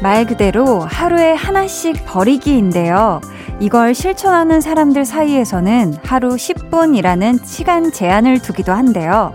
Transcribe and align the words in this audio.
말 0.00 0.26
그대로 0.26 0.80
하루에 0.80 1.32
하나씩 1.32 2.04
버리기인데요. 2.06 3.20
이걸 3.58 3.94
실천하는 3.94 4.60
사람들 4.60 5.04
사이에서는 5.04 5.96
하루 6.04 6.36
10분이라는 6.36 7.44
시간 7.44 7.90
제한을 7.90 8.40
두기도 8.40 8.72
한데요. 8.72 9.34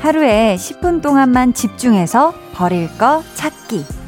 하루에 0.00 0.54
10분 0.56 1.02
동안만 1.02 1.54
집중해서 1.54 2.32
버릴 2.54 2.96
거 2.96 3.22
찾기. 3.34 4.03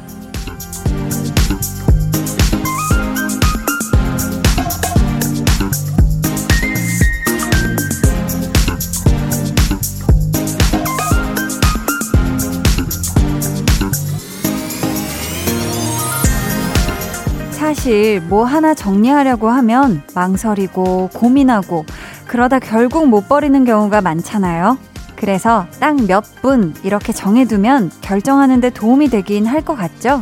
사실 17.87 18.19
뭐 18.19 18.43
하나 18.43 18.73
정리하려고 18.73 19.47
하면 19.47 20.03
망설이고 20.13 21.11
고민하고 21.13 21.85
그러다 22.27 22.59
결국 22.59 23.07
못 23.07 23.29
버리는 23.29 23.63
경우가 23.63 24.01
많잖아요. 24.01 24.77
그래서 25.15 25.67
딱 25.79 25.95
몇 25.95 26.21
분 26.41 26.73
이렇게 26.83 27.13
정해두면 27.13 27.91
결정하는데 28.01 28.71
도움이 28.71 29.07
되긴 29.07 29.45
할 29.45 29.61
것 29.61 29.77
같죠? 29.77 30.21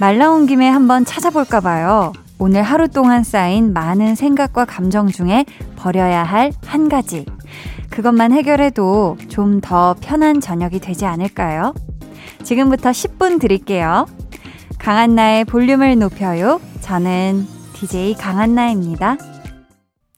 말 0.00 0.16
나온 0.16 0.46
김에 0.46 0.66
한번 0.66 1.04
찾아볼까 1.04 1.60
봐요. 1.60 2.14
오늘 2.38 2.62
하루 2.62 2.88
동안 2.88 3.22
쌓인 3.22 3.74
많은 3.74 4.14
생각과 4.14 4.64
감정 4.64 5.08
중에 5.08 5.44
버려야 5.76 6.22
할 6.24 6.52
한 6.64 6.88
가지. 6.88 7.26
그것만 7.90 8.32
해결해도 8.32 9.18
좀 9.28 9.60
더 9.60 9.94
편한 10.00 10.40
저녁이 10.40 10.80
되지 10.80 11.04
않을까요? 11.04 11.74
지금부터 12.44 12.92
10분 12.92 13.38
드릴게요. 13.38 14.06
강한나의 14.82 15.44
볼륨을 15.44 15.96
높여요. 15.96 16.60
저는 16.80 17.46
DJ 17.74 18.14
강한나입니다. 18.14 19.16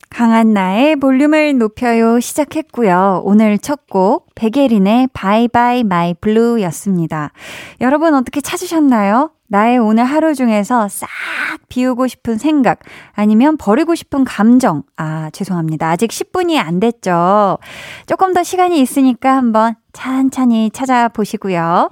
강한나의 0.08 0.96
볼륨을 0.96 1.58
높여요 1.58 2.18
시작했고요. 2.18 3.20
오늘 3.24 3.58
첫 3.58 3.80
곡 3.90 4.34
백예린의 4.34 5.08
Bye 5.12 5.48
bye 5.48 5.84
my 5.84 6.14
blue 6.14 6.62
였습니다. 6.62 7.30
여러분 7.82 8.14
어떻게 8.14 8.40
찾으셨나요? 8.40 9.32
나의 9.48 9.76
오늘 9.78 10.04
하루 10.04 10.34
중에서 10.34 10.88
싹 10.88 11.08
비우고 11.68 12.06
싶은 12.08 12.38
생각 12.38 12.78
아니면 13.12 13.58
버리고 13.58 13.94
싶은 13.94 14.24
감정. 14.24 14.82
아, 14.96 15.28
죄송합니다. 15.30 15.90
아직 15.90 16.08
10분이 16.10 16.56
안 16.58 16.80
됐죠. 16.80 17.58
조금 18.06 18.32
더 18.32 18.42
시간이 18.42 18.80
있으니까 18.80 19.36
한번 19.36 19.74
찬찬히 19.92 20.70
찾아보시고요. 20.70 21.90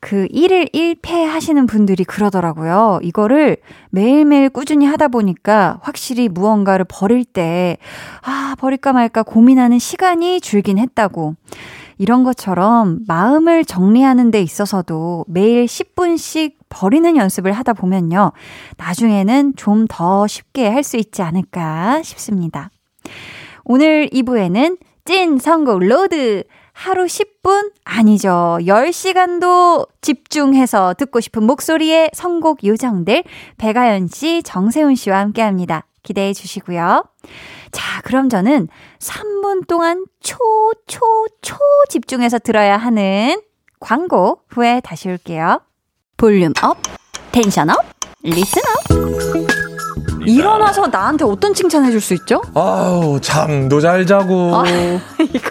그 0.00 0.26
1일 0.28 0.72
1패 0.72 1.24
하시는 1.24 1.66
분들이 1.66 2.04
그러더라고요. 2.04 3.00
이거를 3.02 3.56
매일매일 3.90 4.48
꾸준히 4.50 4.86
하다 4.86 5.08
보니까 5.08 5.78
확실히 5.82 6.28
무언가를 6.28 6.84
버릴 6.88 7.24
때, 7.24 7.78
아, 8.22 8.54
버릴까 8.58 8.92
말까 8.92 9.22
고민하는 9.22 9.78
시간이 9.78 10.40
줄긴 10.40 10.78
했다고. 10.78 11.34
이런 11.98 12.24
것처럼 12.24 12.98
마음을 13.06 13.64
정리하는 13.64 14.30
데 14.30 14.42
있어서도 14.42 15.24
매일 15.28 15.64
10분씩 15.64 16.54
버리는 16.68 17.16
연습을 17.16 17.52
하다 17.52 17.72
보면요. 17.72 18.32
나중에는 18.76 19.54
좀 19.56 19.86
더 19.88 20.26
쉽게 20.26 20.68
할 20.68 20.82
수 20.82 20.96
있지 20.98 21.22
않을까 21.22 22.02
싶습니다. 22.02 22.70
오늘 23.64 24.08
2부에는 24.12 24.78
찐 25.04 25.38
선곡 25.38 25.80
road! 25.84 26.44
하루 26.76 27.06
10분? 27.06 27.72
아니죠. 27.84 28.58
10시간도 28.60 29.88
집중해서 30.02 30.94
듣고 30.98 31.20
싶은 31.20 31.42
목소리의 31.44 32.10
선곡 32.12 32.64
요정들, 32.64 33.24
배가연 33.56 34.08
씨, 34.08 34.42
정세훈 34.42 34.94
씨와 34.94 35.18
함께 35.18 35.40
합니다. 35.40 35.86
기대해 36.02 36.34
주시고요. 36.34 37.02
자, 37.72 38.02
그럼 38.02 38.28
저는 38.28 38.68
3분 38.98 39.66
동안 39.66 40.04
초, 40.20 40.36
초, 40.86 41.00
초 41.40 41.56
집중해서 41.88 42.38
들어야 42.40 42.76
하는 42.76 43.40
광고 43.80 44.42
후에 44.50 44.82
다시 44.84 45.08
올게요. 45.08 45.62
volume 46.18 46.52
up, 46.62 46.76
tension 47.32 47.70
up, 47.70 47.78
listen 48.22 48.62
up. 48.92 49.55
일어나서 50.26 50.88
나한테 50.88 51.24
어떤 51.24 51.54
칭찬해 51.54 51.90
줄 51.90 52.00
수 52.00 52.14
있죠? 52.14 52.42
아우, 52.54 53.18
잠도 53.20 53.80
잘 53.80 54.06
자고. 54.06 54.54
아, 54.54 54.64
이건 55.20 55.50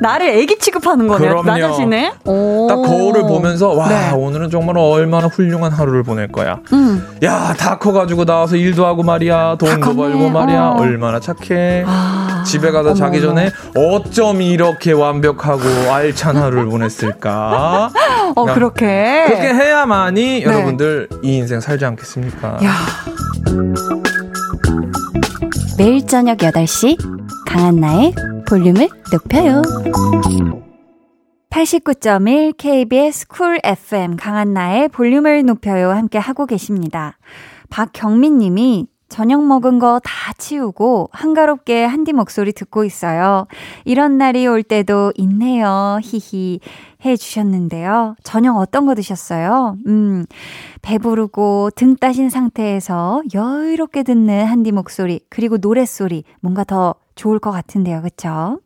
나를 0.00 0.28
애기 0.30 0.58
취급하는 0.58 1.06
거네요. 1.08 1.42
나 1.42 1.58
자신을. 1.58 2.10
딱 2.12 2.22
거울을 2.24 3.22
보면서 3.22 3.68
와, 3.70 3.88
네. 3.88 4.10
오늘은 4.12 4.50
정말 4.50 4.78
얼마나 4.78 5.26
훌륭한 5.26 5.72
하루를 5.72 6.02
보낼 6.02 6.28
거야. 6.28 6.58
음. 6.72 7.04
야, 7.22 7.54
다 7.58 7.78
커 7.80 7.92
가지고 7.92 8.24
나와서 8.26 8.56
일도 8.56 8.84
하고 8.86 9.02
말이야. 9.02 9.56
돈도 9.58 9.96
벌고 9.96 10.28
말이야. 10.28 10.60
어. 10.62 10.76
얼마나 10.80 11.18
착해. 11.18 11.84
아, 11.86 12.42
집에 12.46 12.70
가서 12.70 12.90
어머, 12.90 12.94
자기 12.94 13.20
전에 13.20 13.50
어쩜 13.76 14.42
이렇게 14.42 14.92
완벽하고 14.92 15.62
알찬 15.92 16.36
하루를 16.36 16.66
보냈을까? 16.66 17.90
어, 18.36 18.44
그렇게. 18.46 19.24
그렇게 19.28 19.48
해야만이 19.54 20.40
네. 20.40 20.42
여러분들 20.44 21.08
이 21.22 21.36
인생 21.36 21.60
살지 21.60 21.84
않겠습니까? 21.84 22.58
야. 22.64 23.99
매일 25.78 26.06
저녁 26.06 26.38
8시 26.38 26.96
강한나의 27.46 28.14
볼륨을 28.46 28.88
높여요. 29.12 29.62
89.1 31.50 32.56
KBS 32.56 33.28
쿨 33.28 33.58
FM 33.64 34.16
강한나의 34.16 34.88
볼륨을 34.88 35.44
높여요 35.44 35.90
함께 35.90 36.18
하고 36.18 36.46
계십니다. 36.46 37.18
박경민 37.70 38.38
님이 38.38 38.86
저녁 39.10 39.44
먹은 39.44 39.78
거 39.78 40.00
다 40.02 40.32
치우고 40.38 41.10
한가롭게 41.12 41.84
한디 41.84 42.12
목소리 42.12 42.52
듣고 42.52 42.84
있어요. 42.84 43.46
이런 43.84 44.18
날이 44.18 44.46
올 44.46 44.62
때도 44.62 45.12
있네요. 45.16 45.98
히히. 46.02 46.60
해 47.02 47.16
주셨는데요. 47.16 48.14
저녁 48.22 48.58
어떤 48.58 48.84
거 48.84 48.94
드셨어요? 48.94 49.76
음, 49.86 50.26
배부르고 50.82 51.70
등 51.74 51.96
따신 51.96 52.28
상태에서 52.28 53.22
여유롭게 53.32 54.02
듣는 54.02 54.44
한디 54.44 54.70
목소리, 54.70 55.20
그리고 55.30 55.56
노랫소리, 55.56 56.24
뭔가 56.40 56.62
더 56.62 56.94
좋을 57.14 57.38
것 57.38 57.52
같은데요. 57.52 58.02
그쵸? 58.02 58.60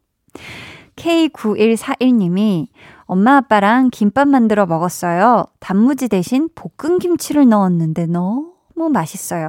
K9141님이 0.96 2.66
엄마 3.04 3.36
아빠랑 3.36 3.90
김밥 3.90 4.26
만들어 4.26 4.66
먹었어요. 4.66 5.44
단무지 5.60 6.08
대신 6.08 6.48
볶은 6.54 6.98
김치를 6.98 7.48
넣었는데 7.48 8.06
너무 8.06 8.53
맛있어요. 8.74 9.48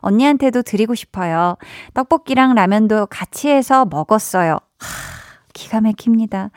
언니한테도 0.00 0.62
드리고 0.62 0.94
싶어요. 0.94 1.56
떡볶이랑 1.94 2.54
라면도 2.54 3.06
같이 3.06 3.48
해서 3.48 3.84
먹었어요. 3.84 4.52
하, 4.52 4.58
기가 5.52 5.80
막힙니다. 5.80 6.50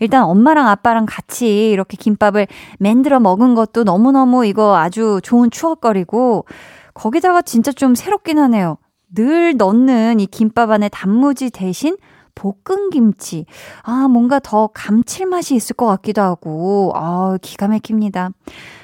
일단 0.00 0.24
엄마랑 0.24 0.68
아빠랑 0.68 1.06
같이 1.06 1.70
이렇게 1.70 1.96
김밥을 1.96 2.46
만들어 2.78 3.20
먹은 3.20 3.54
것도 3.54 3.84
너무너무 3.84 4.46
이거 4.46 4.76
아주 4.76 5.20
좋은 5.22 5.50
추억거리고 5.50 6.46
거기다가 6.94 7.42
진짜 7.42 7.72
좀 7.72 7.94
새롭긴 7.94 8.38
하네요. 8.38 8.78
늘 9.14 9.56
넣는 9.56 10.20
이 10.20 10.26
김밥 10.26 10.70
안에 10.70 10.88
단무지 10.88 11.50
대신 11.50 11.96
볶은 12.34 12.90
김치. 12.90 13.46
아, 13.82 14.08
뭔가 14.08 14.38
더 14.38 14.68
감칠맛이 14.68 15.54
있을 15.54 15.74
것 15.74 15.86
같기도 15.86 16.22
하고, 16.22 16.92
아, 16.94 17.38
기가 17.40 17.66
막힙니다. 17.66 18.30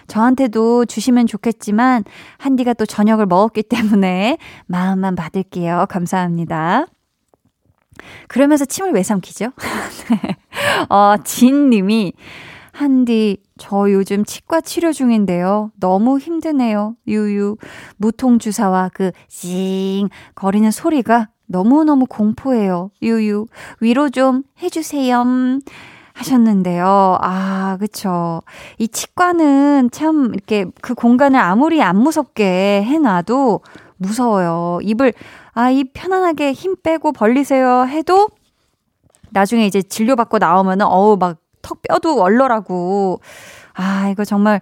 저한테도 0.07 0.87
주시면 0.87 1.27
좋겠지만, 1.27 2.05
한디가 2.39 2.75
또 2.75 2.87
저녁을 2.87 3.27
먹었기 3.27 3.63
때문에 3.65 4.39
마음만 4.67 5.17
받을게요. 5.17 5.87
감사합니다. 5.89 6.87
그러면서 8.29 8.65
침을 8.65 8.93
왜 8.93 9.03
삼키죠? 9.03 9.53
네. 10.11 10.37
어, 10.89 11.17
진 11.25 11.71
님이, 11.71 12.13
한디, 12.73 13.39
저 13.59 13.91
요즘 13.91 14.25
치과 14.25 14.61
치료 14.61 14.93
중인데요. 14.93 15.71
너무 15.79 16.19
힘드네요. 16.19 16.97
유유. 17.07 17.57
무통주사와 17.99 18.91
그, 18.95 19.13
징, 19.29 20.09
거리는 20.35 20.71
소리가 20.71 21.29
너무너무 21.47 22.07
공포해요. 22.07 22.91
유유. 23.03 23.47
위로 23.81 24.09
좀 24.09 24.43
해주세요. 24.63 25.25
하셨는데요. 26.15 27.19
아, 27.21 27.77
그쵸. 27.81 28.43
이 28.79 28.89
치과는 28.89 29.91
참 29.91 30.33
이렇게 30.35 30.67
그 30.81 30.95
공간을 30.95 31.39
아무리 31.41 31.83
안 31.83 31.97
무섭게 31.97 32.83
해놔도 32.85 33.61
무서워요. 33.97 34.79
입을 34.83 35.13
아, 35.55 35.71
입 35.71 35.93
편안하게 35.93 36.53
힘 36.53 36.77
빼고 36.83 37.13
벌리세요 37.13 37.87
해도 37.87 38.29
나중에 39.31 39.67
이제 39.67 39.81
진료받고 39.83 40.39
나오면은 40.39 40.87
어우 40.87 41.17
막 41.19 41.43
턱 41.63 41.81
뼈도 41.83 42.21
얼얼하고 42.21 43.21
아, 43.75 44.09
이거 44.11 44.25
정말 44.25 44.61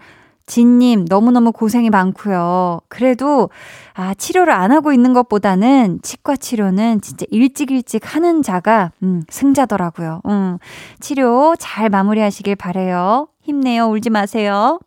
진님 0.51 1.05
너무너무 1.09 1.53
고생이 1.53 1.91
많고요. 1.91 2.81
그래도 2.89 3.51
아, 3.95 4.15
치료를 4.15 4.53
안 4.53 4.73
하고 4.73 4.93
있는 4.93 5.13
것보다는 5.13 6.01
치과 6.03 6.35
치료는 6.35 7.03
진짜 7.03 7.25
일찍 7.31 7.71
일찍 7.71 8.17
하는 8.17 8.43
자가 8.43 8.91
음, 9.05 9.23
승자더라고요. 9.29 10.23
음, 10.27 10.59
치료 10.99 11.55
잘 11.57 11.89
마무리하시길 11.89 12.57
바래요. 12.57 13.29
힘내요. 13.43 13.87
울지 13.91 14.11
마세요. 14.11 14.81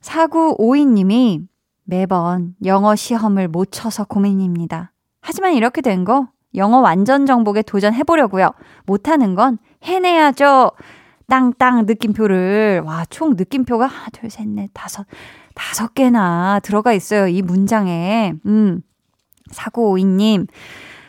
4952님이 0.00 1.46
매번 1.84 2.54
영어 2.64 2.96
시험을 2.96 3.48
못 3.48 3.68
쳐서 3.70 4.04
고민입니다. 4.04 4.92
하지만 5.20 5.52
이렇게 5.52 5.82
된 5.82 6.04
거 6.04 6.28
영어 6.54 6.80
완전 6.80 7.26
정복에 7.26 7.60
도전해보려고요. 7.62 8.52
못하는 8.86 9.34
건 9.34 9.58
해내야죠. 9.84 10.70
땅땅 11.28 11.86
느낌표를, 11.86 12.82
와, 12.84 13.04
총 13.10 13.34
느낌표가 13.36 13.86
하나, 13.86 14.08
둘, 14.12 14.30
셋, 14.30 14.48
넷, 14.48 14.70
다섯, 14.74 15.06
다섯 15.54 15.94
개나 15.94 16.60
들어가 16.62 16.92
있어요. 16.92 17.26
이 17.28 17.42
문장에. 17.42 18.34
음. 18.46 18.82
4952님. 19.50 20.46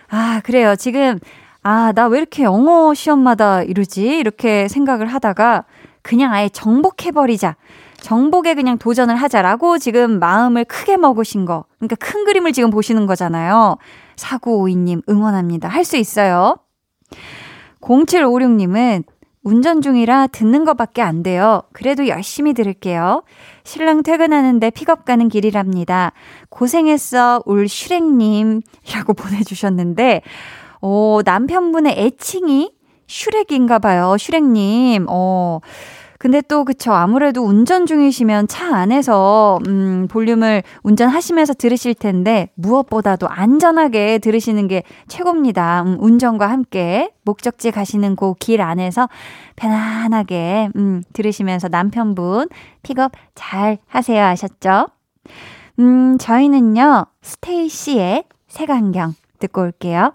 아, 0.10 0.42
그래요. 0.44 0.76
지금, 0.76 1.20
아, 1.64 1.92
나 1.96 2.08
왜 2.08 2.20
이렇게 2.20 2.44
영어 2.44 2.94
시험마다 2.94 3.64
이러지? 3.64 4.06
이렇게 4.18 4.68
생각을 4.68 5.08
하다가 5.08 5.66
그냥 6.02 6.34
아예 6.34 6.50
정복해버리자. 6.50 7.56
정복에 8.02 8.54
그냥 8.56 8.78
도전을 8.78 9.16
하자라고 9.16 9.78
지금 9.78 10.20
마음을 10.20 10.66
크게 10.66 10.98
먹으신 10.98 11.46
거. 11.46 11.64
그러니까 11.80 11.96
큰 11.96 12.26
그림을 12.26 12.52
지금 12.52 12.70
보시는 12.70 13.06
거잖아요. 13.06 13.78
4952님 14.18 15.02
응원합니다. 15.10 15.70
할 15.70 15.86
수 15.86 15.96
있어요. 15.96 16.58
0756님은 17.80 19.04
운전 19.44 19.82
중이라 19.82 20.28
듣는 20.28 20.64
것밖에 20.64 21.02
안 21.02 21.22
돼요. 21.22 21.64
그래도 21.74 22.08
열심히 22.08 22.54
들을게요. 22.54 23.24
신랑 23.64 24.02
퇴근하는데 24.02 24.70
픽업 24.70 25.04
가는 25.04 25.28
길이랍니다. 25.28 26.14
고생했어, 26.50 27.44
울 27.46 27.68
슈렉님 27.68 28.62
이라고 28.88 29.14
보내주셨는데, 29.14 30.22
어, 30.82 31.20
남편분의 31.26 31.96
애칭이 31.98 32.72
슈렉인가 33.08 33.80
봐요. 33.80 34.16
슈렉님. 34.18 35.08
어, 35.10 35.60
근데 36.24 36.40
또 36.40 36.64
그쵸 36.64 36.94
아무래도 36.94 37.44
운전 37.44 37.86
중이시면 37.86 38.48
차 38.48 38.74
안에서 38.78 39.60
음 39.68 40.08
볼륨을 40.10 40.64
운전하시면서 40.84 41.56
들으실 41.56 41.94
텐데 41.96 42.48
무엇보다도 42.56 43.28
안전하게 43.28 44.20
들으시는 44.20 44.70
게 44.70 44.84
최고입니다. 45.10 45.84
음, 45.84 45.98
운전과 46.00 46.50
함께 46.50 47.12
목적지 47.26 47.72
가시는 47.72 48.16
그 48.16 48.36
길 48.40 48.62
안에서 48.62 49.10
편안하게 49.58 50.70
음 50.78 51.04
들으시면서 51.12 51.68
남편분 51.68 52.48
pick 52.84 53.02
up 53.02 53.12
잘 53.36 53.80
하세요 53.86 54.24
하셨죠? 54.24 54.88
음 55.80 56.18
저희는요 56.18 57.06
스테이시의 57.22 58.24
색안경 58.48 59.16
듣고 59.40 59.62
올게요. 59.62 60.14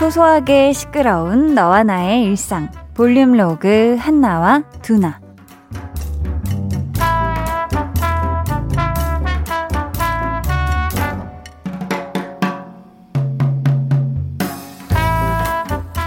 소소하게 0.00 0.74
시끄러운 0.74 1.54
너와 1.54 1.82
나의 1.82 2.24
일상. 2.24 2.70
볼륨 2.92 3.32
로그 3.32 3.96
한나와 3.98 4.62
두나. 4.82 5.20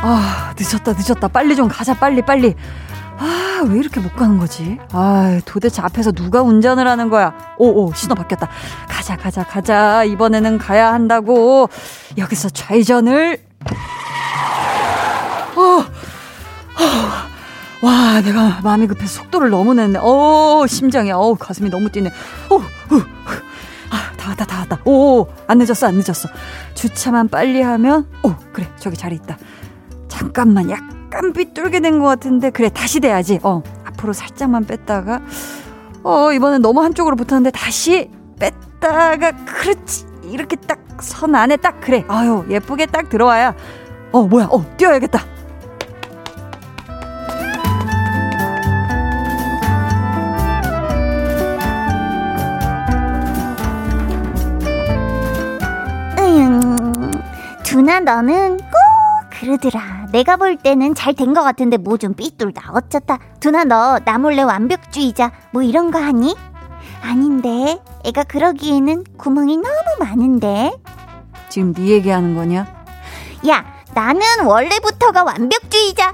아 0.02 0.54
늦었다 0.58 0.94
늦었다. 0.94 1.28
빨리 1.28 1.56
좀 1.56 1.68
가자 1.68 1.96
빨리 1.96 2.22
빨리. 2.22 2.54
아 3.18 3.40
왜 3.68 3.80
이렇게 3.80 4.00
못 4.00 4.16
가는 4.16 4.38
거지? 4.38 4.78
아 4.92 5.42
도대체 5.46 5.82
앞에서 5.82 6.12
누가 6.12 6.42
운전을 6.44 6.88
하는 6.88 7.10
거야? 7.10 7.34
오 7.58 7.68
오 7.88 7.94
신호 7.94 8.14
바뀌었다. 8.16 8.48
가자 8.88 9.18
가자 9.18 9.44
가자. 9.44 10.04
이번에는 10.04 10.60
가야 10.60 10.94
한다고. 10.94 11.68
여기서 12.20 12.50
좌회전을 12.50 13.49
어, 15.56 15.62
어, 15.62 15.86
와, 17.86 18.22
내가 18.22 18.60
마음이 18.64 18.88
급해서 18.88 19.22
속도를 19.24 19.50
너무 19.50 19.74
냈네. 19.74 20.00
어, 20.02 20.66
심장이, 20.68 21.12
어, 21.12 21.36
가슴이 21.36 21.70
너무 21.70 21.90
뛰네. 21.90 22.10
어, 22.50 22.56
어, 22.56 22.62
아, 23.90 24.12
다 24.18 24.30
왔다, 24.30 24.46
다 24.46 24.60
왔다. 24.60 24.80
오, 24.86 25.28
안 25.48 25.58
늦었어, 25.58 25.88
안 25.88 25.96
늦었어. 25.96 26.30
주차만 26.76 27.30
빨리 27.30 27.62
하면, 27.62 28.08
오, 28.24 28.34
그래, 28.54 28.70
저기 28.78 28.96
자리 28.98 29.16
있다. 29.16 29.38
잠깐만, 30.08 30.70
약간 30.70 31.34
삐뚤게 31.34 31.80
된 31.80 32.00
것 32.00 32.06
같은데, 32.06 32.50
그래, 32.52 32.70
다시 32.70 33.00
돼야지. 33.00 33.40
어, 33.44 33.64
앞으로 33.86 34.14
살짝만 34.14 34.66
뺐다가, 34.66 35.22
어, 36.04 36.32
이번엔 36.32 36.62
너무 36.62 36.82
한쪽으로 36.84 37.16
붙었는데, 37.16 37.52
다시 37.52 38.10
뺐다가, 38.40 39.32
그렇지. 39.46 40.06
이렇게 40.30 40.56
딱 40.56 40.80
선 41.02 41.34
안에 41.34 41.56
딱, 41.56 41.80
그래. 41.80 42.04
아유, 42.10 42.44
예쁘게 42.50 42.88
딱 42.88 43.08
들어와야, 43.08 43.56
어, 44.12 44.24
뭐야, 44.24 44.48
어, 44.52 44.66
뛰어야겠다. 44.76 45.24
두나 57.64 58.00
너는 58.00 58.58
꼭 58.58 59.30
그러더라. 59.30 60.08
내가 60.12 60.38
볼 60.38 60.56
때는 60.58 60.96
잘 60.96 61.14
된 61.14 61.34
것 61.34 61.44
같은데 61.44 61.78
뭐 61.78 61.98
좀 61.98 62.14
삐뚤다. 62.14 62.72
어쩌다. 62.74 63.20
두나 63.40 63.64
너 63.64 64.00
나 64.06 64.18
몰래 64.18 64.42
완벽주의자 64.42 65.32
뭐 65.52 65.62
이런 65.62 65.92
거 65.92 66.00
하니? 66.00 66.36
아닌데. 67.02 67.80
애가 68.06 68.24
그러기에는 68.24 69.04
구멍이 69.18 69.58
너무 69.58 69.76
많은데. 70.00 70.72
지금 71.50 71.74
네 71.74 71.88
얘기하는 71.88 72.36
거냐? 72.36 72.68
야, 73.48 73.66
나는 73.94 74.22
원래부터가 74.46 75.24
완벽주의자 75.24 76.14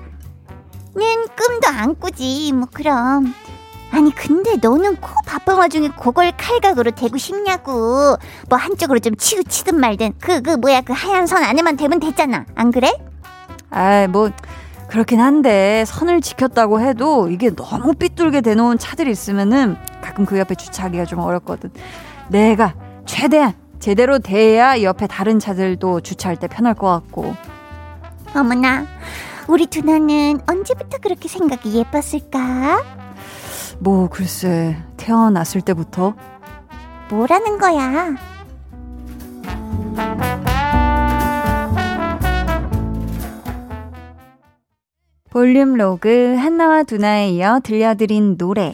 는 0.96 1.28
꿈도 1.36 1.68
안 1.68 2.00
꾸지. 2.00 2.52
뭐 2.54 2.68
그럼. 2.72 3.34
아니 3.92 4.12
근데 4.14 4.56
너는 4.62 4.98
코 4.98 5.10
바쁜 5.26 5.56
와중에 5.56 5.90
그걸 5.90 6.32
칼각으로 6.36 6.92
대고 6.92 7.18
싶냐고 7.18 8.18
뭐 8.50 8.58
한쪽으로 8.58 9.00
좀 9.00 9.16
치우치든 9.16 9.80
말든 9.80 10.14
그그 10.20 10.42
그 10.42 10.50
뭐야 10.58 10.82
그 10.82 10.92
하얀 10.92 11.28
선 11.28 11.44
안에만 11.44 11.78
대면 11.78 12.00
됐잖아 12.00 12.46
안 12.56 12.72
그래? 12.72 12.92
아이 13.70 14.08
뭐 14.08 14.32
그렇긴 14.90 15.22
한데 15.22 15.86
선을 15.88 16.20
지켰다고 16.22 16.82
해도 16.82 17.30
이게 17.30 17.56
너무 17.56 17.94
삐뚤게 17.94 18.42
대놓은 18.42 18.80
차들이 18.80 19.12
있으면은 19.12 19.78
가끔 20.06 20.26
그 20.26 20.38
옆에 20.38 20.54
주차하기가 20.54 21.06
좀 21.06 21.20
어렵거든 21.20 21.72
내가 22.30 22.76
최대한 23.06 23.54
제대로 23.80 24.20
돼야 24.20 24.82
옆에 24.82 25.08
다른 25.08 25.40
차들도 25.40 26.02
주차할 26.02 26.38
때 26.38 26.48
편할 26.48 26.76
것 26.76 26.88
같고 26.88 27.34
어머나 28.36 28.86
우리 29.48 29.66
두나는 29.66 30.40
언제부터 30.48 31.00
그렇게 31.00 31.28
생각이 31.28 31.76
예뻤을까? 31.76 32.84
뭐 33.80 34.08
글쎄 34.10 34.78
태어났을 34.98 35.62
때부터 35.62 36.14
뭐라는 37.10 37.58
거야? 37.58 38.16
볼륨 45.30 45.74
로그 45.76 46.36
한나와 46.38 46.84
두나에 46.84 47.30
이어 47.32 47.60
들려드린 47.62 48.38
노래 48.38 48.72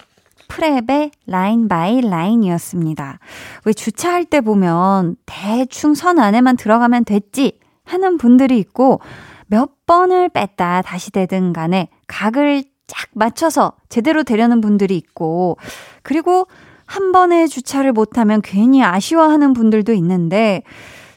프랩의 0.52 1.12
Line 1.28 1.70
by 1.70 2.02
Line이었습니다. 2.02 3.20
왜 3.66 3.74
주차할 3.74 4.26
때 4.26 4.42
보면 4.42 5.16
대충 5.26 5.96
선 5.96 6.20
안에만 6.20 6.58
들어가면 6.58 7.06
됐지 7.06 7.60
하는 7.86 8.18
분들이 8.18 8.60
있고 8.60 9.00
몇 9.48 9.86
번을 9.86 10.30
뺐다 10.30 10.82
다시 10.82 11.12
대든 11.12 11.54
간에 11.54 11.90
각을 12.08 12.64
쫙 12.88 13.08
맞춰서 13.14 13.74
제대로 13.88 14.24
대려는 14.24 14.60
분들이 14.60 14.98
있고, 14.98 15.58
그리고 16.04 16.48
한 16.86 17.14
번에 17.14 17.48
주차를 17.48 17.94
못하면 17.94 18.42
괜히 18.42 18.84
아쉬워하는 18.84 19.54
분들도 19.54 19.94
있는데, 19.94 20.64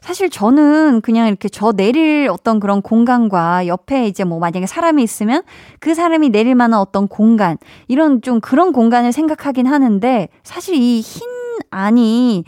사실 0.04 0.28
저는 0.28 1.00
그냥 1.00 1.28
이렇게 1.28 1.48
저 1.48 1.72
내릴 1.72 2.28
어떤 2.30 2.60
그런 2.60 2.82
공간과 2.82 3.66
옆에 3.66 4.06
이제 4.06 4.22
뭐 4.22 4.38
만약에 4.38 4.66
사람이 4.66 5.02
있으면 5.02 5.42
그 5.80 5.94
사람이 5.94 6.28
내릴 6.28 6.54
만한 6.54 6.78
어떤 6.78 7.08
공간, 7.08 7.56
이런 7.88 8.20
좀 8.20 8.38
그런 8.42 8.72
공간을 8.74 9.12
생각하긴 9.12 9.64
하는데, 9.66 10.28
사실 10.42 10.74
이 10.74 11.00
흰 11.00 11.22
안이 11.70 12.44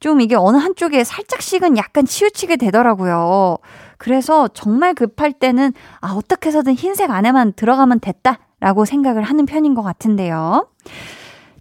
좀 0.00 0.20
이게 0.20 0.34
어느 0.34 0.58
한쪽에 0.58 1.02
살짝씩은 1.02 1.78
약간 1.78 2.04
치우치게 2.04 2.56
되더라고요. 2.56 3.56
그래서 3.96 4.46
정말 4.48 4.92
급할 4.92 5.32
때는 5.32 5.72
아, 6.02 6.12
어떻게 6.12 6.48
해서든 6.48 6.74
흰색 6.74 7.10
안에만 7.10 7.54
들어가면 7.54 8.00
됐다. 8.00 8.38
라고 8.60 8.84
생각을 8.84 9.22
하는 9.22 9.46
편인 9.46 9.74
것 9.74 9.82
같은데요. 9.82 10.68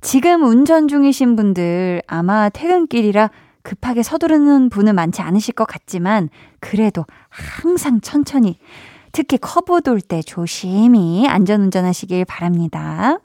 지금 0.02 0.44
운전 0.44 0.90
중이신 0.90 1.38
분들 1.38 2.02
아마 2.06 2.50
퇴근길이라 2.50 3.30
급하게 3.68 4.02
서두르는 4.02 4.70
분은 4.70 4.96
많지 4.96 5.22
않으실 5.22 5.54
것 5.54 5.66
같지만 5.66 6.30
그래도 6.62 7.06
항상 7.28 8.00
천천히 8.00 8.58
특히 9.12 9.38
커브 9.38 9.82
돌 9.82 10.00
때 10.00 10.22
조심히 10.22 11.28
안전운전 11.28 11.84
하시길 11.84 12.24
바랍니다. 12.24 13.20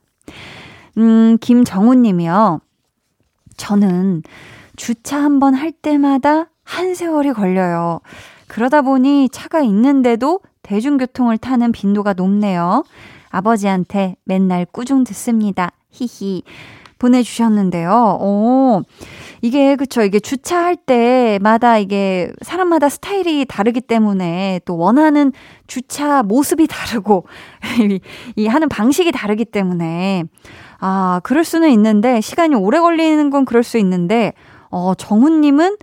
음, 0.98 1.38
김정훈 1.38 2.02
님이요. 2.02 2.60
저는 3.56 4.24
주차 4.74 5.22
한 5.22 5.38
번 5.38 5.54
할 5.54 5.70
때마다 5.70 6.46
한 6.64 6.96
세월이 6.96 7.34
걸려요. 7.34 8.00
그러다 8.48 8.82
보니 8.82 9.28
차가 9.30 9.60
있는데도 9.60 10.40
대중교통을 10.62 11.38
타는 11.38 11.70
빈도가 11.70 12.14
높네요. 12.14 12.82
아버지한테 13.30 14.16
맨날 14.24 14.64
꾸중 14.64 15.04
듣습니다. 15.04 15.70
히히. 15.90 16.42
보내주셨는데요. 17.02 18.18
오, 18.20 18.82
이게, 19.42 19.74
그쵸. 19.74 20.02
이게 20.02 20.20
주차할 20.20 20.76
때마다 20.76 21.78
이게 21.78 22.32
사람마다 22.42 22.88
스타일이 22.88 23.44
다르기 23.44 23.80
때문에 23.80 24.60
또 24.64 24.76
원하는 24.76 25.32
주차 25.66 26.22
모습이 26.22 26.68
다르고, 26.68 27.26
이 28.36 28.46
하는 28.46 28.68
방식이 28.68 29.10
다르기 29.10 29.44
때문에, 29.44 30.24
아, 30.78 31.20
그럴 31.24 31.42
수는 31.44 31.70
있는데, 31.70 32.20
시간이 32.20 32.54
오래 32.54 32.78
걸리는 32.78 33.30
건 33.30 33.44
그럴 33.44 33.64
수 33.64 33.78
있는데, 33.78 34.32
어, 34.70 34.94
정훈님은 34.94 35.76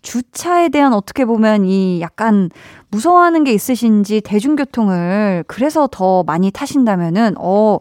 주차에 0.00 0.70
대한 0.70 0.94
어떻게 0.94 1.24
보면 1.26 1.66
이 1.66 2.00
약간 2.00 2.50
무서워하는 2.90 3.44
게 3.44 3.52
있으신지 3.52 4.20
대중교통을 4.20 5.44
그래서 5.46 5.86
더 5.90 6.22
많이 6.24 6.50
타신다면은, 6.50 7.34
어, 7.38 7.78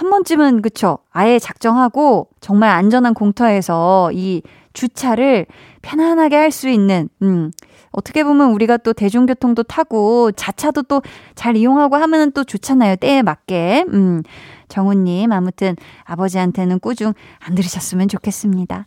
한 0.00 0.08
번쯤은 0.08 0.62
그쵸. 0.62 0.96
아예 1.10 1.38
작정하고 1.38 2.28
정말 2.40 2.70
안전한 2.70 3.12
공터에서 3.12 4.10
이 4.14 4.40
주차를 4.72 5.44
편안하게 5.82 6.36
할 6.36 6.50
수 6.50 6.70
있는, 6.70 7.10
음, 7.20 7.50
어떻게 7.90 8.24
보면 8.24 8.52
우리가 8.52 8.78
또 8.78 8.94
대중교통도 8.94 9.64
타고 9.64 10.32
자차도 10.32 10.84
또 10.84 11.02
잘 11.34 11.54
이용하고 11.54 11.96
하면은 11.96 12.30
또 12.32 12.44
좋잖아요. 12.44 12.96
때에 12.96 13.20
맞게. 13.20 13.84
음, 13.92 14.22
정우님, 14.68 15.32
아무튼 15.32 15.76
아버지한테는 16.04 16.80
꾸중 16.80 17.12
안 17.38 17.54
들으셨으면 17.54 18.08
좋겠습니다. 18.08 18.86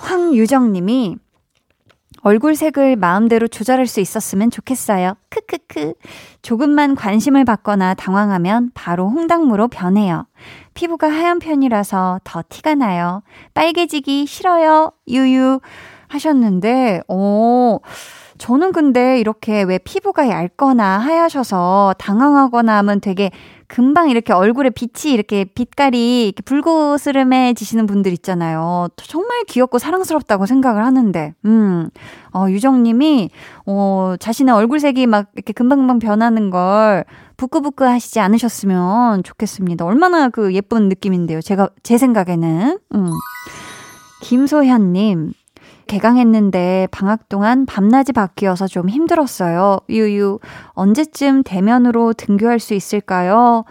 황유정님이 0.00 1.18
얼굴 2.24 2.56
색을 2.56 2.96
마음대로 2.96 3.46
조절할 3.46 3.86
수 3.86 4.00
있었으면 4.00 4.50
좋겠어요. 4.50 5.14
크크크. 5.28 5.92
조금만 6.40 6.94
관심을 6.94 7.44
받거나 7.44 7.92
당황하면 7.92 8.70
바로 8.72 9.10
홍당무로 9.10 9.68
변해요. 9.68 10.26
피부가 10.72 11.06
하얀 11.08 11.38
편이라서 11.38 12.20
더 12.24 12.42
티가 12.48 12.76
나요. 12.76 13.22
빨개지기 13.52 14.24
싫어요. 14.24 14.92
유유. 15.06 15.60
하셨는데, 16.08 17.02
어, 17.08 17.78
저는 18.38 18.72
근데 18.72 19.20
이렇게 19.20 19.62
왜 19.62 19.76
피부가 19.76 20.30
얇거나 20.30 20.98
하얘셔서 20.98 21.94
당황하거나 21.98 22.78
하면 22.78 23.00
되게 23.02 23.32
금방 23.68 24.10
이렇게 24.10 24.32
얼굴에 24.32 24.70
빛이 24.70 25.12
이렇게 25.12 25.44
빛깔이 25.44 26.26
이렇게 26.26 26.42
붉고스름해지시는 26.42 27.86
분들 27.86 28.12
있잖아요. 28.12 28.88
정말 28.96 29.44
귀엽고 29.48 29.78
사랑스럽다고 29.78 30.46
생각을 30.46 30.84
하는데, 30.84 31.34
음, 31.44 31.90
어, 32.32 32.46
유정님이, 32.48 33.30
어, 33.66 34.14
자신의 34.18 34.54
얼굴색이 34.54 35.06
막 35.06 35.30
이렇게 35.34 35.52
금방금방 35.52 35.98
변하는 35.98 36.50
걸 36.50 37.04
부끄부끄 37.36 37.84
하시지 37.84 38.20
않으셨으면 38.20 39.22
좋겠습니다. 39.22 39.84
얼마나 39.84 40.28
그 40.28 40.54
예쁜 40.54 40.88
느낌인데요. 40.88 41.40
제가, 41.40 41.68
제 41.82 41.98
생각에는. 41.98 42.78
음. 42.94 43.10
김소현님, 44.22 45.32
개강했는데 45.86 46.88
방학 46.90 47.28
동안 47.28 47.66
밤낮이 47.66 48.12
바뀌어서 48.12 48.66
좀 48.66 48.88
힘들었어요. 48.88 49.78
유유, 49.88 50.38
언제쯤 50.70 51.42
대면으로 51.42 52.12
등교할 52.14 52.58
수 52.58 52.74
있을까요? 52.74 53.64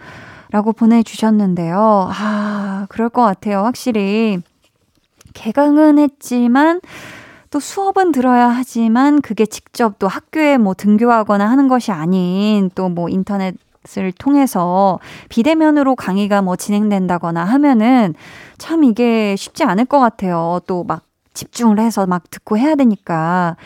라고 0.50 0.72
보내주셨는데요. 0.72 2.08
아, 2.12 2.86
그럴 2.88 3.08
것 3.08 3.22
같아요. 3.22 3.60
확실히. 3.64 4.38
개강은 5.34 5.98
했지만, 5.98 6.80
또 7.50 7.58
수업은 7.60 8.12
들어야 8.12 8.48
하지만, 8.48 9.20
그게 9.20 9.46
직접 9.46 9.98
또 9.98 10.06
학교에 10.06 10.58
뭐 10.58 10.74
등교하거나 10.74 11.48
하는 11.50 11.68
것이 11.68 11.90
아닌, 11.92 12.70
또 12.74 12.88
뭐 12.88 13.08
인터넷 13.08 13.54
을 13.98 14.12
통해서 14.12 14.98
비대면으로 15.28 15.94
강의가 15.94 16.40
뭐 16.40 16.56
진행된다거나 16.56 17.44
하면은 17.44 18.14
참 18.56 18.82
이게 18.82 19.36
쉽지 19.36 19.62
않을 19.64 19.84
것 19.84 20.00
같아요. 20.00 20.60
또 20.66 20.84
막 20.84 21.02
집중을 21.34 21.78
해서 21.78 22.06
막 22.06 22.30
듣고 22.30 22.56
해야 22.56 22.74
되니까. 22.74 23.56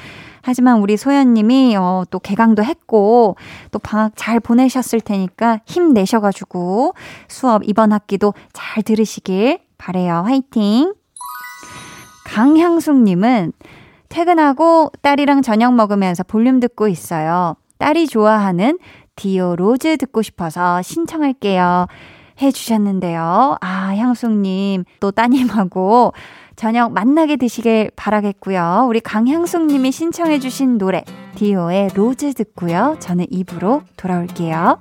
하지만 0.43 0.81
우리 0.81 0.97
소연님이 0.97 1.77
어, 1.77 2.05
또 2.11 2.19
개강도 2.19 2.65
했고 2.65 3.37
또 3.71 3.79
방학 3.79 4.13
잘 4.17 4.41
보내셨을 4.41 5.01
테니까 5.01 5.61
힘 5.67 5.93
내셔가지고 5.93 6.95
수업 7.29 7.63
이번 7.65 7.93
학기도 7.93 8.33
잘 8.53 8.83
들으시길 8.83 9.61
바래요. 9.77 10.23
화이팅. 10.27 10.95
강향숙님은 12.25 13.53
퇴근하고 14.09 14.91
딸이랑 15.03 15.43
저녁 15.43 15.75
먹으면서 15.75 16.23
볼륨 16.23 16.61
듣고 16.61 16.89
있어요. 16.89 17.57
딸이 17.79 18.07
좋아하는 18.07 18.79
디오 19.17 19.57
Rose 19.57 19.97
듣고 19.97 20.23
싶어서 20.23 20.81
신청할게요. 20.83 21.87
해주셨는데요. 22.41 23.57
아, 23.61 23.95
향숙님, 23.97 24.85
또 25.01 25.11
따님하고 25.11 26.13
저녁 26.59 26.93
맛나게 26.93 27.37
되시길 27.37 27.93
바라겠고요. 27.95 28.87
우리 28.89 28.99
강향숙 28.99 29.67
님이 29.67 29.93
신청해 29.93 30.41
주신 30.41 30.77
노래 30.77 31.05
디오의 31.37 31.91
Rose 31.95 32.35
듣고요. 32.35 32.97
저는 32.99 33.27
2부로 33.31 33.83
돌아올게요. 33.97 34.81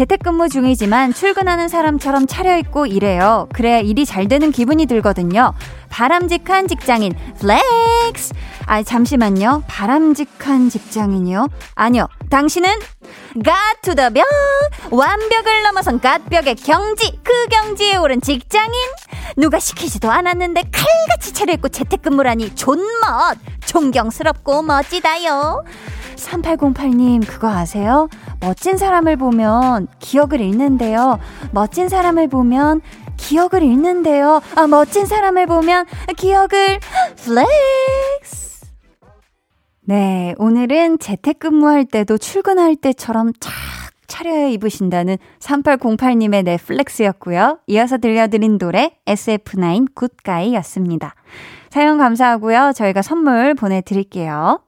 재택근무 0.00 0.48
중이지만 0.48 1.12
출근하는 1.12 1.68
사람처럼 1.68 2.26
차려입고 2.26 2.86
일해요. 2.86 3.46
그래야 3.52 3.80
일이 3.80 4.06
잘 4.06 4.28
되는 4.28 4.50
기분이 4.50 4.86
들거든요. 4.86 5.52
바람직한 5.90 6.68
직장인 6.68 7.14
flex. 7.38 8.32
아 8.66 8.82
잠시만요. 8.82 9.64
바람직한 9.66 10.70
직장인이요? 10.70 11.48
아니요. 11.74 12.06
당신은 12.30 12.68
갓 13.44 13.62
to 13.62 13.75
the 13.75 13.93
벽 13.93 14.24
완벽을 14.90 15.62
넘어선 15.64 16.00
갓벽의 16.00 16.54
경지 16.56 17.20
그 17.22 17.46
경지에 17.48 17.96
오른 17.96 18.20
직장인 18.20 18.72
누가 19.36 19.58
시키지도 19.58 20.10
않았는데 20.10 20.62
칼같이 20.72 21.32
차려입고 21.32 21.68
재택근무라니 21.68 22.54
존멋 22.54 23.38
존경스럽고 23.66 24.62
멋지다요. 24.62 25.64
3808님, 26.16 27.26
그거 27.26 27.48
아세요? 27.48 28.08
멋진 28.40 28.76
사람을 28.76 29.16
보면 29.16 29.88
기억을 30.00 30.40
잃는데요. 30.40 31.18
멋진 31.52 31.88
사람을 31.88 32.28
보면 32.28 32.82
기억을 33.20 33.62
잃는데요. 33.62 34.40
아, 34.56 34.66
멋진 34.66 35.06
사람을 35.06 35.46
보면 35.46 35.86
기억을 36.16 36.80
flex. 37.16 38.66
네, 39.82 40.34
오늘은 40.38 40.98
재택근무할 40.98 41.84
때도 41.84 42.18
출근할 42.18 42.76
때처럼 42.76 43.32
착 43.40 43.52
차려 44.06 44.48
입으신다는 44.48 45.16
3808님의 45.38 46.44
내 46.44 46.65
flex였고요. 46.65 47.60
이어서 47.68 47.96
들려드린 47.96 48.58
노래 48.58 48.92
SF9 49.06 49.94
Good 49.94 50.17
Guy였습니다. 50.17 51.14
사연 51.70 51.96
감사하고요. 51.96 52.72
저희가 52.74 53.02
선물 53.02 53.54
보내드릴게요. 53.54 54.60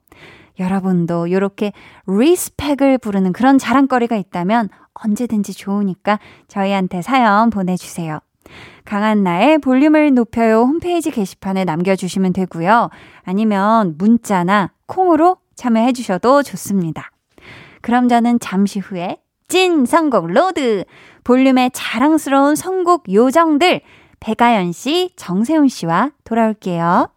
여러분도 0.61 1.27
이렇게 1.27 1.73
respect을 2.07 2.99
부르는 2.99 3.33
그런 3.33 3.59
자랑거리가 3.59 4.17
있다면 4.17 4.69
언제든지 4.95 5.55
좋으니까 5.55 6.21
저희한테 6.47 7.03
사연 7.03 7.51
보내주세요. 7.51 8.21
강한나의 8.85 9.59
볼륨을 9.59 10.15
높여요 10.15 10.63
홈페이지 10.63 11.11
게시판에 11.11 11.65
남겨주시면 11.65 12.33
되고요. 12.33 12.91
아니면 13.25 13.95
문자나 13.99 14.73
콩으로 14.87 15.39
참여해 15.55 15.93
주셔도 15.93 16.43
좋습니다. 16.43 17.11
그럼 17.81 18.09
저는 18.09 18.41
잠시 18.41 18.79
후에 18.79 19.19
찐 19.49 19.85
선곡 19.85 20.29
road. 20.29 20.85
볼륨의 21.25 21.71
자랑스러운 21.75 22.57
선곡 22.57 23.13
요정들. 23.13 23.81
백아연 24.21 24.73
씨, 24.73 25.11
정세운 25.17 25.69
씨와 25.69 26.11
돌아올게요. 26.25 27.09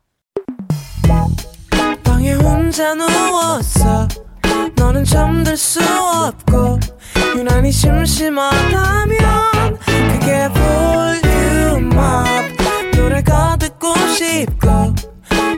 유난히 7.37 7.71
심심하다면 7.71 9.17
크게 10.11 10.49
볼륨 10.49 11.24
up 11.95 12.95
노래가 12.97 13.55
듣고 13.57 13.93
싶고 14.17 14.67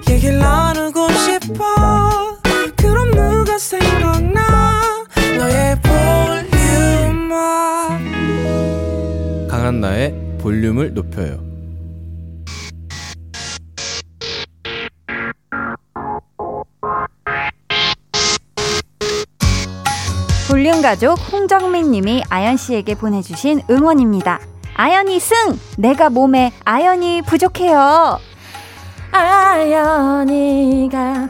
얘기를 0.10 0.38
나누고 0.38 1.10
싶어. 1.14 2.38
그럼 2.76 3.10
누가 3.12 3.58
생각나? 3.58 4.42
너의 5.38 5.78
볼륨 5.82 7.32
up 7.32 8.00
강한나의 9.50 10.38
볼륨을 10.40 10.94
높여요. 10.94 11.48
볼륨 20.48 20.82
가족 20.82 21.16
홍정민 21.32 21.92
님이 21.92 22.24
아연 22.30 22.58
씨에게 22.58 22.96
보내주신 22.96 23.62
응원입니다. 23.70 24.40
아연이 24.78 25.20
승! 25.20 25.36
내가 25.78 26.10
몸에 26.12 26.54
아연이 26.64 27.24
부족해요. 27.24 28.20
아연이가 29.12 30.52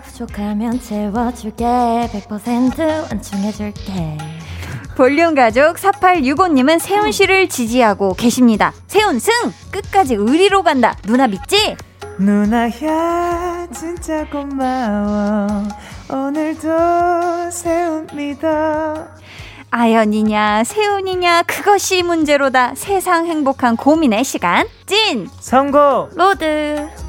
부족하면 0.03 0.81
채워줄게 0.81 1.63
100% 2.11 3.03
완충해줄게 3.09 4.17
볼륨 4.97 5.33
가족 5.33 5.77
4865님은 5.77 6.79
세운 6.79 7.11
씨를 7.13 7.47
지지하고 7.47 8.15
계십니다. 8.15 8.73
세운 8.87 9.19
승! 9.19 9.31
끝까지 9.71 10.15
의리로 10.15 10.63
간다. 10.63 10.97
누나 11.03 11.27
믿지? 11.27 11.77
누나야 12.19 13.67
진짜 13.71 14.27
고마워 14.29 15.47
오늘도 16.11 17.49
세운 17.51 18.07
믿어 18.13 19.07
아연이냐 19.69 20.63
세운이냐 20.63 21.43
그것이 21.43 22.03
문제로다. 22.03 22.75
세상 22.75 23.25
행복한 23.25 23.75
고민의 23.75 24.23
시간. 24.23 24.65
찐! 24.85 25.27
선곡 25.39 26.09
road 26.15 27.06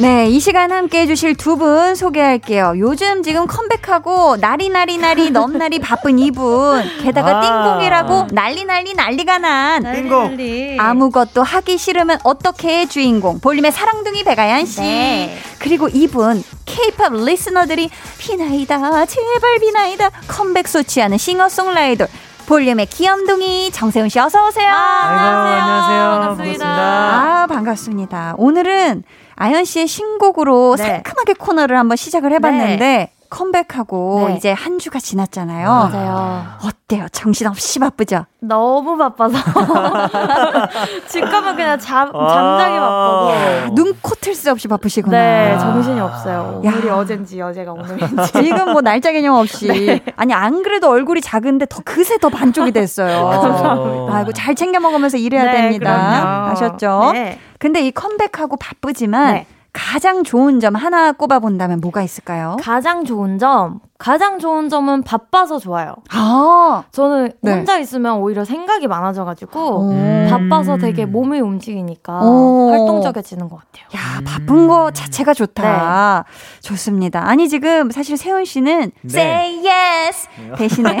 네, 0.00 0.28
이 0.28 0.38
시간 0.38 0.70
함께 0.70 1.00
해주실 1.02 1.34
두 1.34 1.56
분 1.58 1.96
소개할게요. 1.96 2.74
요즘 2.78 3.24
지금 3.24 3.48
컴백하고 3.48 4.36
나리나리나리 4.36 5.30
넘나리 5.30 5.80
바쁜 5.82 6.20
이분. 6.20 6.84
게다가 7.02 7.38
아~ 7.38 7.40
띵곡이라고 7.40 8.28
난리 8.30 8.64
난리 8.64 8.94
난리가 8.94 9.38
난. 9.38 9.82
띵곡. 9.92 10.36
아무것도 10.78 11.42
하기 11.42 11.78
싫으면 11.78 12.20
어떻게 12.22 12.80
해 12.82 12.86
주인공. 12.86 13.40
볼륨의 13.40 13.72
사랑둥이 13.72 14.22
백아연 14.22 14.66
씨. 14.66 14.80
네. 14.82 15.36
그리고 15.58 15.88
이분 15.88 16.44
케이팝 16.64 17.14
listener들이 17.14 17.90
비나이다 18.18 19.04
제발 19.06 19.58
비나이다 19.60 20.10
컴백 20.28 20.68
소취하는 20.68 21.18
싱어송라이터. 21.18 22.06
볼륨의 22.46 22.86
귀염둥이 22.86 23.72
정세운 23.72 24.08
씨 24.08 24.18
어서 24.20 24.46
오세요. 24.46 24.70
아, 24.70 25.08
안녕하세요. 25.08 25.62
안녕하세요. 25.62 25.98
반갑습니다. 26.20 26.64
반갑습니다. 26.64 27.42
아, 27.42 27.46
반갑습니다. 27.48 28.34
오늘은 28.38 29.02
아연 29.40 29.64
씨의 29.64 29.86
신곡으로 29.86 30.74
네. 30.76 30.84
상큼하게 30.84 31.34
코너를 31.34 31.78
한번 31.78 31.96
시작을 31.96 32.32
해봤는데 32.32 32.76
네. 32.76 33.12
컴백하고 33.30 34.26
네. 34.28 34.36
이제 34.36 34.52
한 34.52 34.78
주가 34.78 34.98
지났잖아요. 34.98 35.68
맞아요. 35.68 36.44
어때요? 36.64 37.06
정신없이 37.12 37.78
바쁘죠? 37.78 38.24
너무 38.40 38.96
바빠서. 38.96 39.36
집 41.08 41.20
가면 41.20 41.56
그냥 41.56 41.78
잠, 41.78 42.10
잠자기 42.12 42.78
바빠고. 42.78 43.74
눈코 43.74 44.14
틀새 44.16 44.50
없이 44.50 44.68
바쁘시구나. 44.68 45.16
네, 45.18 45.58
정신이 45.58 46.00
없어요. 46.00 46.60
오늘이 46.64 46.88
어젠지 46.88 47.40
어제가 47.40 47.72
오늘인지. 47.72 48.32
지금 48.32 48.72
뭐 48.72 48.80
날짜 48.80 49.12
개념 49.12 49.34
없이. 49.34 49.66
네. 49.68 50.00
아니, 50.16 50.32
안 50.32 50.62
그래도 50.62 50.88
얼굴이 50.90 51.20
작은데 51.20 51.66
더 51.68 51.82
그새 51.84 52.18
더 52.18 52.28
반쪽이 52.28 52.72
됐어요. 52.72 54.08
아이고, 54.12 54.32
잘 54.32 54.54
챙겨 54.54 54.80
먹으면서 54.80 55.16
일해야 55.18 55.44
네, 55.44 55.52
됩니다. 55.52 55.90
그럼요. 55.92 56.50
아셨죠? 56.52 57.10
네. 57.12 57.38
근데 57.58 57.80
이 57.86 57.90
컴백하고 57.90 58.56
바쁘지만 58.56 59.34
네. 59.34 59.46
가장 59.72 60.24
좋은 60.24 60.60
점 60.60 60.74
하나 60.74 61.12
꼽아본다면 61.12 61.80
뭐가 61.80 62.02
있을까요? 62.02 62.56
가장 62.60 63.04
좋은 63.04 63.38
점, 63.38 63.80
가장 63.98 64.38
좋은 64.38 64.68
점은 64.68 65.02
바빠서 65.02 65.58
좋아요. 65.58 65.96
아, 66.12 66.84
저는 66.92 67.32
네. 67.42 67.52
혼자 67.52 67.78
있으면 67.78 68.18
오히려 68.18 68.44
생각이 68.44 68.86
많아져가지고 68.86 69.90
음. 69.90 70.28
바빠서 70.30 70.76
되게 70.76 71.04
몸이 71.04 71.40
움직이니까 71.40 72.20
오. 72.22 72.70
활동적이지는 72.70 73.48
것 73.48 73.56
같아요. 73.56 73.86
야, 73.96 74.20
바쁜 74.24 74.68
거 74.68 74.92
자체가 74.92 75.34
좋다. 75.34 76.24
네. 76.26 76.60
좋습니다. 76.60 77.28
아니 77.28 77.48
지금 77.48 77.90
사실 77.90 78.16
세훈 78.16 78.44
씨는 78.44 78.92
네. 79.02 79.20
say 79.20 79.66
yes 79.66 80.28
대신에 80.56 80.96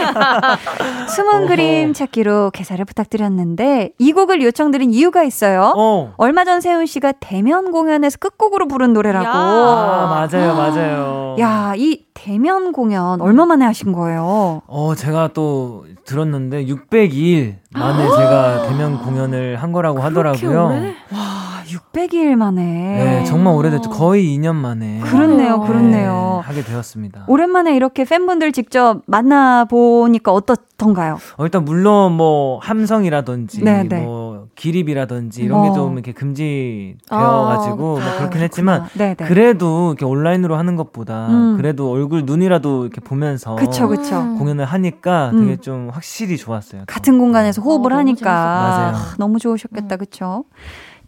숨은 1.14 1.46
그림 1.46 1.92
찾기로 1.92 2.50
개사를 2.50 2.84
부탁드렸는데 2.84 3.92
이 3.98 4.12
곡을 4.12 4.42
요청드린 4.42 4.90
이유가 4.92 5.22
있어요. 5.22 5.72
어. 5.76 6.14
얼마 6.16 6.44
전 6.44 6.60
세훈 6.60 6.84
씨가 6.86 7.12
대면 7.20 7.70
공연에서 7.70 8.18
끝곡으로 8.18 8.66
부른 8.66 8.92
노래라고. 8.92 9.24
야. 9.24 9.32
아, 9.32 10.28
맞아요, 10.32 10.56
맞아요. 10.56 11.36
야, 11.38 11.74
이 11.76 12.07
대면 12.22 12.72
공연 12.72 13.20
얼마 13.20 13.46
만에 13.46 13.64
하신 13.64 13.92
거예요? 13.92 14.62
어, 14.66 14.94
제가 14.96 15.30
또 15.34 15.86
들었는데 16.04 16.64
602일 16.66 17.54
만에 17.72 18.02
제가 18.08 18.68
대면 18.68 18.98
공연을 18.98 19.56
한 19.56 19.70
거라고 19.72 20.00
하더라고요. 20.00 20.66
오래? 20.66 20.94
와, 21.12 21.57
600일 21.68 22.34
만에. 22.36 22.62
네, 22.62 23.24
정말 23.24 23.54
오래됐죠. 23.54 23.90
거의 23.90 24.24
2년 24.36 24.54
만에. 24.54 25.00
그렇네요, 25.00 25.60
그렇네요. 25.60 26.40
네, 26.42 26.46
하게 26.46 26.62
되었습니다. 26.62 27.24
오랜만에 27.28 27.76
이렇게 27.76 28.04
팬분들 28.04 28.52
직접 28.52 29.02
만나 29.06 29.64
보니까 29.66 30.32
어떻던가요? 30.32 31.18
어, 31.36 31.44
일단 31.44 31.64
물론 31.64 32.12
뭐 32.12 32.58
함성이라든지 32.60 33.62
네네. 33.62 33.88
네. 33.88 34.00
뭐 34.00 34.46
기립이라든지 34.54 35.42
이런 35.42 35.60
어. 35.60 35.62
게좀 35.68 35.94
이렇게 35.94 36.12
금지되어가지고 36.12 37.76
뭐 37.76 38.00
아, 38.00 38.04
뭐 38.04 38.18
그렇긴 38.18 38.40
했지만 38.40 38.86
네, 38.94 39.14
네. 39.14 39.24
그래도 39.26 39.88
이렇게 39.90 40.04
온라인으로 40.04 40.56
하는 40.56 40.76
것보다 40.76 41.28
음. 41.28 41.56
그래도 41.56 41.90
얼굴 41.90 42.24
눈이라도 42.24 42.84
이렇게 42.84 43.00
보면서 43.00 43.56
그쵸, 43.56 43.88
그쵸. 43.88 44.34
공연을 44.38 44.64
하니까 44.64 45.32
되게 45.32 45.52
음. 45.52 45.58
좀 45.60 45.90
확실히 45.92 46.36
좋았어요. 46.36 46.82
같은 46.86 47.18
공간에서 47.18 47.62
호흡을 47.62 47.92
어, 47.92 47.96
하니까 47.96 48.30
맞아요. 48.30 48.94
아, 48.94 49.14
너무 49.18 49.38
좋으셨겠다, 49.38 49.96
음. 49.96 49.98
그쵸? 49.98 50.44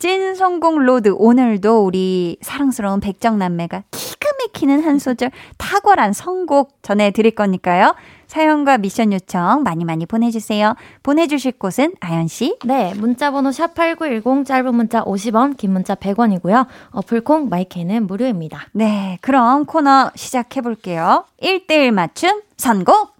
찐 0.00 0.34
선곡 0.34 0.78
road 0.78 1.14
오늘도 1.14 1.84
우리 1.84 2.38
사랑스러운 2.40 3.00
백정남매가 3.00 3.82
기가 3.90 4.30
막히는 4.40 4.82
한 4.82 4.98
소절 4.98 5.30
탁월한 5.58 6.14
선곡 6.14 6.78
전해드릴 6.80 7.32
거니까요. 7.32 7.94
사연과 8.26 8.78
미션 8.78 9.12
요청 9.12 9.62
많이 9.62 9.84
많이 9.84 10.06
보내주세요. 10.06 10.74
보내주실 11.02 11.52
곳은 11.52 11.92
아연씨. 12.00 12.56
네, 12.64 12.94
문자번호 12.94 13.50
샵8910 13.50 14.46
짧은 14.46 14.74
문자 14.74 15.04
50원, 15.04 15.58
긴 15.58 15.74
문자 15.74 15.94
100원이고요. 15.94 16.66
어플 16.92 17.24
콩, 17.24 17.50
마이K는 17.50 18.06
무료입니다. 18.06 18.68
네, 18.72 19.18
그럼 19.20 19.66
코너 19.66 20.12
시작해볼게요. 20.14 21.26
1대1 21.42 21.90
맞춤 21.90 22.40
선곡! 22.56 23.16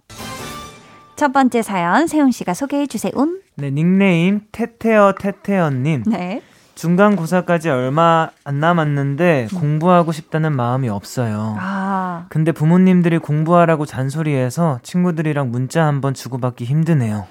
첫 1.15 1.31
번째 1.31 1.61
사연 1.61 2.07
세훈씨가 2.07 2.55
소개해주세요. 2.55 3.13
네, 3.53 3.69
닉네임 3.69 4.41
태태어 4.51 5.13
태태어님. 5.19 6.05
네. 6.07 6.41
중간 6.75 7.15
고사까지 7.15 7.69
얼마 7.69 8.29
안 8.43 8.59
남았는데 8.59 9.47
음. 9.51 9.59
공부하고 9.59 10.11
싶다는 10.11 10.53
마음이 10.55 10.89
없어요. 10.89 11.57
아. 11.59 12.25
근데 12.29 12.51
부모님들이 12.51 13.17
공부하라고 13.17 13.85
잔소리해서 13.85 14.79
친구들이랑 14.83 15.51
문자 15.51 15.85
한번 15.85 16.13
주고받기 16.13 16.65
힘드네요. 16.65 17.25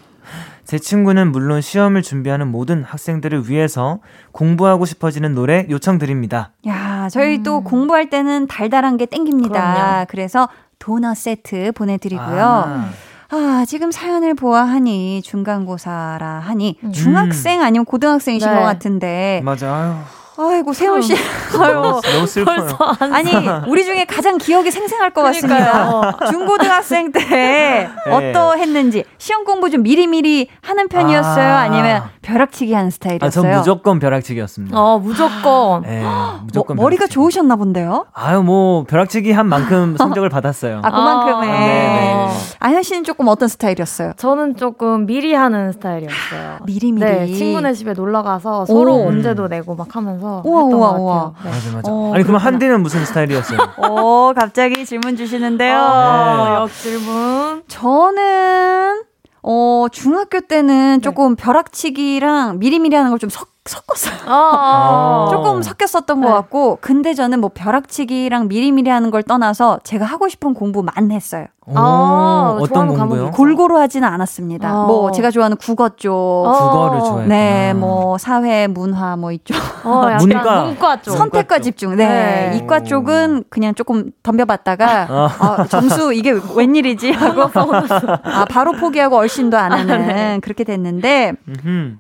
제 0.65 0.79
친구는 0.79 1.33
물론 1.33 1.61
시험을 1.61 2.03
준비하는 2.03 2.47
모든 2.47 2.85
학생들을 2.85 3.51
위해서 3.51 3.99
공부하고 4.31 4.85
싶어지는 4.85 5.35
노래 5.35 5.67
요청드립니다. 5.69 6.53
야, 6.69 7.09
저희 7.11 7.39
음. 7.39 7.43
또 7.43 7.65
공부할 7.65 8.09
때는 8.09 8.47
달달한 8.47 8.97
게 8.97 9.07
땡깁니다. 9.07 9.75
그럼요. 9.75 10.07
그래서 10.09 10.49
도넛 10.79 11.17
세트 11.17 11.73
보내드리고요. 11.73 12.45
아. 12.45 12.91
아, 13.33 13.65
지금 13.67 13.91
사연을 13.93 14.35
보아하니 14.35 15.23
중간고사라 15.23 16.41
하니 16.45 16.77
음. 16.83 16.93
중학생 16.93 17.63
아니면 17.63 17.85
고등학생이신 17.85 18.49
네. 18.49 18.57
것 18.57 18.63
같은데. 18.63 19.43
맞아요. 19.45 20.03
아이고 20.43 20.73
세훈 20.73 21.03
씨. 21.03 21.15
아유, 21.61 22.01
너무 22.15 22.27
슬퍼요. 22.27 22.67
아니 23.13 23.31
우리 23.69 23.85
중에 23.85 24.07
가장 24.07 24.39
기억이 24.39 24.71
생생할 24.71 25.11
것 25.11 25.23
같습니다. 25.23 26.17
중고등학생 26.31 27.13
때 27.13 27.21
네. 27.21 27.89
어떠했는지 28.11 29.05
시험 29.19 29.45
공부 29.45 29.69
좀 29.69 29.83
미리 29.83 30.07
미리 30.07 30.49
하는 30.63 30.89
편이었어요? 30.89 31.55
아. 31.55 31.69
니면 31.69 32.05
벼락치기 32.23 32.73
하는 32.73 32.89
스타일이었어요? 32.91 33.27
아, 33.27 33.31
전 33.31 33.59
무조건 33.59 33.99
벼락치기였습니다. 33.99 34.79
어, 34.81 34.99
무조건. 34.99 35.83
네, 35.83 36.03
무조건. 36.45 36.77
뭐, 36.77 36.85
머리가 36.87 37.07
좋으셨나 37.07 37.57
본데요? 37.57 38.07
아유, 38.15 38.43
뭐 38.43 38.85
벼락치기 38.85 39.33
한 39.33 39.47
만큼 39.47 39.97
성적을 39.99 40.31
받았어요. 40.31 40.81
아, 40.83 40.91
그만큼에. 40.91 41.49
아, 41.51 42.27
네, 42.29 42.50
아현 42.63 42.83
씨는 42.83 43.05
조금 43.05 43.27
어떤 43.29 43.49
스타일이었어요? 43.49 44.13
저는 44.19 44.55
조금 44.57 45.07
미리 45.07 45.33
하는 45.33 45.73
스타일이었어요. 45.73 46.59
미리 46.67 46.93
미리. 46.93 47.07
네, 47.07 47.27
친구네 47.27 47.73
집에 47.73 47.95
놀러 47.95 48.23
가서 48.23 48.67
서로 48.67 48.97
오. 48.97 49.05
문제도 49.07 49.49
내고 49.49 49.75
막 49.75 49.97
하면서 49.97 50.43
우와, 50.45 50.63
했던 50.65 50.79
우와, 50.79 50.91
우와. 50.93 51.33
네. 51.43 51.51
맞아, 51.51 51.77
맞아. 51.77 51.91
어, 51.91 52.15
아니, 52.15 52.23
그러면 52.23 52.43
한디는 52.43 52.83
무슨 52.83 53.05
스타일이었어요? 53.07 53.59
오, 53.89 54.35
갑자기 54.35 54.85
질문 54.85 55.17
주시는데요. 55.17 55.75
네. 55.75 56.55
역 56.57 56.69
질문. 56.71 57.63
저는 57.67 59.05
어, 59.43 59.87
중학교 59.91 60.41
때는 60.41 60.97
네. 60.97 61.01
조금 61.01 61.37
벼락치기랑 61.37 62.59
미리미리 62.59 62.95
하는 62.95 63.09
걸 63.11 63.19
좀 63.19 63.31
섞었어요. 63.65 64.21
아~ 64.27 65.29
조금 65.33 65.63
섞였었던 65.63 66.21
네. 66.21 66.27
것 66.27 66.33
같고, 66.35 66.79
근데 66.81 67.15
저는 67.15 67.41
뭐 67.41 67.51
벼락치기랑 67.55 68.49
미리미리 68.49 68.91
하는 68.91 69.11
걸 69.11 69.23
떠나서 69.23 69.81
제가 69.85 70.05
하고 70.05 70.29
싶은 70.29 70.55
공부만 70.55 71.11
했어요. 71.11 71.47
아, 71.75 72.59
어떤 72.61 72.89
공부요? 72.89 73.31
골고루 73.31 73.79
하지는 73.79 74.09
않았습니다. 74.09 74.69
아. 74.69 74.87
뭐 74.87 75.11
제가 75.13 75.31
좋아하는 75.31 75.57
국어 75.57 75.91
쪽, 75.91 76.45
국어를 76.45 77.01
좋아해. 77.01 77.27
네, 77.27 77.75
뭐 77.75 78.19
사회, 78.19 78.67
문화 78.67 79.17
뭐 79.17 79.33
이쪽. 79.33 79.57
어, 79.85 80.07
문과, 80.19 80.65
문과 80.65 81.01
쪽. 81.03 81.13
선택과 81.13 81.59
집중. 81.61 81.97
네. 81.97 82.07
네. 82.51 82.57
이과 82.59 82.83
쪽은 82.85 83.45
그냥 83.51 83.75
조금 83.75 84.11
덤벼봤다가 84.23 85.07
아, 85.09 85.67
점수 85.69 86.13
이게 86.13 86.35
웬일이지 86.55 87.11
하고 87.13 87.43
아 88.25 88.45
바로 88.49 88.73
포기하고 88.73 89.17
얼씬도 89.17 89.57
안 89.57 89.73
하는 89.73 89.95
아, 89.95 90.07
네. 90.07 90.39
그렇게 90.43 90.65
됐는데 90.65 91.33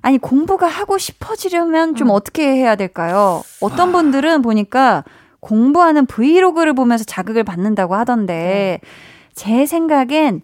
아니 0.02 0.18
공부가 0.18 0.66
하고 0.66 0.98
싶어지려면 0.98 1.94
좀 1.94 2.09
음. 2.09 2.14
어떻게 2.14 2.54
해야 2.54 2.76
될까요? 2.76 3.42
어떤 3.61 3.92
분들은 3.92 4.42
보니까 4.42 5.04
공부하는 5.40 6.06
브이로그를 6.06 6.74
보면서 6.74 7.04
자극을 7.04 7.44
받는다고 7.44 7.94
하던데. 7.94 8.80
네. 8.83 8.88
제 9.35 9.66
생각엔 9.66 10.43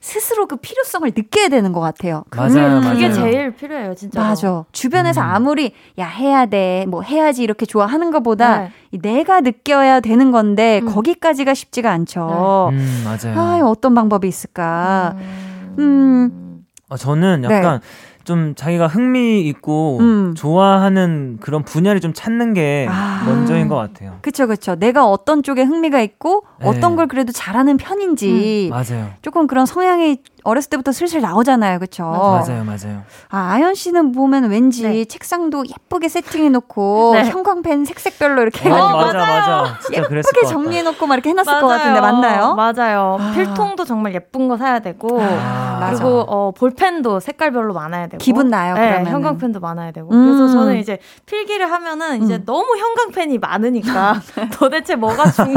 스스로 0.00 0.46
그 0.46 0.56
필요성을 0.56 1.10
느껴야 1.16 1.48
되는 1.48 1.72
것 1.72 1.80
같아요. 1.80 2.24
맞아요, 2.36 2.80
그, 2.82 2.90
그게 2.90 3.08
맞아요. 3.08 3.14
제일 3.14 3.50
필요해요, 3.52 3.94
진짜. 3.94 4.20
맞아. 4.20 4.64
주변에서 4.70 5.22
음. 5.22 5.26
아무리 5.26 5.72
야 5.98 6.06
해야 6.06 6.44
돼, 6.44 6.84
뭐 6.88 7.00
해야지 7.00 7.42
이렇게 7.42 7.64
좋아하는 7.64 8.10
것보다 8.10 8.70
네. 8.90 8.98
내가 9.00 9.40
느껴야 9.40 10.00
되는 10.00 10.30
건데 10.30 10.80
음. 10.82 10.92
거기까지가 10.92 11.54
쉽지가 11.54 11.90
않죠. 11.90 12.70
네. 12.72 12.76
음, 12.76 13.02
맞아요. 13.04 13.40
아, 13.40 13.66
어떤 13.66 13.94
방법이 13.94 14.28
있을까? 14.28 15.14
음. 15.16 15.74
음. 15.78 16.64
어, 16.90 16.96
저는 16.98 17.44
약간 17.44 17.80
네. 17.80 17.86
좀 18.24 18.54
자기가 18.54 18.86
흥미 18.86 19.40
있고 19.42 19.98
음. 20.00 20.34
좋아하는 20.34 21.38
그런 21.40 21.62
분야를 21.62 22.00
좀 22.00 22.12
찾는 22.12 22.54
게 22.54 22.86
아. 22.90 23.22
먼저인 23.26 23.68
것 23.68 23.76
같아요. 23.76 24.18
그쵸, 24.22 24.46
그쵸. 24.46 24.74
내가 24.74 25.06
어떤 25.06 25.42
쪽에 25.42 25.62
흥미가 25.62 26.00
있고 26.00 26.44
네. 26.60 26.68
어떤 26.68 26.96
걸 26.96 27.06
그래도 27.06 27.32
잘하는 27.32 27.76
편인지. 27.76 28.70
음. 28.70 28.70
맞아요. 28.70 29.10
조금 29.22 29.46
그런 29.46 29.66
성향이 29.66 30.18
어렸을 30.44 30.68
때부터 30.70 30.92
슬슬 30.92 31.20
나오잖아요. 31.22 31.78
그쵸? 31.78 32.04
맞아요, 32.04 32.64
맞아요. 32.64 33.02
아, 33.30 33.52
아연 33.54 33.74
씨는 33.74 34.12
보면 34.12 34.50
왠지 34.50 34.82
네. 34.82 35.04
책상도 35.06 35.64
예쁘게 35.66 36.08
세팅해 36.08 36.50
놓고 36.50 37.12
네. 37.16 37.24
형광펜 37.24 37.86
색색별로 37.86 38.42
이렇게 38.42 38.68
어, 38.70 38.74
해가지고. 38.74 38.98
어, 38.98 39.00
맞아, 39.06 39.18
맞아. 39.18 39.78
예쁘게 39.92 40.46
정리해 40.46 40.82
놓고 40.82 41.06
막 41.06 41.14
이렇게 41.14 41.30
해 41.30 41.32
놨을 41.32 41.46
맞아요. 41.46 41.60
것 41.62 41.68
같은데, 41.68 42.00
맞나요? 42.00 42.54
맞아요. 42.54 43.16
아. 43.18 43.32
필통도 43.34 43.84
정말 43.86 44.14
예쁜 44.14 44.46
거 44.48 44.58
사야 44.58 44.80
되고, 44.80 45.18
아, 45.20 45.88
그리고 45.90 46.20
어, 46.28 46.52
볼펜도 46.52 47.20
색깔별로 47.20 47.72
많아야 47.72 48.08
되고. 48.08 48.18
기분 48.18 48.48
나요, 48.50 48.74
네, 48.74 48.88
그러면. 48.90 49.12
형광펜도 49.12 49.60
많아야 49.60 49.92
되고. 49.92 50.10
음. 50.12 50.26
그래서 50.26 50.52
저는 50.52 50.76
이제 50.76 50.98
필기를 51.24 51.70
하면은 51.72 52.22
이제 52.22 52.34
음. 52.36 52.42
너무 52.44 52.76
형광펜이 52.76 53.38
많으니까 53.38 54.20
도대체 54.52 54.94
뭐가 54.94 55.30
중, 55.30 55.54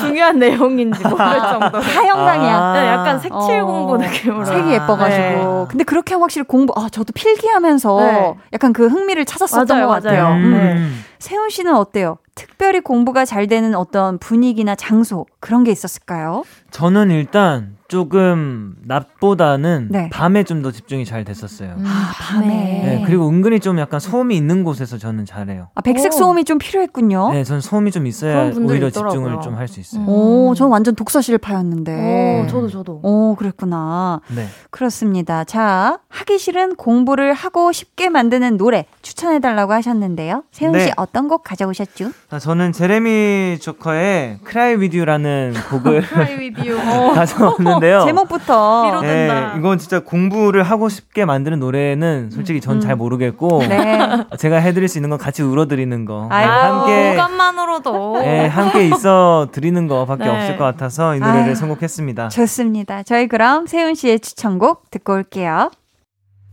중요한 0.00 0.38
내용인지 0.38 1.02
모를 1.02 1.16
정도로. 1.40 1.80
다 1.82 2.04
형광이야. 2.04 2.54
아. 2.56 2.72
네, 2.74 2.86
약간 2.88 3.18
색칠 3.18 3.60
어. 3.60 3.64
공부 3.64 3.96
느낌. 3.96 4.17
느낌으로. 4.18 4.44
색이 4.44 4.72
예뻐가지고. 4.72 5.22
네. 5.22 5.66
근데 5.68 5.84
그렇게 5.84 6.14
확실히 6.14 6.46
공부, 6.46 6.72
아, 6.76 6.88
저도 6.90 7.12
필기하면서 7.12 8.00
네. 8.00 8.34
약간 8.52 8.72
그 8.72 8.86
흥미를 8.88 9.24
찾았었던 9.24 9.66
맞아요, 9.66 9.86
것 9.88 9.92
같아요. 9.94 10.24
맞아요. 10.24 10.36
음. 10.36 11.04
네. 11.20 11.28
세훈 11.28 11.50
씨는 11.50 11.74
어때요? 11.74 12.18
특별히 12.34 12.80
공부가 12.80 13.24
잘 13.24 13.48
되는 13.48 13.74
어떤 13.74 14.18
분위기나 14.18 14.76
장소, 14.76 15.26
그런 15.40 15.64
게 15.64 15.72
있었을까요? 15.72 16.44
저는 16.70 17.10
일단 17.10 17.76
조금 17.88 18.76
낮보다는 18.84 19.88
네. 19.90 20.10
밤에 20.12 20.44
좀 20.44 20.62
더 20.62 20.70
집중이 20.70 21.04
잘 21.04 21.24
됐었어요. 21.24 21.74
음, 21.78 21.84
아, 21.86 22.12
밤에. 22.20 22.46
네, 22.46 23.02
그리고 23.06 23.28
은근히 23.28 23.58
좀 23.58 23.78
약간 23.80 23.98
소음이 23.98 24.36
있는 24.36 24.62
곳에서 24.62 24.98
저는 24.98 25.24
잘해요. 25.24 25.68
아, 25.74 25.80
백색 25.80 26.12
소음이 26.12 26.44
좀 26.44 26.58
필요했군요. 26.58 27.30
네, 27.32 27.42
저는 27.44 27.60
소음이 27.60 27.90
좀 27.90 28.06
있어야 28.06 28.52
오히려 28.54 28.88
있더라고요. 28.88 29.10
집중을 29.10 29.40
좀 29.40 29.56
할 29.56 29.66
수 29.68 29.80
있어요. 29.80 30.02
음. 30.02 30.08
오, 30.08 30.54
저는 30.54 30.70
완전 30.70 30.94
독서실파였는데. 30.94 32.44
오, 32.44 32.46
저도 32.48 32.68
저도. 32.68 33.00
오, 33.02 33.34
그랬구나. 33.36 34.20
네. 34.34 34.46
그렇습니다. 34.70 35.44
자, 35.44 35.98
하기 36.08 36.38
싫은 36.38 36.76
공부를 36.76 37.32
하고 37.32 37.72
쉽게 37.72 38.08
만드는 38.10 38.56
노래 38.58 38.86
추천해 39.08 39.38
달라고 39.40 39.72
하셨는데요. 39.72 40.44
세훈 40.52 40.78
씨 40.78 40.86
네. 40.86 40.92
어떤 40.98 41.28
곡 41.28 41.42
가져오셨죠? 41.42 42.10
아, 42.30 42.38
저는 42.38 42.72
제레미 42.72 43.56
주커의 43.58 44.40
Cry 44.46 44.74
With 44.74 44.96
You라는 44.96 45.54
곡을 45.70 46.02
Cry 46.06 46.34
With 46.34 46.68
You 46.68 46.78
가져왔는데 47.14 47.78
있는데요. 47.78 48.04
제목부터. 48.04 49.00
네, 49.02 49.28
이건 49.56 49.78
진짜 49.78 50.00
공부를 50.00 50.62
하고 50.62 50.88
싶게 50.88 51.24
만드는 51.24 51.58
노래는 51.60 52.30
솔직히 52.30 52.60
전 52.60 52.78
잘 52.78 52.92
음. 52.92 52.98
모르겠고 52.98 53.62
네. 53.66 53.98
제가 54.38 54.56
해드릴 54.58 54.88
수 54.88 54.98
있는 54.98 55.10
건 55.10 55.18
같이 55.18 55.42
울어드리는 55.42 56.04
거. 56.04 56.28
아유, 56.30 56.46
함께 56.48 57.12
공감만으로도. 57.14 58.18
네, 58.20 58.46
함께 58.46 58.86
있어 58.88 59.48
드리는 59.52 59.86
거밖에 59.86 60.24
네. 60.24 60.30
없을 60.30 60.56
것 60.56 60.64
같아서 60.64 61.14
이 61.14 61.20
노래를 61.20 61.42
아유, 61.44 61.54
선곡했습니다. 61.54 62.28
좋습니다. 62.28 63.02
저희 63.02 63.26
그럼 63.28 63.66
세운 63.66 63.94
씨의 63.94 64.20
추천곡 64.20 64.90
듣고 64.90 65.14
올게요. 65.14 65.70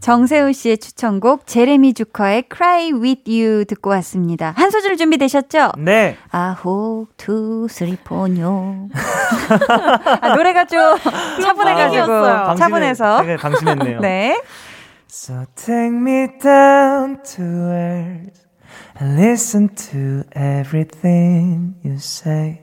정세운 0.05 0.53
씨의 0.53 0.77
추천곡 0.77 1.47
제레미 1.47 1.95
주커의 1.95 2.43
Cry 2.55 2.91
With 2.91 3.23
You 3.27 3.65
듣고 3.65 3.89
왔습니다. 3.89 4.53
한 4.55 4.69
소절 4.69 4.97
준비되셨죠? 4.97 5.71
네. 5.79 6.15
아 6.29 6.49
one 6.49 7.08
two 7.17 7.65
three 7.67 7.95
four. 7.95 8.88
아, 10.21 10.35
노래가 10.35 10.65
좀 10.65 10.79
차분해가지고 11.41 12.55
차분해서. 12.55 13.21
되게 13.23 13.35
방심했네요. 13.35 13.99
네. 14.01 14.39
So 15.09 15.43
take 15.55 15.97
me 15.97 16.27
down 16.39 17.23
to 17.23 17.43
earth 17.43 18.45
and 19.01 19.19
listen 19.19 19.69
to 19.73 20.21
everything 20.35 21.73
you 21.83 21.95
say. 21.95 22.61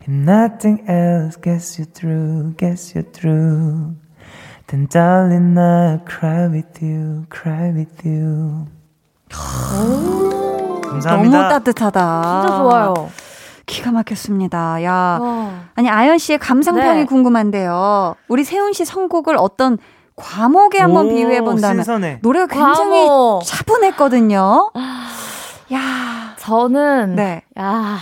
If 0.00 0.08
nothing 0.08 0.84
else 0.88 1.36
gets 1.40 1.78
you 1.78 1.86
through, 1.86 2.56
gets 2.56 2.96
you 2.96 3.04
through. 3.12 3.94
Then 4.68 4.86
darling 4.88 5.56
I'll 5.56 5.98
cry 6.04 6.46
with 6.46 6.82
you, 6.84 7.24
cry 7.30 7.70
with 7.72 8.06
you. 8.06 8.66
감사합니다. 9.30 11.38
너무 11.38 11.48
따뜻하다. 11.48 12.40
진짜 12.42 12.56
좋아요. 12.58 13.10
기가 13.64 13.92
막혔습니다. 13.92 14.82
야. 14.84 15.18
와. 15.20 15.50
아니, 15.74 15.88
아연 15.88 16.18
씨의 16.18 16.38
감상평이 16.38 16.98
네. 17.00 17.04
궁금한데요. 17.06 18.14
우리 18.28 18.44
세훈 18.44 18.74
씨 18.74 18.84
선곡을 18.84 19.36
어떤 19.38 19.78
과목에 20.16 20.80
한번 20.80 21.08
비유해 21.08 21.40
본다면 21.40 21.84
노래가 22.20 22.46
굉장히 22.46 23.06
과목. 23.06 23.44
차분했거든요. 23.44 24.70
야. 25.72 26.34
저는 26.36 27.16
네. 27.16 27.42
야. 27.58 27.98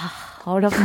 어렵네. 0.47 0.77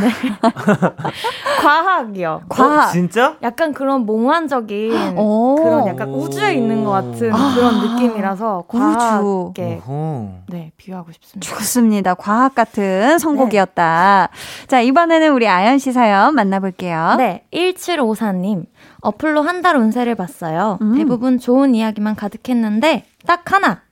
과학이요. 1.62 2.42
과학. 2.48 2.88
어, 2.88 2.92
진짜? 2.92 3.36
약간 3.42 3.72
그런 3.72 4.04
몽환적인 4.06 4.90
그런 5.14 5.86
약간 5.86 6.10
우주에 6.10 6.54
있는 6.54 6.84
것 6.84 6.90
같은 6.90 7.32
아~ 7.32 7.54
그런 7.54 7.80
느낌이라서 7.80 8.64
과학에 8.68 9.80
네 10.48 10.72
비유하고 10.76 11.12
싶습니다. 11.12 11.48
좋습니다. 11.54 12.14
과학 12.14 12.54
같은 12.54 13.18
선곡이었다. 13.18 14.28
네. 14.32 14.66
자 14.66 14.80
이번에는 14.80 15.32
우리 15.32 15.48
아연 15.48 15.78
씨 15.78 15.92
사연 15.92 16.34
만나볼게요. 16.34 17.14
네, 17.18 17.44
1754님 17.52 18.66
어플로 19.00 19.42
한 19.42 19.62
달 19.62 19.76
운세를 19.76 20.16
봤어요. 20.16 20.78
음. 20.82 20.96
대부분 20.96 21.38
좋은 21.38 21.76
이야기만 21.76 22.16
가득했는데 22.16 23.04
딱 23.28 23.52
하나 23.52 23.82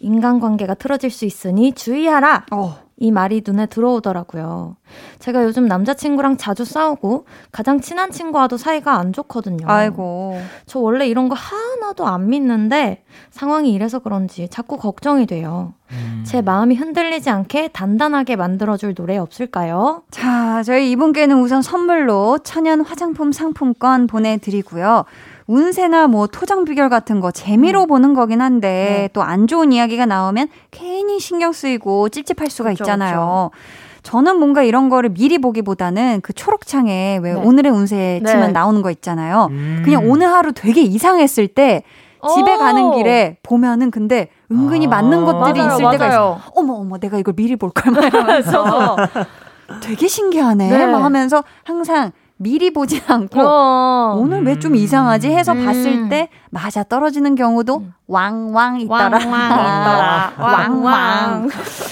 인간관계가 0.00 0.72
틀어질 0.72 1.10
수 1.10 1.26
있으니 1.26 1.72
주의하라. 1.72 2.46
어. 2.52 2.78
이 3.00 3.12
말이 3.12 3.42
눈에 3.46 3.66
들어오더라고요. 3.66 4.76
제가 5.20 5.44
요즘 5.44 5.66
남자친구랑 5.66 6.36
자주 6.36 6.64
싸우고 6.64 7.26
가장 7.52 7.80
친한 7.80 8.10
친구와도 8.10 8.56
사이가 8.56 8.98
안 8.98 9.12
좋거든요. 9.12 9.66
아이고. 9.68 10.40
저 10.66 10.80
원래 10.80 11.06
이런 11.06 11.28
거 11.28 11.36
하나도 11.36 12.06
안 12.06 12.28
믿는데 12.28 13.04
상황이 13.30 13.72
이래서 13.72 14.00
그런지 14.00 14.48
자꾸 14.48 14.76
걱정이 14.76 15.26
돼요. 15.26 15.74
음. 15.92 16.24
제 16.26 16.42
마음이 16.42 16.74
흔들리지 16.74 17.30
않게 17.30 17.68
단단하게 17.68 18.36
만들어줄 18.36 18.94
노래 18.94 19.16
없을까요? 19.16 20.02
자, 20.10 20.62
저희 20.64 20.90
이분께는 20.90 21.40
우선 21.40 21.62
선물로 21.62 22.38
천연 22.42 22.80
화장품 22.80 23.30
상품권 23.30 24.06
보내드리고요. 24.08 25.04
운세나 25.48 26.06
뭐 26.08 26.26
토장 26.26 26.64
비결 26.66 26.88
같은 26.90 27.20
거 27.20 27.30
재미로 27.30 27.82
음. 27.82 27.86
보는 27.88 28.14
거긴 28.14 28.40
한데 28.42 28.68
네. 28.68 29.08
또안 29.14 29.46
좋은 29.46 29.72
이야기가 29.72 30.04
나오면 30.06 30.48
괜히 30.70 31.18
신경 31.18 31.52
쓰이고 31.52 32.10
찝찝할 32.10 32.50
수가 32.50 32.70
그쵸, 32.70 32.84
있잖아요. 32.84 33.50
그쵸. 33.52 33.62
저는 34.02 34.38
뭔가 34.38 34.62
이런 34.62 34.90
거를 34.90 35.08
미리 35.10 35.38
보기보다는 35.38 36.20
그 36.22 36.32
초록창에 36.34 37.18
왜 37.22 37.32
네. 37.32 37.40
오늘의 37.40 37.72
운세 37.72 38.20
치면 38.24 38.46
네. 38.48 38.52
나오는 38.52 38.82
거 38.82 38.90
있잖아요. 38.90 39.48
음. 39.50 39.82
그냥 39.84 40.08
오늘 40.08 40.28
하루 40.28 40.52
되게 40.52 40.82
이상했을 40.82 41.48
때 41.48 41.82
집에 42.34 42.56
가는 42.56 42.92
길에 42.92 43.38
보면은 43.42 43.90
근데 43.90 44.28
은근히 44.52 44.86
아. 44.86 44.90
맞는 44.90 45.24
것들이 45.24 45.60
맞아요, 45.60 45.72
있을 45.72 45.82
맞아요. 45.82 45.92
때가 45.98 46.08
있어. 46.08 46.40
어머 46.56 46.74
어머 46.74 46.98
내가 46.98 47.16
이걸 47.18 47.32
미리 47.34 47.56
볼 47.56 47.70
걸 47.70 47.92
말하면서 47.92 48.96
되게 49.82 50.06
신기하네. 50.08 50.68
네. 50.70 50.86
막 50.86 51.02
하면서 51.04 51.42
항상 51.64 52.12
미리 52.38 52.70
보진 52.72 53.00
않고 53.06 53.40
어. 53.40 54.14
오늘 54.18 54.44
왜 54.44 54.58
좀 54.58 54.74
이상하지 54.76 55.28
해서 55.28 55.52
음. 55.52 55.64
봤을 55.64 56.08
때 56.08 56.28
맞아 56.50 56.82
떨어지는 56.82 57.34
경우도 57.34 57.78
음. 57.78 57.92
왕왕 58.08 58.80
있더라. 58.80 59.10
왕왕 59.18 60.32
왕왕. 60.40 61.48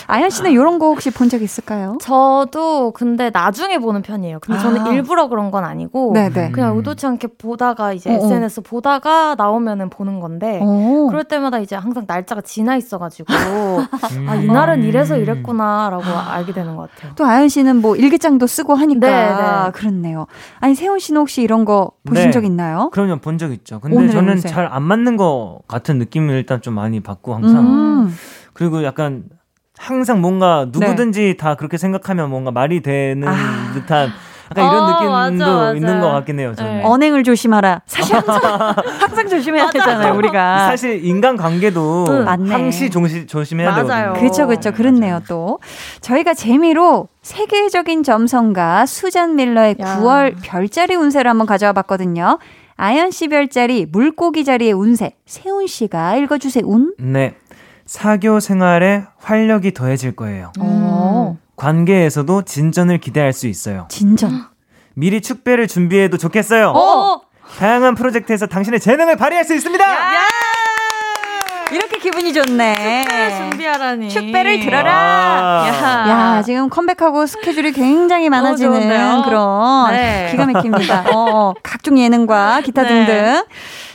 아연 0.09 0.31
씨는 0.31 0.51
이런 0.51 0.79
거 0.79 0.87
혹시 0.87 1.11
본 1.11 1.27
적 1.29 1.43
있을까요? 1.43 1.99
저도 2.01 2.93
근데 2.93 3.31
나중에 3.33 3.79
보는 3.79 4.01
편이에요. 4.03 4.39
근데 4.41 4.61
저는 4.61 4.83
아. 4.87 4.89
일부러 4.91 5.27
그런 5.29 5.51
건 5.51 5.65
아니고 5.65 6.13
네네. 6.15 6.53
그냥 6.53 6.77
의도치 6.77 7.05
않게 7.05 7.29
보다가 7.37 7.93
이제 7.93 8.11
어어. 8.15 8.25
SNS 8.25 8.61
보다가 8.63 9.35
나오면은 9.37 9.91
보는 9.91 10.21
건데 10.21 10.61
오. 10.63 11.09
그럴 11.09 11.25
때마다 11.25 11.59
이제 11.59 11.75
항상 11.75 12.05
날짜가 12.07 12.43
지나 12.43 12.77
있어가지고 12.77 13.27
음. 14.15 14.27
아 14.29 14.37
이날은 14.37 14.85
이래서 14.85 15.17
이랬구나라고 15.17 16.05
알게 16.05 16.53
되는 16.53 16.77
것 16.77 16.89
같아요. 16.95 17.13
또 17.17 17.27
아연 17.27 17.49
씨는 17.49 17.81
뭐 17.83 17.97
일기장도 17.97 18.47
쓰고 18.47 18.75
하니까 18.75 19.07
네네. 19.07 19.71
그렇네요. 19.73 20.27
아니 20.61 20.75
세훈 20.77 20.99
씨는 21.01 21.21
혹시 21.21 21.43
이런 21.43 21.65
거 21.65 21.91
보신 22.07 22.27
네. 22.27 22.31
적 22.31 22.45
있나요? 22.45 22.89
그럼요, 22.93 23.17
본 23.19 23.37
적 23.37 23.53
있죠. 23.53 23.81
근데 23.81 24.09
저는 24.09 24.39
잘 24.39 24.67
안 24.73 24.83
맞는 24.85 25.17
것 25.19 25.59
같은 25.69 25.99
느낌 25.99 26.06
을 26.29 26.37
일단 26.37 26.61
좀 26.63 26.75
많이 26.75 27.01
받고 27.01 27.35
항상 27.35 27.67
음. 27.67 28.17
그리고 28.53 28.85
약간 28.85 29.25
항상 29.79 30.21
뭔가 30.21 30.67
누구든지 30.71 31.21
네. 31.21 31.37
다 31.37 31.55
그렇게 31.55 31.77
생각하면 31.77 32.31
뭔가 32.31 32.51
말이 32.51 32.81
되는 32.81 33.29
아. 33.29 33.73
듯한 33.75 34.11
약간 34.51 34.65
이런 34.65 34.83
어, 34.83 34.87
느낌도 34.91 35.13
맞아, 35.13 35.57
맞아. 35.57 35.73
있는 35.75 36.01
것 36.01 36.11
같긴 36.13 36.39
해요. 36.39 36.55
저는. 36.55 36.77
네. 36.79 36.83
언행을 36.85 37.25
조심하라. 37.25 37.83
사실 37.87 38.15
항상, 38.15 38.75
항상 39.01 39.29
조심해야 39.29 39.71
되잖아요, 39.71 40.15
우리가. 40.15 40.67
사실 40.67 41.05
인간 41.05 41.37
관계도 41.37 42.07
응. 42.09 42.29
항시 42.29 42.91
조시, 42.91 43.27
조심해야 43.27 43.75
되거든요. 43.75 44.13
그렇죠, 44.15 44.47
그렇죠. 44.47 44.73
그렇네요, 44.73 45.15
맞아요. 45.15 45.23
또. 45.29 45.59
저희가 46.01 46.35
재미로 46.35 47.09
세계적인 47.23 48.05
점성가 48.05 48.87
수잔 48.87 49.35
밀러의 49.35 49.77
야. 49.81 49.99
9월 49.99 50.37
별자리 50.43 50.95
운세를 50.95 51.29
한번 51.29 51.47
가져와 51.47 51.73
봤거든요. 51.73 52.39
아연 52.77 53.11
씨 53.11 53.29
별자리 53.29 53.87
물고기 53.87 54.45
자리의 54.45 54.73
운세 54.73 55.17
세훈 55.27 55.67
씨가 55.67 56.17
읽어주세요. 56.17 56.65
운? 56.67 56.95
네. 56.99 57.35
사교 57.87 58.41
생활에 58.41 59.05
활력이 59.19 59.73
더해질 59.73 60.17
거예요. 60.17 60.53
음. 60.61 61.39
관계에서도 61.57 62.43
진전을 62.43 62.99
기대할 62.99 63.33
수 63.33 63.47
있어요. 63.47 63.87
진전. 63.89 64.45
미리 64.95 65.21
축배를 65.21 65.69
준비해도 65.69 66.19
좋겠어요. 66.19 66.71
어? 66.71 67.21
다양한 67.59 67.95
프로젝트에서 67.95 68.47
당신의 68.47 68.81
재능을 68.81 69.17
발휘할 69.17 69.45
수 69.45 69.55
있습니다. 69.55 69.85
야! 69.85 70.21
야! 71.71 71.75
이렇게 71.75 71.99
기분이 71.99 72.33
좋네. 72.33 73.03
축배 73.05 73.37
준비하라니. 73.37 74.09
축배를 74.09 74.61
들어라. 74.61 74.91
야. 75.69 76.09
야, 76.39 76.43
지금 76.43 76.69
컴백하고 76.69 77.27
스케줄이 77.27 77.73
굉장히 77.73 78.29
많아지는 78.29 79.23
그런 79.25 79.91
네. 79.91 80.29
기가 80.31 80.47
막힙니다. 80.47 81.07
어, 81.13 81.31
어, 81.49 81.55
각종 81.63 81.99
예능과 81.99 82.61
기타 82.63 82.83
네. 82.83 82.89
등등. 82.89 83.45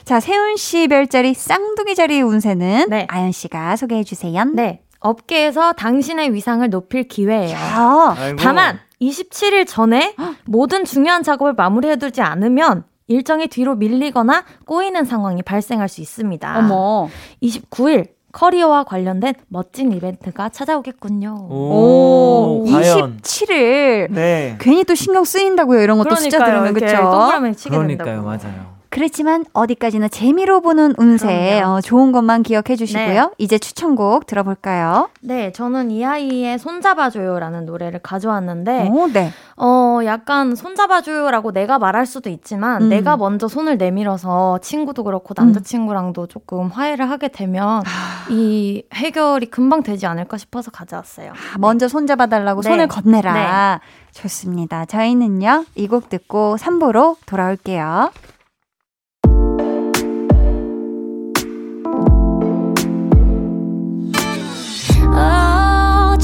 자, 0.03 0.19
세훈 0.19 0.57
씨 0.57 0.87
별자리 0.87 1.33
쌍둥이 1.33 1.95
자리 1.95 2.21
운세는 2.21 2.87
네. 2.89 3.07
아연 3.09 3.31
씨가 3.31 3.75
소개해 3.75 4.03
주세요. 4.03 4.43
네. 4.53 4.81
업계에서 4.99 5.73
당신의 5.73 6.33
위상을 6.33 6.69
높일 6.69 7.07
기회예요. 7.07 7.51
야. 7.55 8.15
다만 8.37 8.79
27일 9.01 9.65
전에 9.67 10.15
모든 10.45 10.85
중요한 10.85 11.23
작업을 11.23 11.53
마무리해두지 11.53 12.21
않으면 12.21 12.83
일정이 13.11 13.47
뒤로 13.47 13.75
밀리거나 13.75 14.43
꼬이는 14.65 15.05
상황이 15.05 15.41
발생할 15.43 15.89
수 15.89 16.01
있습니다. 16.01 16.59
어머. 16.59 17.09
29일 17.43 18.07
커리어와 18.31 18.85
관련된 18.85 19.33
멋진 19.49 19.91
이벤트가 19.91 20.49
찾아오겠군요. 20.49 21.47
오, 21.49 22.63
오 22.63 22.65
27일. 22.65 24.11
네. 24.11 24.55
괜히 24.59 24.83
또 24.85 24.95
신경 24.95 25.25
쓰인다고요. 25.25 25.81
이런 25.81 25.97
것도 25.97 26.15
숫자 26.15 26.43
들으면 26.45 26.73
그렇죠. 26.73 26.95
동그라미 26.95 27.55
치게 27.55 27.75
그러니까요, 27.75 28.23
된다고. 28.23 28.27
맞아요. 28.27 28.70
그렇지만 28.91 29.45
어디까지나 29.53 30.09
재미로 30.09 30.59
보는 30.59 30.95
운세 30.97 31.61
어, 31.61 31.79
좋은 31.79 32.11
것만 32.11 32.43
기억해 32.43 32.75
주시고요. 32.75 33.21
네. 33.23 33.29
이제 33.37 33.57
추천곡 33.57 34.27
들어볼까요? 34.27 35.09
네, 35.21 35.53
저는 35.53 35.91
이 35.91 36.05
아이의 36.05 36.59
손잡아줘요라는 36.59 37.65
노래를 37.65 37.99
가져왔는데, 37.99 38.89
오, 38.91 39.07
네. 39.07 39.31
어, 39.55 39.99
약간 40.03 40.55
손잡아줘요라고 40.55 41.53
내가 41.53 41.79
말할 41.79 42.05
수도 42.05 42.29
있지만, 42.29 42.81
음. 42.83 42.89
내가 42.89 43.15
먼저 43.15 43.47
손을 43.47 43.77
내밀어서 43.77 44.59
친구도 44.61 45.05
그렇고 45.05 45.33
남자친구랑도 45.37 46.23
음. 46.23 46.27
조금 46.27 46.67
화해를 46.67 47.09
하게 47.09 47.29
되면, 47.29 47.83
이 48.29 48.83
해결이 48.93 49.45
금방 49.45 49.83
되지 49.83 50.05
않을까 50.05 50.37
싶어서 50.37 50.69
가져왔어요. 50.69 51.31
아, 51.31 51.57
먼저 51.59 51.87
손잡아달라고 51.87 52.61
네. 52.61 52.69
손을 52.69 52.87
건네라. 52.89 53.79
네. 53.81 54.11
좋습니다. 54.11 54.83
저희는요, 54.83 55.63
이 55.75 55.87
곡 55.87 56.09
듣고 56.09 56.57
3부로 56.59 57.15
돌아올게요. 57.25 58.11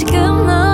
aşkımla 0.08 0.66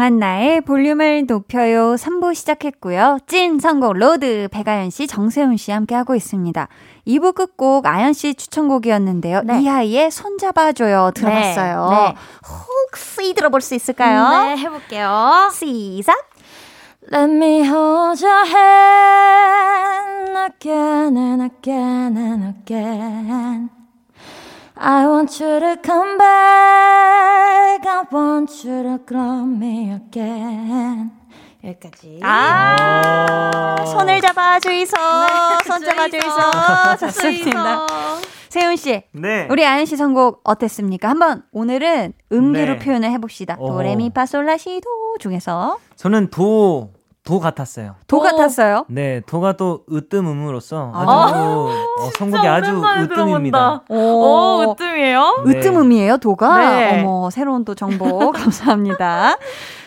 강한나의 0.00 0.62
볼륨을 0.62 1.26
높여요 1.26 1.94
3부 1.94 2.34
시작했고요. 2.34 3.18
찐 3.26 3.60
선곡 3.60 3.98
road 3.98 4.48
백아연 4.50 4.88
씨, 4.88 5.06
정세운 5.06 5.58
씨 5.58 5.72
함께하고 5.72 6.14
있습니다. 6.14 6.68
2부 7.06 7.34
끝곡 7.34 7.84
아연 7.84 8.14
씨 8.14 8.32
추천곡이었는데요. 8.32 9.42
네. 9.42 9.60
이하이의 9.60 10.10
손잡아줘요 10.10 11.10
들어봤어요. 11.14 11.90
네. 11.90 11.96
네. 11.96 12.14
혹시 12.48 13.34
들어볼 13.34 13.60
수 13.60 13.74
있을까요? 13.74 14.30
네, 14.40 14.56
해볼게요. 14.56 15.50
시작! 15.52 16.16
Let 17.12 17.30
me 17.30 17.62
hold 17.66 18.24
your 18.24 18.46
hand 18.48 20.38
again 20.38 21.16
and 21.18 21.42
again 21.42 22.16
and 22.16 22.56
again. 22.56 23.79
I 24.82 25.06
want 25.06 25.38
you 25.38 25.60
to 25.60 25.76
come 25.84 26.16
back. 26.16 27.84
I 27.86 28.06
want 28.10 28.66
you 28.66 28.82
to 28.82 28.98
call 29.06 29.44
me 29.44 29.92
again. 29.92 31.10
여기까지. 31.62 32.20
아, 32.22 33.76
손을 33.84 34.22
잡아 34.22 34.58
주이소. 34.58 34.96
네, 34.96 35.64
손 35.66 35.84
잡아 35.84 36.08
주이소. 36.08 36.96
좋습니다. 36.98 37.86
세훈 38.48 38.76
씨, 38.76 39.02
네. 39.12 39.46
우리 39.50 39.66
아연 39.66 39.84
씨 39.84 39.98
선곡 39.98 40.40
어땠습니까? 40.44 41.10
한번 41.10 41.42
오늘은 41.52 42.14
음계로 42.32 42.72
네. 42.72 42.78
표현을 42.78 43.10
해봅시다. 43.10 43.56
도레미파솔라시도 43.56 44.88
중에서 45.18 45.76
저는 45.96 46.30
도 46.30 46.90
도 47.24 47.38
같았어요. 47.38 47.96
도 48.06 48.18
오. 48.18 48.20
같았어요? 48.20 48.86
네, 48.88 49.20
도가 49.26 49.56
또 49.56 49.84
으뜸음으로써 49.92 50.90
아주 50.94 51.10
아. 51.10 51.66
어, 52.00 52.10
선곡이 52.18 52.46
아주 52.48 52.82
으뜸입니다. 53.02 53.82
오, 53.88 53.94
오 53.94 54.72
으뜸이에요? 54.72 55.44
네. 55.46 55.58
으뜸음이에요, 55.58 56.16
도가? 56.18 56.70
네. 56.70 57.02
어머, 57.02 57.30
새로운 57.30 57.64
또 57.64 57.74
정보 57.74 58.30
감사합니다. 58.32 59.36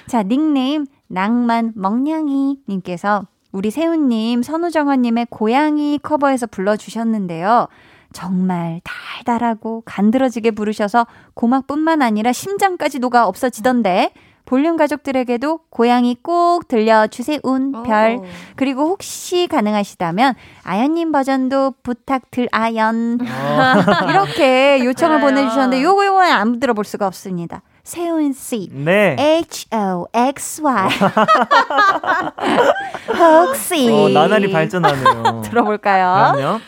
자, 0.07 0.23
닉네임 0.23 0.85
낭만 1.07 1.73
멍냥이 1.75 2.59
님께서 2.69 3.23
우리 3.51 3.71
세훈님, 3.71 4.41
선우정아님의 4.41 5.27
고양이 5.29 5.99
커버에서 6.01 6.47
불러주셨는데요. 6.47 7.67
정말 8.13 8.79
달달하고 8.83 9.81
간드러지게 9.85 10.51
부르셔서 10.51 11.07
고막뿐만 11.33 12.01
아니라 12.01 12.31
심장까지 12.31 12.99
녹아 12.99 13.27
없어지던데 13.27 14.11
볼륨 14.45 14.77
가족들에게도 14.77 15.59
고양이 15.69 16.15
꼭 16.21 16.67
들려주세요. 16.67 17.39
별. 17.85 18.19
그리고 18.55 18.87
혹시 18.87 19.47
가능하시다면 19.47 20.35
아연님 20.63 21.11
버전도 21.11 21.75
부탁들 21.83 22.49
아연. 22.51 23.19
어. 23.21 23.23
이렇게 24.11 24.83
요청을 24.83 25.21
보내주셨는데 25.21 25.81
요거 25.81 26.05
요거 26.05 26.21
안 26.21 26.59
들어볼 26.59 26.83
수가 26.85 27.07
없습니다. 27.07 27.61
세훈 27.83 28.31
씨. 28.33 28.69
네. 28.71 29.15
H 29.19 29.67
O 29.73 30.07
X 30.13 30.61
Y. 30.61 30.89
혹시. 33.19 33.89
어, 33.91 34.09
나날이 34.09 34.51
발전하네요. 34.51 35.41
들어볼까요? 35.43 36.33
그럼요. 36.35 36.59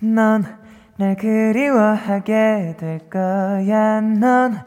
넌날 0.00 1.16
그리워하게 1.18 2.76
될 2.78 2.98
거야 3.10 4.00
넌 4.00 4.62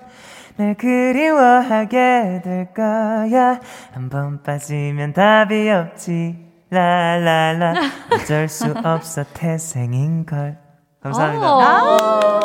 날 0.60 0.76
그리워하게 0.76 2.41
될 2.43 2.74
거야. 2.74 3.62
한 3.93 4.10
번 4.10 4.43
빠지면 4.43 5.13
답이 5.13 5.69
없지. 5.69 6.36
라라라. 6.69 7.74
어쩔 8.12 8.50
수 8.50 8.74
없어 8.84 9.24
태생인걸. 9.34 10.58
감사합니다. 11.02 11.48
아, 11.48 12.39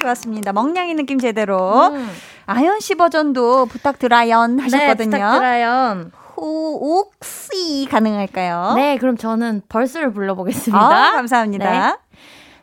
좋았습니다. 0.00 0.52
멍냥이 0.54 0.94
느낌 0.94 1.18
제대로. 1.18 1.88
음. 1.88 2.08
아연 2.46 2.80
씨 2.80 2.94
버전도 2.94 3.66
부탁드라연 3.66 4.56
네, 4.56 4.62
하셨거든요. 4.62 5.10
네, 5.10 5.18
부탁드라연. 5.18 6.12
혹시 6.36 7.86
가능할까요? 7.90 8.72
네, 8.76 8.96
그럼 8.96 9.18
저는 9.18 9.60
벌스를 9.68 10.12
불러보겠습니다. 10.14 10.78
아, 10.80 11.12
감사합니다. 11.12 11.70
네. 11.90 11.96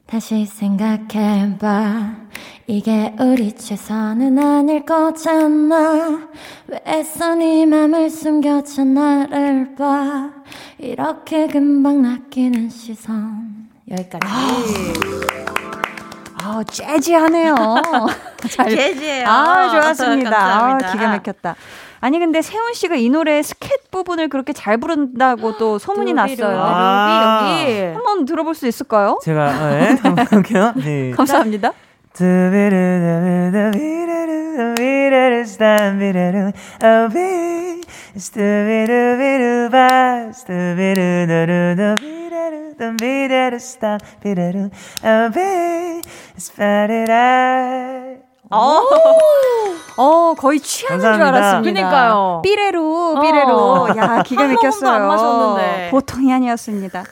다시 0.07 0.45
생각해봐 0.45 2.11
이게 2.67 3.13
우리 3.19 3.53
최선은 3.53 4.39
아닐 4.39 4.83
거잖아 4.85 6.27
왜 6.67 6.81
애써 6.87 7.35
네 7.35 7.63
맘을 7.63 8.09
숨겨져 8.09 8.83
나를 8.83 9.75
봐 9.75 10.31
이렇게 10.79 11.45
금방 11.45 12.01
낚이는 12.01 12.69
시선 12.69 13.67
여기까지 13.89 14.25
아, 16.47 16.63
재즈하네요. 16.63 17.55
잘, 18.51 18.69
재즈예요. 18.69 19.27
아, 19.27 19.69
좋았습니다. 19.69 20.37
아, 20.37 20.77
기가 20.77 21.07
막혔다. 21.07 21.55
아니 22.01 22.19
근데 22.19 22.43
세훈 22.43 22.73
씨가 22.75 22.97
이 22.97 23.09
노래 23.09 23.41
스캣 23.41 23.89
부분을 23.89 24.29
그렇게 24.29 24.53
잘 24.53 24.77
부른다고 24.77 25.57
또 25.57 25.77
소문이 25.79 26.13
났어요. 26.13 26.61
아~ 26.61 27.41
여기 27.41 27.63
여기 27.63 27.93
한번 27.95 28.25
들어볼 28.25 28.53
수 28.53 28.67
있을까요? 28.67 29.17
제가 29.23 29.47
어, 29.49 29.69
네. 30.77 30.83
네. 30.83 31.11
감사합니다. 31.11 31.73
어, 48.51 48.81
어 49.97 50.33
거의 50.35 50.59
취하는 50.59 51.03
감사합니다. 51.03 51.31
줄 51.31 51.35
알았습니다. 51.35 51.81
그니까요. 51.81 52.41
삐레로, 52.43 53.19
삐레로. 53.21 53.57
어. 53.57 53.87
야, 53.97 54.23
기가 54.23 54.47
막혔어요. 54.47 55.89
보통이 55.91 56.31
아니었습니다. 56.31 57.03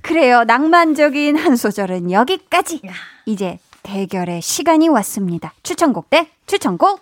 그래요. 0.00 0.44
낭만적인 0.44 1.36
한 1.36 1.56
소절은 1.56 2.10
여기까지. 2.10 2.80
야. 2.86 2.92
이제 3.26 3.58
대결의 3.82 4.42
시간이 4.42 4.88
왔습니다. 4.88 5.52
추천곡 5.62 6.10
대 6.10 6.28
추천곡. 6.46 7.00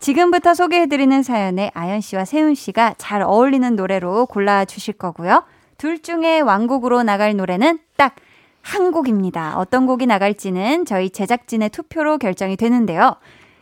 지금부터 0.00 0.54
소개해드리는 0.54 1.22
사연에 1.22 1.70
아연 1.74 2.00
씨와 2.00 2.24
세훈 2.24 2.54
씨가 2.54 2.94
잘 2.98 3.22
어울리는 3.22 3.74
노래로 3.74 4.26
골라주실 4.26 4.94
거고요. 4.94 5.44
둘 5.78 6.02
중에 6.02 6.40
왕곡으로 6.40 7.02
나갈 7.02 7.36
노래는 7.36 7.78
딱 7.96 8.16
한 8.64 8.90
곡입니다. 8.92 9.58
어떤 9.58 9.86
곡이 9.86 10.06
나갈지는 10.06 10.86
저희 10.86 11.10
제작진의 11.10 11.68
투표로 11.68 12.18
결정이 12.18 12.56
되는데요. 12.56 13.16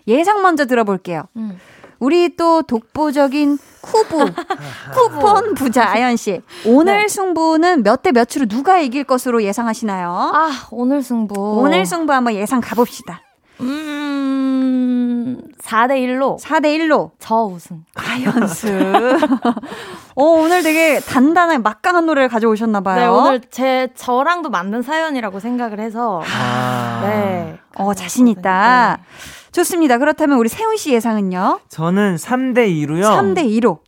예상 0.07 0.43
먼저 0.43 0.65
들어볼게요. 0.65 1.25
음. 1.37 1.59
우리 2.03 2.35
또 2.35 2.63
독보적인 2.63 3.59
쿠부, 3.81 4.27
쿠폰 4.93 5.55
부자 5.55 5.89
아연 5.89 6.17
씨. 6.17 6.41
오늘 6.67 7.03
네. 7.03 7.09
승부는 7.09 7.85
몇 7.85 8.03
대 8.03 8.11
몇으로 8.11 8.47
누가 8.49 8.81
이길 8.81 9.05
것으로 9.05 9.45
예상하시나요? 9.45 10.11
아, 10.11 10.51
오늘 10.73 11.01
승부. 11.05 11.61
오늘 11.61 11.87
승부 11.87 12.13
한번 12.13 12.35
예상 12.35 12.61
가봅시다. 12.61 13.23
음, 13.61 15.41
4대 15.63 15.93
1로. 15.93 16.41
4대 16.41 16.77
1로. 16.77 17.13
저 17.21 17.45
우승. 17.45 17.85
아연스. 17.95 19.17
어, 20.17 20.25
오늘 20.25 20.65
되게 20.65 20.99
단단한 20.99 21.63
막강한 21.63 22.05
노래를 22.07 22.29
가져오셨나 22.29 22.81
봐요. 22.81 22.97
네, 23.01 23.07
오늘 23.07 23.41
제, 23.49 23.89
저랑도 23.95 24.51
맞는 24.51 24.83
사연이라고 24.83 25.39
생각을 25.39 25.79
해서. 25.79 26.21
아. 26.27 27.01
네. 27.05 27.59
어, 27.77 27.95
자신 27.95 28.27
있다. 28.27 28.99
네. 28.99 29.05
좋습니다. 29.53 29.99
그렇다면 29.99 30.39
우리 30.39 30.49
세훈 30.49 30.77
씨 30.77 30.93
예상은요? 30.93 31.61
저는 31.69 32.17
3대 32.17 32.69
2로요. 32.69 33.03
3대 33.05 33.45
2로. 33.61 33.79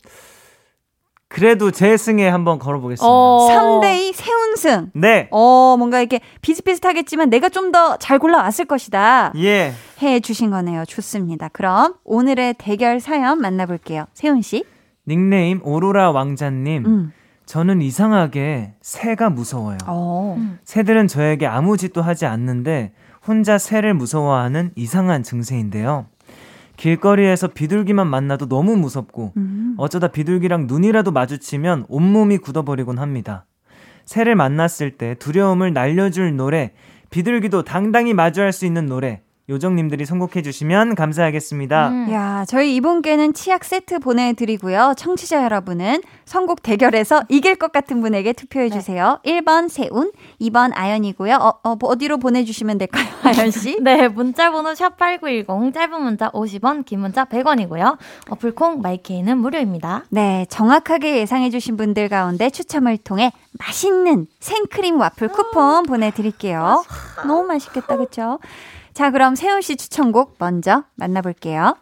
그래도 1.27 1.71
제 1.71 1.97
승에 1.97 2.29
한번 2.29 2.59
걸어보겠습니다. 2.59 3.05
어... 3.11 3.49
3대2 3.81 4.13
세운승. 4.13 4.91
네. 4.93 5.27
어, 5.31 5.75
뭔가 5.77 5.99
이렇게 5.99 6.21
비슷비슷하겠지만 6.41 7.29
내가 7.29 7.49
좀 7.49 7.71
더 7.71 7.97
잘 7.99 8.19
골라왔을 8.19 8.65
것이다. 8.65 9.33
예. 9.37 9.73
해 10.01 10.19
주신 10.19 10.51
거네요. 10.51 10.85
좋습니다. 10.85 11.49
그럼 11.51 11.95
오늘의 12.05 12.55
대결 12.57 12.99
사연 12.99 13.41
만나볼게요. 13.41 14.05
세훈씨. 14.13 14.63
닉네임 15.07 15.59
오로라 15.63 16.11
왕자님. 16.11 16.85
음. 16.85 17.11
저는 17.47 17.81
이상하게 17.81 18.73
새가 18.81 19.29
무서워요. 19.31 19.77
어. 19.87 20.37
새들은 20.63 21.07
저에게 21.07 21.47
아무 21.47 21.75
짓도 21.75 22.01
하지 22.01 22.25
않는데 22.25 22.93
혼자 23.27 23.57
새를 23.57 23.93
무서워하는 23.93 24.71
이상한 24.75 25.23
증세인데요. 25.23 26.07
길거리에서 26.77 27.47
비둘기만 27.47 28.07
만나도 28.07 28.47
너무 28.47 28.75
무섭고 28.75 29.33
음. 29.37 29.75
어쩌다 29.77 30.09
비둘기랑 30.09 30.67
눈이라도 30.67 31.11
마주치면 31.11 31.85
온몸이 31.87 32.37
굳어버리곤 32.39 32.99
합니다. 32.99 33.45
새를 34.03 34.35
만났을 34.35 34.91
때 34.91 35.15
두려움을 35.15 35.73
날려줄 35.73 36.35
노래, 36.35 36.73
비둘기도 37.09 37.63
당당히 37.63 38.13
마주할 38.13 38.51
수 38.51 38.65
있는 38.65 38.85
노래, 38.85 39.21
요정님들이 39.47 40.05
선곡해 40.05 40.41
주시면 40.41 40.95
감사하겠습니다. 40.95 41.89
음. 41.89 42.11
야, 42.11 42.45
저희 42.47 42.75
이분께는 42.75 43.33
치약 43.33 43.63
세트 43.63 43.99
보내드리고요. 43.99 44.95
청취자 44.97 45.43
여러분은 45.43 46.01
선곡 46.25 46.63
대결에서 46.63 47.21
이길 47.29 47.55
것 47.55 47.71
같은 47.71 48.01
분에게 48.01 48.33
투표해 48.33 48.69
네. 48.69 48.75
주세요. 48.75 49.19
네. 49.23 49.41
1번 49.41 49.69
세운, 49.69 50.11
2번 50.41 50.71
아연이고요. 50.73 51.35
어, 51.35 51.59
어, 51.63 51.77
어 51.79 51.97
디로 51.97 52.17
보내주시면 52.17 52.79
될까요, 52.79 53.05
아연 53.21 53.51
씨? 53.51 53.77
네, 53.83 54.07
문자번호 54.07 54.73
샵 54.73 54.97
#8910 54.97 55.73
짧은 55.73 56.01
문자 56.01 56.31
50원, 56.31 56.83
긴 56.83 57.01
문자 57.01 57.25
100원이고요. 57.25 57.97
어플콩 58.29 58.81
마이케이는 58.81 59.37
무료입니다. 59.37 60.05
네, 60.09 60.47
정확하게 60.49 61.17
예상해 61.17 61.51
주신 61.51 61.77
분들 61.77 62.09
가운데 62.09 62.49
추첨을 62.49 62.97
통해 62.97 63.31
맛있는 63.59 64.25
생크림 64.39 64.99
와플 64.99 65.27
쿠폰 65.27 65.83
보내드릴게요. 65.83 66.83
너무 67.27 67.43
맛있겠다, 67.43 67.95
그렇죠? 67.95 68.39
자, 68.95 69.11
그럼 69.11 69.35
세훈 69.35 69.61
씨 69.61 69.75
추천곡 69.75 70.35
먼저 70.39 70.85
만나볼게요. 70.95 71.75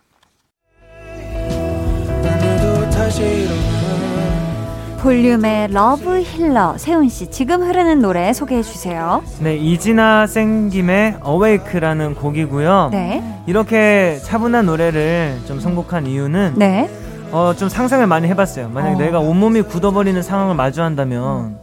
볼륨의 5.00 5.68
love 5.72 6.22
healer 6.22 6.76
세운 6.80 7.10
씨 7.10 7.30
지금 7.30 7.62
흐르는 7.62 8.00
노래 8.00 8.34
소개해 8.34 8.64
주세요. 8.64 9.22
네, 9.42 9.56
이진아 9.58 10.26
선생님의 10.26 11.20
Awake라는 11.22 12.16
곡이고요. 12.16 12.90
네. 12.92 13.24
이렇게 13.46 14.18
차분한 14.24 14.66
노래를 14.66 15.40
좀 15.46 15.60
선곡한 15.60 16.08
이유는 16.08 16.56
네. 16.58 16.90
어, 17.32 17.54
좀 17.56 17.70
상상을 17.70 18.08
많이 18.08 18.28
해 18.28 18.34
봤어요. 18.34 18.70
만약 18.70 18.96
어. 18.96 18.98
내가 18.98 19.20
온몸이 19.20 19.62
굳어버리는 19.62 20.20
상황을 20.20 20.56
마주한다면 20.56 21.60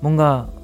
뭔가 0.00 0.48
딱 0.48 0.59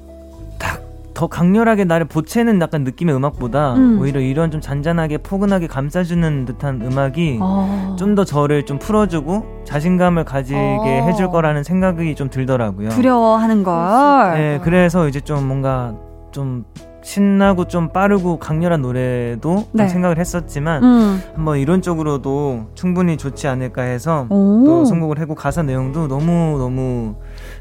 더 1.16 1.28
강렬하게 1.28 1.84
나를 1.84 2.04
보채는 2.04 2.60
약간 2.60 2.84
느낌의 2.84 3.16
음악보다 3.16 3.74
음. 3.76 3.98
오히려 3.98 4.20
이런 4.20 4.50
좀 4.50 4.60
잔잔하게 4.60 5.16
포근하게 5.18 5.66
감싸주는 5.66 6.44
듯한 6.44 6.82
음악이 6.82 7.38
어. 7.40 7.96
좀더 7.98 8.24
저를 8.24 8.66
좀 8.66 8.78
풀어주고 8.78 9.62
자신감을 9.64 10.24
가지게 10.24 10.58
어. 10.58 11.06
해줄 11.06 11.30
거라는 11.30 11.62
생각이 11.62 12.14
좀 12.16 12.28
들더라고요. 12.28 12.90
두려워하는 12.90 13.62
걸. 13.62 14.34
네, 14.34 14.60
그래서 14.62 15.08
이제 15.08 15.18
좀 15.20 15.46
뭔가 15.46 15.94
좀 16.32 16.66
신나고 17.06 17.68
좀 17.68 17.90
빠르고 17.90 18.40
강렬한 18.40 18.82
노래도 18.82 19.68
네. 19.70 19.86
생각을 19.86 20.18
했었지만 20.18 20.82
음. 20.82 21.22
한번 21.36 21.58
이런 21.58 21.80
쪽으로도 21.80 22.66
충분히 22.74 23.16
좋지 23.16 23.46
않을까 23.46 23.82
해서 23.82 24.26
오. 24.28 24.64
또 24.66 24.84
선곡을 24.84 25.20
하고 25.20 25.36
가사 25.36 25.62
내용도 25.62 26.08
너무 26.08 26.58
너무 26.58 27.14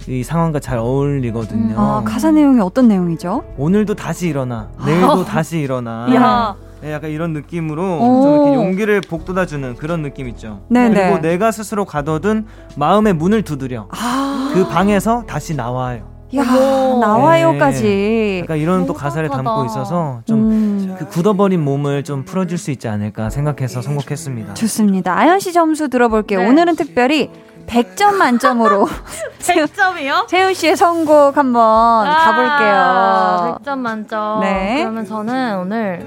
이 0.08 0.24
상황과 0.24 0.60
잘 0.60 0.80
어울리거든요. 0.80 1.76
아, 1.78 2.04
가사 2.04 2.32
내용이 2.32 2.60
어떤 2.60 2.88
내용이죠? 2.88 3.44
오늘도 3.58 3.94
다시 3.94 4.28
일어나, 4.28 4.72
내일도 4.84 5.24
다시 5.26 5.60
일어나. 5.60 6.08
야. 6.16 6.56
네, 6.82 6.92
약간 6.92 7.12
이런 7.12 7.32
느낌으로 7.34 8.00
좀 8.00 8.34
이렇게 8.36 8.56
용기를 8.56 9.02
복돋아주는 9.02 9.76
그런 9.76 10.02
느낌 10.02 10.28
있죠. 10.30 10.62
네네. 10.70 10.94
그리고 10.96 11.22
내가 11.22 11.52
스스로 11.52 11.86
가둬둔 11.86 12.48
마음의 12.78 13.14
문을 13.14 13.44
두드려 13.44 13.88
아. 13.92 14.52
그 14.56 14.68
방에서 14.68 15.24
다시 15.28 15.56
나와요. 15.56 16.15
야 16.38 16.44
나와요까지. 16.44 17.84
네. 17.84 18.40
약간 18.42 18.58
이런 18.58 18.86
또 18.86 18.94
가사를 18.94 19.28
따뜻하다. 19.30 19.50
담고 19.50 19.66
있어서 19.66 20.22
좀그 20.26 20.44
음. 20.54 20.96
그 21.00 21.08
굳어버린 21.08 21.62
몸을 21.64 22.04
좀 22.04 22.26
풀어줄 22.26 22.58
수 22.58 22.72
있지 22.72 22.88
않을까 22.88 23.30
생각해서 23.30 23.82
선곡했습니다. 23.82 24.54
좋습니다. 24.54 25.18
아연 25.18 25.40
씨 25.40 25.54
점수 25.54 25.90
들어볼게요. 25.90 26.40
네. 26.40 26.48
오늘은 26.48 26.76
특별히 26.76 27.30
100점 27.68 28.14
만점으로 28.14 28.88
100점이요? 29.40 30.28
세훈 30.30 30.54
씨의 30.54 30.78
선곡 30.78 31.38
한번 31.38 32.08
아, 32.08 32.26
가볼게요. 32.26 33.58
100점 33.64 33.78
만점. 33.80 34.40
네. 34.42 34.78
그러면 34.80 35.06
저는 35.06 35.60
오늘 35.60 36.06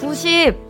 90 0.00 0.69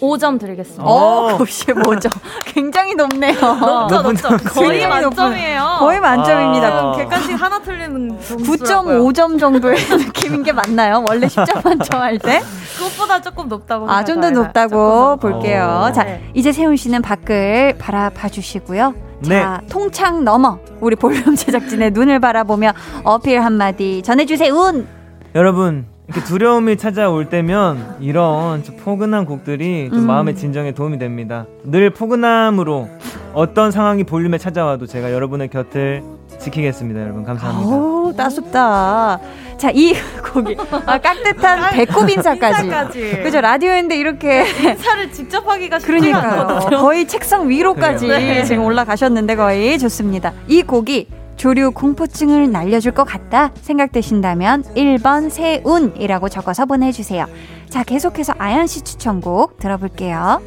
5점 0.00 0.38
드리겠습니다. 0.38 0.84
어, 0.84 1.36
95점. 1.38 2.10
굉장히 2.46 2.94
높네요. 2.94 3.34
높죠, 3.40 4.02
높죠. 4.02 4.36
거의 4.50 4.86
만점이에요. 4.86 5.76
거의 5.78 6.00
만점입니다. 6.00 6.68
아~ 6.68 6.92
객관식 6.96 7.40
하나 7.40 7.58
틀리면 7.60 8.18
9.5점 8.20 9.38
정도의 9.38 9.76
느낌인 9.90 10.42
게 10.42 10.52
맞나요? 10.52 11.04
원래 11.08 11.26
10점 11.26 11.64
만점 11.64 12.00
할 12.00 12.18
때? 12.18 12.42
그것보다 12.78 13.20
조금 13.20 13.48
높다고. 13.48 13.90
아, 13.90 14.04
좀 14.04 14.20
더 14.20 14.30
높다고 14.30 15.16
볼게요. 15.18 15.86
오. 15.88 15.92
자, 15.92 16.04
네. 16.04 16.22
이제 16.34 16.52
세훈 16.52 16.76
씨는 16.76 17.02
밖을 17.02 17.76
바라봐 17.78 18.28
주시고요. 18.30 18.94
네. 19.20 19.40
자, 19.40 19.60
통창 19.70 20.24
넘어 20.24 20.58
우리 20.80 20.96
볼륨 20.96 21.34
제작진의 21.36 21.90
눈을 21.92 22.20
바라보며 22.20 22.72
어필 23.04 23.42
한마디 23.42 24.02
전해주세요. 24.02 24.52
운! 24.54 24.86
여러분, 25.34 25.86
이렇게 26.08 26.22
두려움이 26.24 26.76
찾아올 26.76 27.28
때면 27.28 27.96
이런 28.00 28.62
포근한 28.84 29.24
곡들이 29.24 29.88
좀 29.90 30.00
음. 30.00 30.06
마음의 30.06 30.36
진정에 30.36 30.72
도움이 30.72 30.98
됩니다. 30.98 31.46
늘 31.64 31.90
포근함으로 31.90 32.88
어떤 33.34 33.70
상황이 33.72 34.04
볼륨에 34.04 34.38
찾아와도 34.38 34.86
제가 34.86 35.12
여러분의 35.12 35.48
곁을 35.48 36.02
지키겠습니다, 36.38 37.02
여러분. 37.02 37.24
감사합니다. 37.24 37.68
오, 37.70 38.12
따숩다. 38.16 39.20
자, 39.58 39.70
이 39.74 39.94
곡이 40.32 40.56
아, 40.86 40.98
깍듯한 40.98 41.70
배꼽 41.72 42.08
인사까지. 42.08 42.64
인사까지. 42.64 43.22
그죠? 43.22 43.40
라디오인데 43.40 43.96
이렇게 43.96 44.44
인사를 44.62 45.10
직접 45.12 45.46
하기가 45.48 45.76
않거든요. 45.76 46.78
거의 46.78 47.08
책상 47.08 47.48
위로까지 47.48 48.06
네. 48.06 48.44
지금 48.44 48.64
올라가셨는데 48.64 49.34
거의 49.36 49.78
좋습니다. 49.78 50.32
이 50.46 50.62
곡이 50.62 51.08
조류 51.36 51.70
공포증을 51.72 52.50
날려줄 52.50 52.92
것 52.92 53.04
같다 53.04 53.52
생각되신다면 53.60 54.62
1번 54.74 55.30
세운이라고 55.30 56.28
적어서 56.28 56.66
보내주세요. 56.66 57.26
자, 57.68 57.84
계속해서 57.84 58.34
아연 58.38 58.66
씨 58.66 58.82
추천곡 58.82 59.58
들어볼게요. 59.58 60.40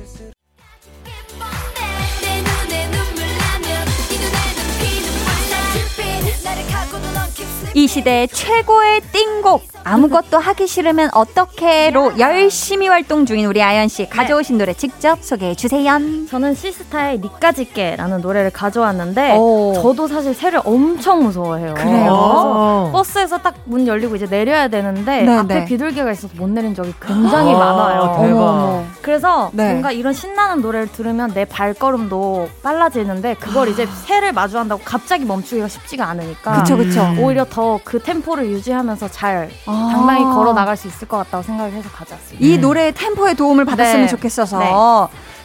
이 7.75 7.87
시대 7.87 8.27
최고의 8.27 9.01
띵곡 9.11 9.78
아무것도 9.93 10.37
하기 10.37 10.67
싫으면 10.67 11.09
어떻게로 11.13 12.19
열심히 12.19 12.87
활동 12.87 13.25
중인 13.25 13.45
우리 13.47 13.61
아연 13.63 13.87
씨 13.87 14.07
가져오신 14.07 14.57
네. 14.57 14.63
노래 14.65 14.73
직접 14.73 15.23
소개해 15.23 15.55
주세요. 15.55 15.97
저는 16.29 16.53
시스타의 16.53 17.19
니까짓게라는 17.19 18.21
노래를 18.21 18.51
가져왔는데 18.51 19.37
오. 19.37 19.73
저도 19.81 20.07
사실 20.07 20.33
새를 20.33 20.61
엄청 20.63 21.23
무서워해요. 21.23 21.73
그래요? 21.73 22.89
버스에서 22.93 23.37
딱 23.39 23.59
문 23.69 23.85
열리고 23.85 24.15
이제 24.15 24.25
내려야 24.25 24.67
되는데 24.67 25.21
네네. 25.21 25.37
앞에 25.37 25.53
네. 25.59 25.65
비둘기가 25.65 26.11
있어서 26.11 26.33
못 26.37 26.49
내린 26.49 26.73
적이 26.73 26.91
굉장히 27.05 27.53
아, 27.53 27.57
많아요. 27.57 28.17
대박. 28.19 28.83
그래서 29.03 29.51
네. 29.53 29.69
뭔가 29.69 29.91
이런 29.91 30.11
신나는 30.11 30.61
노래를 30.63 30.87
들으면 30.91 31.31
내 31.35 31.45
발걸음도 31.45 32.49
빨라지는데 32.63 33.35
그걸 33.35 33.67
아. 33.67 33.71
이제 33.71 33.87
새를 34.05 34.31
마주한다고 34.33 34.81
갑자기 34.83 35.25
멈추기가 35.25 35.67
쉽지가 35.67 36.05
않으니까 36.07 36.63
그쵸, 36.63 36.77
그쵸. 36.77 37.13
오히려 37.19 37.45
더 37.45 37.79
그 37.83 37.99
템포를 37.99 38.47
유지하면서 38.49 39.07
잘 39.09 39.49
아. 39.67 39.78
당당히 39.91 40.23
걸어 40.23 40.53
나갈 40.53 40.75
수 40.77 40.87
있을 40.87 41.07
것 41.07 41.17
같다고 41.17 41.43
생각을 41.43 41.71
해서 41.71 41.89
가져왔습니다. 41.89 42.45
이 42.45 42.55
음. 42.55 42.61
노래의 42.61 42.93
템포에 42.93 43.33
도움을 43.33 43.65
받았으면 43.65 44.01
네. 44.03 44.07
좋겠어서. 44.07 44.59
네. 44.59 44.71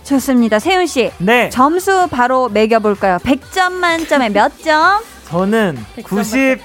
좋습니다. 0.04 0.58
세윤 0.58 0.86
씨. 0.86 1.10
네. 1.18 1.48
점수 1.50 2.08
바로 2.10 2.48
매겨 2.48 2.78
볼까요? 2.78 3.18
100점 3.18 3.72
만점에 3.72 4.28
몇 4.28 4.52
점? 4.62 5.02
저는 5.28 5.84
90. 6.04 6.60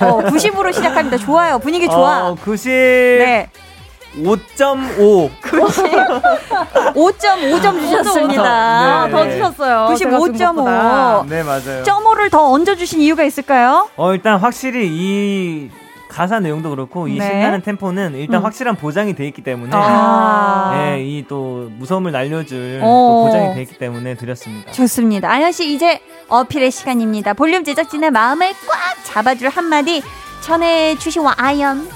어, 0.00 0.18
90으로 0.24 0.72
시작합니다. 0.72 1.16
좋아요. 1.16 1.58
분위기 1.58 1.86
좋아. 1.86 2.28
어, 2.30 2.34
90. 2.34 2.70
네. 2.70 3.48
5.5. 4.16 5.30
5.5점 6.94 7.80
주셨습니다. 7.80 9.06
네, 9.06 9.12
더 9.12 9.24
네. 9.24 9.30
주셨어요. 9.32 9.94
95.5. 9.94 11.28
네, 11.28 11.42
맞아요. 11.44 11.82
점호를 11.84 12.30
더 12.30 12.50
얹어주신 12.50 13.00
이유가 13.00 13.22
있을까요? 13.24 13.88
어, 13.96 14.12
일단 14.12 14.38
확실히 14.38 14.88
이 14.88 15.70
가사 16.10 16.40
내용도 16.40 16.70
그렇고 16.70 17.08
이 17.08 17.18
네. 17.18 17.26
신나는 17.26 17.62
템포는 17.62 18.14
일단 18.16 18.40
음. 18.40 18.44
확실한 18.44 18.76
보장이 18.76 19.14
돼 19.14 19.26
있기 19.28 19.42
때문에 19.42 19.70
아. 19.74 20.72
네, 20.74 21.02
이 21.04 21.24
또 21.28 21.70
무서움을 21.78 22.10
날려줄 22.12 22.80
또 22.80 23.24
보장이 23.26 23.54
돼 23.54 23.62
있기 23.62 23.78
때문에 23.78 24.16
드렸습니다. 24.16 24.72
좋습니다. 24.72 25.30
아연 25.30 25.52
씨 25.52 25.72
이제 25.72 26.00
어필의 26.28 26.70
시간입니다. 26.72 27.34
볼륨 27.34 27.62
제작진의 27.62 28.10
마음을 28.10 28.48
꽉 28.68 29.04
잡아줄 29.04 29.48
한마디 29.48 30.02
전해 30.40 30.96
주시와 30.96 31.34
아연. 31.36 31.88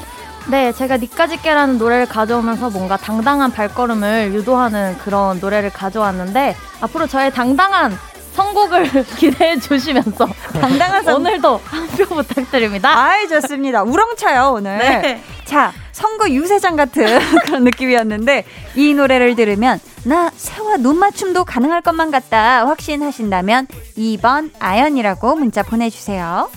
네, 0.51 0.73
제가 0.73 0.99
니까짓게라는 0.99 1.79
노래를 1.79 2.07
가져오면서 2.07 2.71
뭔가 2.71 2.97
당당한 2.97 3.51
발걸음을 3.51 4.35
유도하는 4.35 4.97
그런 4.99 5.41
노래를 5.41 5.71
가져왔는데 5.71 6.55
앞으로 6.83 7.07
저의 7.07 7.33
당당한 7.33 7.97
선곡을 8.35 9.05
기대해 9.17 9.59
주시면서 9.59 10.27
당당한 10.61 11.03
선... 11.05 11.15
오늘도 11.17 11.61
한 11.65 11.85
표 11.95 12.05
부탁드립니다. 12.07 12.91
아이 12.99 13.29
좋습니다. 13.29 13.85
우렁차요 13.85 14.53
오늘. 14.57 14.79
네. 14.79 15.23
자 15.45 15.73
선거 15.93 16.29
유세장 16.29 16.75
같은 16.75 17.07
그런 17.47 17.63
느낌이었는데 17.63 18.45
이 18.75 18.95
노래를 18.95 19.37
들으면 19.37 19.79
나 20.05 20.31
새와 20.35 20.79
눈 20.79 20.99
맞춤도 20.99 21.45
가능할 21.45 21.83
것만 21.83 22.11
같다 22.11 22.67
확신하신다면 22.67 23.69
2번 23.97 24.51
아연이라고 24.59 25.37
문자 25.37 25.63
보내주세요. 25.63 26.51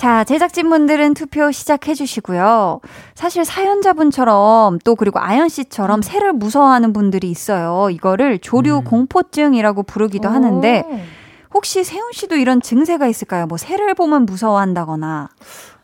자, 0.00 0.24
제작진분들은 0.24 1.12
투표 1.12 1.52
시작해 1.52 1.92
주시고요. 1.92 2.80
사실 3.14 3.44
사연자분처럼 3.44 4.78
또 4.82 4.94
그리고 4.94 5.18
아연 5.20 5.50
씨처럼 5.50 6.00
새를 6.00 6.32
무서워하는 6.32 6.94
분들이 6.94 7.30
있어요. 7.30 7.90
이거를 7.90 8.38
조류 8.38 8.78
음. 8.78 8.84
공포증이라고 8.84 9.82
부르기도 9.82 10.30
하는데 10.30 10.84
혹시 11.52 11.84
세훈 11.84 12.12
씨도 12.12 12.36
이런 12.36 12.62
증세가 12.62 13.08
있을까요? 13.08 13.44
뭐 13.46 13.58
새를 13.58 13.92
보면 13.92 14.24
무서워한다거나. 14.24 15.28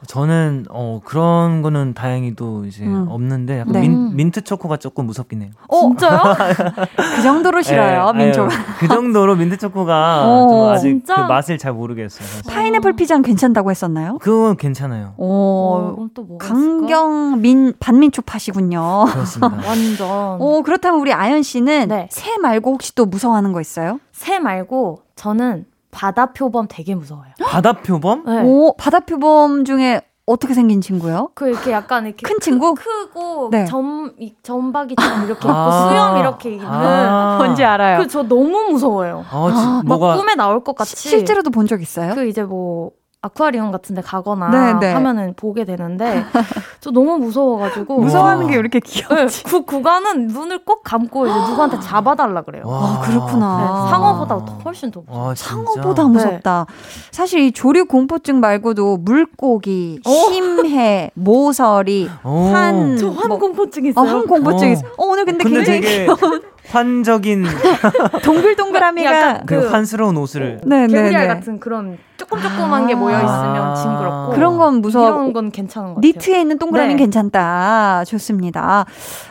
저는 0.07 0.67
어 0.71 1.01
그런 1.05 1.63
거는 1.63 1.95
다행히도 1.95 2.67
이제 2.67 2.85
음. 2.85 3.07
없는데 3.09 3.61
약간 3.61 3.73
네. 3.73 3.81
민, 3.81 4.15
민트 4.15 4.43
초코가 4.45 4.77
조금 4.77 5.07
무섭긴 5.07 5.43
해요. 5.43 5.51
어, 5.69 5.81
진짜요? 5.81 6.21
그 7.17 7.23
정도로 7.23 7.63
싫어요, 7.63 8.13
네, 8.13 8.25
민초가. 8.27 8.49
그 8.79 8.89
정도로 8.89 9.37
민트 9.37 9.57
초코가 9.59 10.23
좀 10.49 10.69
아직 10.69 10.89
진짜? 10.89 11.15
그 11.17 11.21
맛을 11.23 11.59
잘 11.59 11.73
모르겠어요. 11.73 12.27
사실. 12.27 12.53
파인애플 12.53 12.95
피자는 12.95 13.23
괜찮다고 13.23 13.71
했었나요? 13.71 14.19
그건 14.21 14.57
괜찮아요. 14.57 15.15
오, 15.17 15.97
어, 15.99 16.07
또 16.15 16.39
강경 16.39 17.41
민 17.41 17.73
반민초 17.81 18.23
파시군요. 18.23 19.07
그렇습니다. 19.07 19.57
완전. 19.67 20.41
오, 20.41 20.63
그렇다면 20.63 21.01
우리 21.01 21.13
아연 21.13 21.43
씨는 21.43 21.89
네. 21.89 22.09
새 22.11 22.37
말고 22.39 22.73
혹시 22.73 22.95
또 22.95 23.07
무서워하는 23.07 23.53
거 23.53 23.61
있어요? 23.61 23.99
새 24.13 24.39
말고 24.39 25.01
저는 25.17 25.65
바다 25.97 26.27
표범 26.27 26.67
되게 26.69 26.95
무서워요. 26.95 27.33
바다 27.43 27.73
표범? 27.73 28.25
네. 28.27 28.43
오, 28.45 28.77
바다 28.77 29.01
표범 29.01 29.65
중에 29.65 30.03
어떻게 30.27 30.53
생긴 30.55 30.81
친구요? 30.81 31.31
그 31.35 31.49
이렇게 31.49 31.71
약간 31.71 32.05
이렇게 32.07 32.27
큰 32.27 32.39
친구? 32.41 32.75
크, 32.75 33.11
고 33.11 33.49
네. 33.51 33.65
점 33.65 34.13
점박이처럼 34.43 35.25
이렇게 35.25 35.47
있고 35.49 35.49
아~ 35.51 35.89
수염 35.89 36.17
이렇게 36.19 36.51
있는 36.51 36.67
아~ 36.67 37.37
뭔지 37.39 37.65
알아요. 37.65 37.99
그 37.99 38.09
저 38.09 38.23
너무 38.25 38.71
무서워요. 38.73 39.25
아, 39.31 39.83
막 39.87 39.99
뭐가... 39.99 40.17
꿈에 40.17 40.35
나올 40.35 40.63
것 40.65 40.75
같이. 40.77 40.97
실제로도 40.97 41.51
본 41.51 41.67
적 41.67 41.81
있어요? 41.81 42.15
그 42.15 42.27
이제 42.27 42.43
뭐 42.43 42.91
아쿠아리움 43.27 43.71
같은 43.71 43.95
데 43.95 44.03
가거나 44.03 44.51
네네. 44.51 44.81
네. 44.81 44.93
하면은 44.93 45.35
보게 45.37 45.65
되는데 45.65 46.25
저 46.81 46.91
너무 46.91 47.19
무서워가지고 47.19 48.01
무서워하는 48.01 48.49
게 48.49 48.55
이렇게 48.55 48.81
귀엽지 48.81 49.45
네, 49.45 49.51
그 49.51 49.65
구간은 49.65 50.29
눈을 50.29 50.65
꼭 50.65 50.83
감고 50.83 51.27
이제 51.27 51.35
누구한테 51.49 51.81
잡아달라 51.81 52.43
그래요 52.43 52.65
아 52.67 53.01
그렇구나 53.05 53.59
네, 53.59 53.91
상어보다 53.91 54.35
훨씬 54.65 54.91
더 54.91 55.03
와, 55.09 55.35
상어보다 55.35 56.05
무섭다 56.05 56.67
네. 56.69 56.75
사실 57.11 57.41
이 57.41 57.53
조류 57.53 57.87
공포증 57.87 58.41
말고도 58.41 58.99
물고기 58.99 60.01
어? 60.07 60.11
심해 60.11 61.11
모서리 61.15 62.09
환 62.23 62.97
저 62.97 63.11
환공포증 63.11 63.83
뭐, 63.83 63.91
있어요 63.91 64.05
어, 64.05 64.09
환 64.09 64.27
공포증 64.27 64.69
어. 64.69 64.73
있어 64.73 64.87
어, 64.97 65.05
오늘 65.07 65.25
근데, 65.25 65.45
근데 65.45 65.65
굉장히 65.65 65.81
되게 65.81 66.07
환적인 66.69 67.45
동글동글함이가 68.25 69.41
그, 69.47 69.61
그 69.61 69.69
환스러운 69.69 70.17
옷을 70.17 70.61
네, 70.65 70.87
네, 70.87 71.11
네. 71.11 71.27
같은 71.27 71.61
그런 71.61 71.99
조금 72.17 72.41
조그만 72.41 72.85
아~ 72.85 72.87
게 72.87 72.95
모여 72.95 73.17
있으면 73.17 73.75
징그럽고 73.77 74.33
그런 74.33 74.57
건 74.59 74.81
무서워. 74.81 75.07
이런 75.07 75.33
건 75.33 75.51
괜찮은 75.51 75.89
것 75.89 75.95
같아요. 75.97 76.09
니트에 76.09 76.41
있는 76.41 76.59
동그라미는 76.59 76.97
네. 76.97 77.03
괜찮다. 77.03 78.05
좋습니다. 78.05 78.87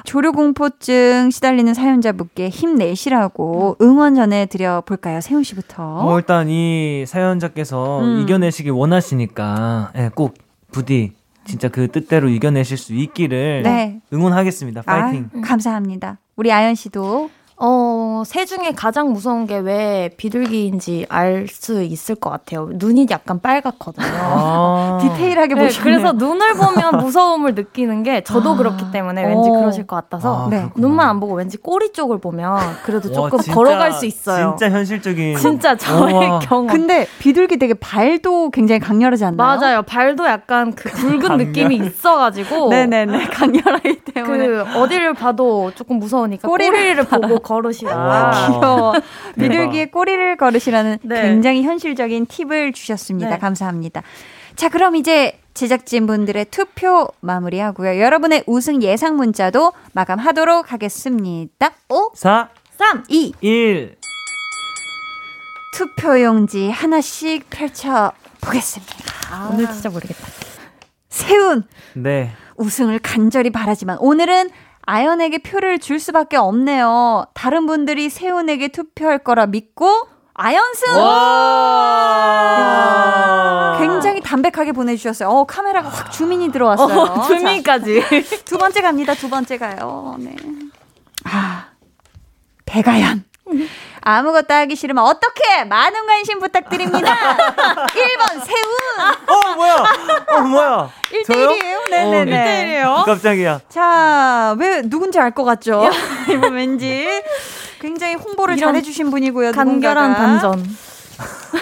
조류 0.05 0.31
공포증 0.31 1.29
시달리는 1.31 1.73
사연자분께 1.73 2.49
힘내시라고 2.49 3.77
응원 3.81 4.15
전해 4.15 4.45
드려 4.45 4.81
볼까요? 4.81 5.19
세훈 5.21 5.43
씨부터. 5.43 6.05
어, 6.05 6.17
일단 6.17 6.47
이 6.49 7.05
사연자께서 7.07 8.01
음. 8.01 8.21
이겨내시길 8.21 8.71
원하시니까 8.71 9.91
네, 9.95 10.09
꼭 10.13 10.35
부디 10.71 11.13
진짜 11.45 11.69
그 11.69 11.87
뜻대로 11.89 12.29
이겨내실 12.29 12.77
수 12.77 12.93
있기를 12.93 13.63
네. 13.63 14.01
응원하겠습니다. 14.13 14.81
파이팅. 14.81 15.29
아, 15.35 15.41
감사합니다. 15.41 16.19
우리 16.35 16.51
아연 16.51 16.75
씨도 16.75 17.29
어, 17.57 18.23
새 18.25 18.45
중에 18.45 18.71
가장 18.75 19.11
무서운 19.13 19.45
게 19.47 19.55
왜 19.65 20.09
비둘기인지 20.17 21.05
알 21.09 21.47
수 21.47 21.81
있을 21.83 22.15
것 22.15 22.29
같아요. 22.29 22.69
눈이 22.73 23.07
약간 23.09 23.39
빨갛거든요. 23.39 24.05
아~ 24.07 24.99
디테일하게 25.01 25.55
보시면. 25.55 25.69
네, 25.69 25.83
그래서 25.83 26.11
눈을 26.13 26.53
보면 26.55 26.97
무서움을 27.03 27.55
느끼는 27.55 28.03
게 28.03 28.21
저도 28.21 28.51
아~ 28.51 28.55
그렇기 28.57 28.91
때문에 28.91 29.25
왠지 29.25 29.49
그러실 29.49 29.85
것 29.87 29.95
같아서 29.95 30.45
아, 30.45 30.49
네. 30.49 30.69
눈만 30.75 31.07
안 31.07 31.19
보고 31.19 31.33
왠지 31.33 31.57
꼬리 31.57 31.91
쪽을 31.93 32.19
보면 32.19 32.57
그래도 32.83 33.11
조금 33.11 33.37
와, 33.37 33.41
진짜, 33.41 33.53
걸어갈 33.53 33.91
수 33.93 34.05
있어요. 34.05 34.55
진짜 34.57 34.71
현실적인. 34.75 35.37
진짜 35.37 35.75
저의 35.75 36.39
경험. 36.41 36.67
근데 36.67 37.07
비둘기 37.19 37.57
되게 37.57 37.73
발도 37.73 38.49
굉장히 38.51 38.79
강렬하지 38.79 39.25
않나요? 39.25 39.59
맞아요. 39.59 39.81
발도 39.83 40.25
약간 40.27 40.73
그 40.73 40.89
붉은 40.89 41.37
느낌이 41.37 41.75
있어가지고. 41.77 42.69
네네네. 42.73 43.27
강렬하기 43.27 44.01
때문에. 44.13 44.47
그 44.47 44.63
어디를 44.75 45.13
봐도 45.13 45.71
조금 45.75 45.99
무서우니까 45.99 46.47
꼬리를, 46.47 46.71
꼬리를 46.73 47.03
보고 47.05 47.39
걸으시라. 47.45 47.91
아, 47.93 48.47
귀여워. 48.47 48.93
비둘기의 49.39 49.91
꼬리를 49.91 50.35
걸으시라는 50.37 50.97
네. 51.03 51.21
굉장히 51.21 51.63
현실적인 51.63 52.25
팁을 52.25 52.73
주셨습니다. 52.73 53.29
네. 53.29 53.37
감사합니다. 53.37 54.01
자, 54.55 54.69
그럼 54.69 54.95
이제 54.95 55.39
제작진분들의 55.53 56.45
투표 56.45 57.07
마무리하고요. 57.21 58.01
여러분의 58.01 58.43
우승 58.47 58.81
예상 58.81 59.15
문자도 59.15 59.71
마감하도록 59.93 60.73
하겠습니다. 60.73 61.71
5, 61.87 62.11
4, 62.15 62.49
3, 62.77 63.03
2, 63.07 63.33
1. 63.39 63.95
투표용지 65.73 66.69
하나씩 66.69 67.49
펼쳐 67.49 68.11
보겠습니다. 68.41 68.93
아, 69.31 69.49
오늘 69.53 69.67
진짜 69.71 69.89
모르겠다. 69.89 70.25
세운. 71.09 71.63
네. 71.93 72.31
우승을 72.57 72.99
간절히 72.99 73.49
바라지만 73.49 73.97
오늘은 73.99 74.49
아연에게 74.85 75.39
표를 75.39 75.79
줄 75.79 75.99
수밖에 75.99 76.37
없네요. 76.37 77.25
다른 77.33 77.65
분들이 77.65 78.09
세훈에게 78.09 78.67
투표할 78.69 79.19
거라 79.19 79.47
믿고 79.47 79.89
아연 80.33 80.61
승! 80.73 80.87
굉장히 83.79 84.21
담백하게 84.21 84.73
보내주셨어요. 84.73 85.29
어, 85.29 85.45
카메라가 85.45 85.89
확 85.89 86.11
주민이 86.11 86.51
들어왔어요. 86.51 86.99
어, 86.99 87.21
주민까지. 87.23 88.03
두 88.45 88.57
번째 88.57 88.81
갑니다. 88.81 89.13
두 89.13 89.29
번째 89.29 89.57
가요. 89.57 90.15
네. 90.19 90.35
아, 91.23 91.67
배가연. 92.65 93.23
아무것도 94.09 94.53
하기 94.53 94.75
싫으면 94.75 95.03
어떻게 95.03 95.63
많은 95.65 96.05
관심 96.05 96.39
부탁드립니다. 96.39 97.15
1번 97.89 98.43
세훈. 98.45 98.71
어 99.27 99.55
뭐야? 99.55 99.83
어 100.27 100.41
뭐야? 100.41 100.89
1대1이에요? 101.11 101.89
네네네. 101.89 102.83
어, 102.83 103.03
1대1이에요. 103.03 103.05
깜짝이야. 103.05 103.59
자, 103.67 104.55
왜 104.59 104.81
누군지 104.83 105.19
알 105.19 105.31
것 105.31 105.43
같죠? 105.43 105.89
이거 106.29 106.47
왠지 106.49 107.07
굉장히 107.81 108.13
홍보를 108.13 108.57
잘 108.57 108.75
해주신 108.75 109.09
분이고요. 109.09 109.51
간결한 109.51 110.11
누군가가. 110.11 110.51
반전. 110.51 110.77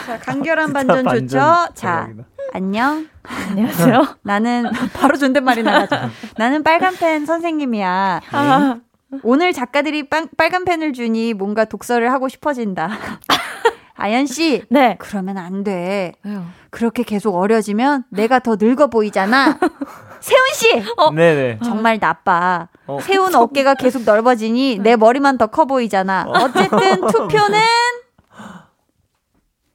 자, 0.05 0.19
간결한 0.19 0.73
반전 0.73 1.05
좋죠. 1.07 1.37
자, 1.75 2.07
대박이다. 2.09 2.23
안녕. 2.53 3.07
안녕하세요. 3.23 4.17
나는 4.21 4.69
바로 4.99 5.17
존댓말이 5.17 5.63
나가죠. 5.63 6.09
나는 6.35 6.61
빨간 6.63 6.93
펜 6.97 7.25
선생님이야. 7.25 8.21
아. 8.31 8.75
오늘 9.23 9.53
작가들이 9.53 10.09
빵, 10.09 10.27
빨간 10.37 10.65
펜을 10.65 10.93
주니 10.93 11.33
뭔가 11.33 11.65
독서를 11.65 12.11
하고 12.11 12.27
싶어진다. 12.29 12.89
아연 13.95 14.25
씨, 14.25 14.63
네. 14.69 14.95
그러면 14.99 15.37
안 15.37 15.63
돼. 15.63 16.13
왜요? 16.23 16.45
그렇게 16.71 17.03
계속 17.03 17.35
어려지면 17.35 18.03
내가 18.09 18.39
더 18.39 18.55
늙어 18.59 18.87
보이잖아. 18.87 19.57
세훈 20.19 20.41
씨, 20.53 20.83
어, 20.97 21.11
네네. 21.11 21.59
정말 21.63 21.99
나빠. 21.99 22.67
어. 22.87 22.99
세훈 23.01 23.35
어깨가 23.35 23.75
계속 23.75 24.03
넓어지니 24.03 24.79
내 24.81 24.95
머리만 24.95 25.37
더 25.37 25.47
커 25.47 25.65
보이잖아. 25.65 26.25
어. 26.27 26.31
어쨌든 26.31 27.01
투표는 27.07 27.59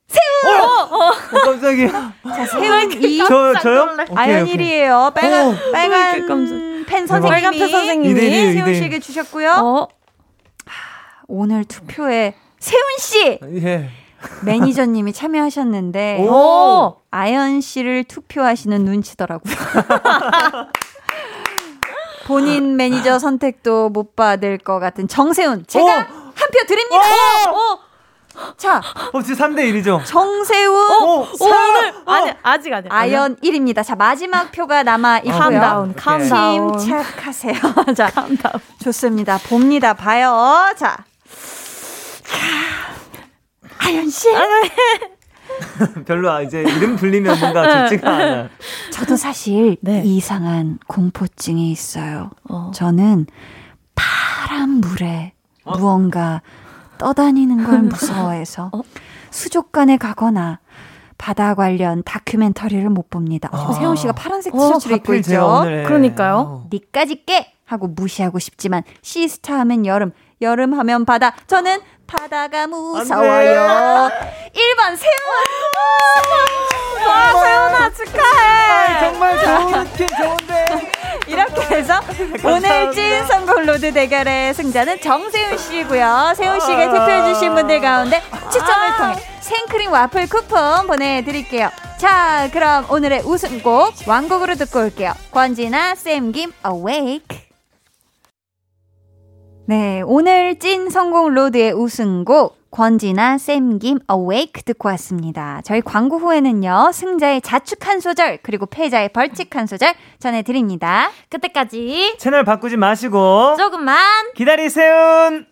세훈! 0.09 0.61
어, 0.61 0.65
어. 0.65 1.09
어 1.09 1.13
깜짝이야. 1.45 1.89
자, 2.35 2.47
세훈 2.47 2.93
이 3.03 3.19
저, 3.19 3.55
저요? 3.61 3.89
아연일이에요. 4.15 5.13
빨간, 5.15 5.57
빨간 5.73 6.29
펜 6.89 7.07
선생님이. 7.07 7.29
빨간 7.31 7.53
펜 7.53 7.69
선생님이 7.69 8.21
세훈 8.55 8.75
씨에게 8.75 8.99
주셨고요. 9.01 9.51
어. 9.63 9.89
오늘 11.29 11.65
투표에 11.65 12.35
세훈 12.59 12.83
씨! 12.99 13.39
예. 13.63 13.91
매니저님이 14.45 15.13
참여하셨는데, 15.13 16.27
오! 16.29 16.97
아연 17.11 17.61
씨를 17.61 18.05
투표하시는 18.05 18.85
눈치더라고요. 18.85 19.55
본인 22.27 22.77
매니저 22.77 23.19
선택도 23.19 23.89
못 23.91 24.17
받을 24.17 24.59
것 24.59 24.79
같은 24.81 25.07
정세운. 25.09 25.65
제가 25.67 25.87
한 26.35 26.49
표 26.51 26.67
드립니다. 26.67 27.03
오! 27.51 27.55
오! 27.55 27.79
자. 28.57 28.81
어, 29.13 29.23
지금 29.23 29.37
3대 29.37 29.61
1이죠? 29.73 30.05
정세운. 30.05 30.75
어, 30.77 31.05
오, 31.05 31.27
오늘. 31.41 31.89
어. 32.07 32.13
아니, 32.13 32.33
아직 32.43 32.73
아직. 32.73 32.89
아연 32.93 33.37
1입니다. 33.37 33.85
자, 33.85 33.95
마지막 33.97 34.51
표가 34.53 34.83
남아 34.83 35.19
있고요. 35.19 35.39
calm 35.39 35.64
down, 35.64 35.95
calm 35.95 36.32
down. 36.32 36.79
침착하세요. 36.79 37.55
자, 37.97 38.11
calm 38.11 38.33
down. 38.33 38.61
좋습니다. 38.83 39.39
봅니다. 39.39 39.95
봐요. 39.95 40.73
자. 40.77 41.05
아연 43.79 44.09
씨. 44.11 44.29
아, 44.35 44.41
네. 44.41 44.73
별로 46.07 46.31
아, 46.31 46.43
이제 46.43 46.61
이름 46.61 46.97
불리면 46.97 47.39
뭔가 47.41 47.89
좋지가 47.89 48.11
않아. 48.11 48.49
저도 48.93 49.17
사실 49.17 49.77
네. 49.81 50.03
이상한 50.05 50.79
공포증이 50.87 51.71
있어요. 51.71 52.31
어. 52.49 52.71
저는 52.75 53.27
파란 53.95 54.81
물에 54.81 55.33
어? 55.65 55.77
무언가 55.79 56.43
떠다니는 56.99 57.65
걸 57.65 57.79
무서워해서 57.89 58.71
어? 58.73 58.83
수족관에 59.31 59.97
가거나 59.97 60.59
바다 61.17 61.55
관련 61.55 62.03
다큐멘터리를 62.05 62.89
못 62.91 63.11
봅니다. 63.11 63.49
어, 63.53 63.73
세훈 63.73 63.97
씨가 63.97 64.13
파란색 64.13 64.55
어, 64.55 64.59
티셔츠를 64.59 64.97
입고 64.99 65.15
있죠. 65.17 65.63
그러니까요. 65.87 66.67
니까지 66.73 67.25
깨 67.25 67.53
하고 67.65 67.89
무시하고 67.89 68.39
싶지만 68.39 68.83
시스타 69.03 69.59
하면 69.61 69.85
여름, 69.85 70.13
여름 70.41 70.79
하면 70.79 71.05
바다. 71.05 71.35
저는 71.49 71.81
바다가 72.07 72.67
무서워요. 72.69 74.09
1번 74.55 74.97
세훈. 74.97 75.19
와, 77.07 77.33
세훈아 77.43 77.91
축하해. 77.91 78.71
아, 78.71 79.01
정말 79.11 79.39
좋은 79.39 79.85
팀 79.97 80.07
좋은데. 80.17 80.93
이렇게 81.29 81.61
해서 81.77 82.01
오늘 82.45 82.93
찐 82.93 83.27
선곡 83.27 83.67
로드 83.67 83.93
대결의 83.93 84.55
승자는 84.55 85.01
정세훈 85.01 85.59
씨고요. 85.59 86.33
세훈 86.37 86.61
씨가 86.61 86.83
아. 86.83 86.91
투표해주신 86.91 87.55
분들 87.55 87.81
가운데 87.81 88.23
추첨을 88.51 88.97
통해 88.97 89.15
생크림 89.41 89.93
와플 89.93 90.29
쿠폰 90.29 90.87
보내드릴게요. 90.87 91.71
자, 91.99 92.49
그럼 92.53 92.87
오늘의 92.91 93.23
우승곡 93.25 93.95
완곡으로 94.07 94.55
듣고 94.55 94.81
올게요. 94.81 95.13
권진아 95.33 95.95
샘김 95.95 96.53
Awake. 96.67 97.49
네, 99.67 100.03
오늘 100.07 100.59
찐 100.59 100.89
성공 100.91 101.35
로드의 101.35 101.73
우승곡 101.73 102.58
권지나 102.71 103.39
쌤김 103.39 104.01
Awake 104.11 104.63
듣고 104.65 104.89
왔습니다. 104.91 105.61
저희 105.65 105.81
광고 105.81 106.19
후에는요. 106.19 106.91
승자의 106.93 107.41
자축 107.41 107.87
한 107.87 108.01
소절 108.01 108.39
그리고 108.43 108.67
패자의 108.67 109.11
벌칙 109.11 109.55
한 109.57 109.67
소절 109.67 109.95
전해 110.19 110.43
드립니다. 110.43 111.11
그때까지 111.31 112.17
채널 112.19 112.45
바꾸지 112.45 112.77
마시고 112.77 113.57
조금만 113.57 113.99
기다리세요. 114.35 115.45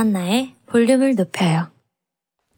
강한나의 0.00 0.54
볼륨을 0.64 1.14
높여요. 1.14 1.66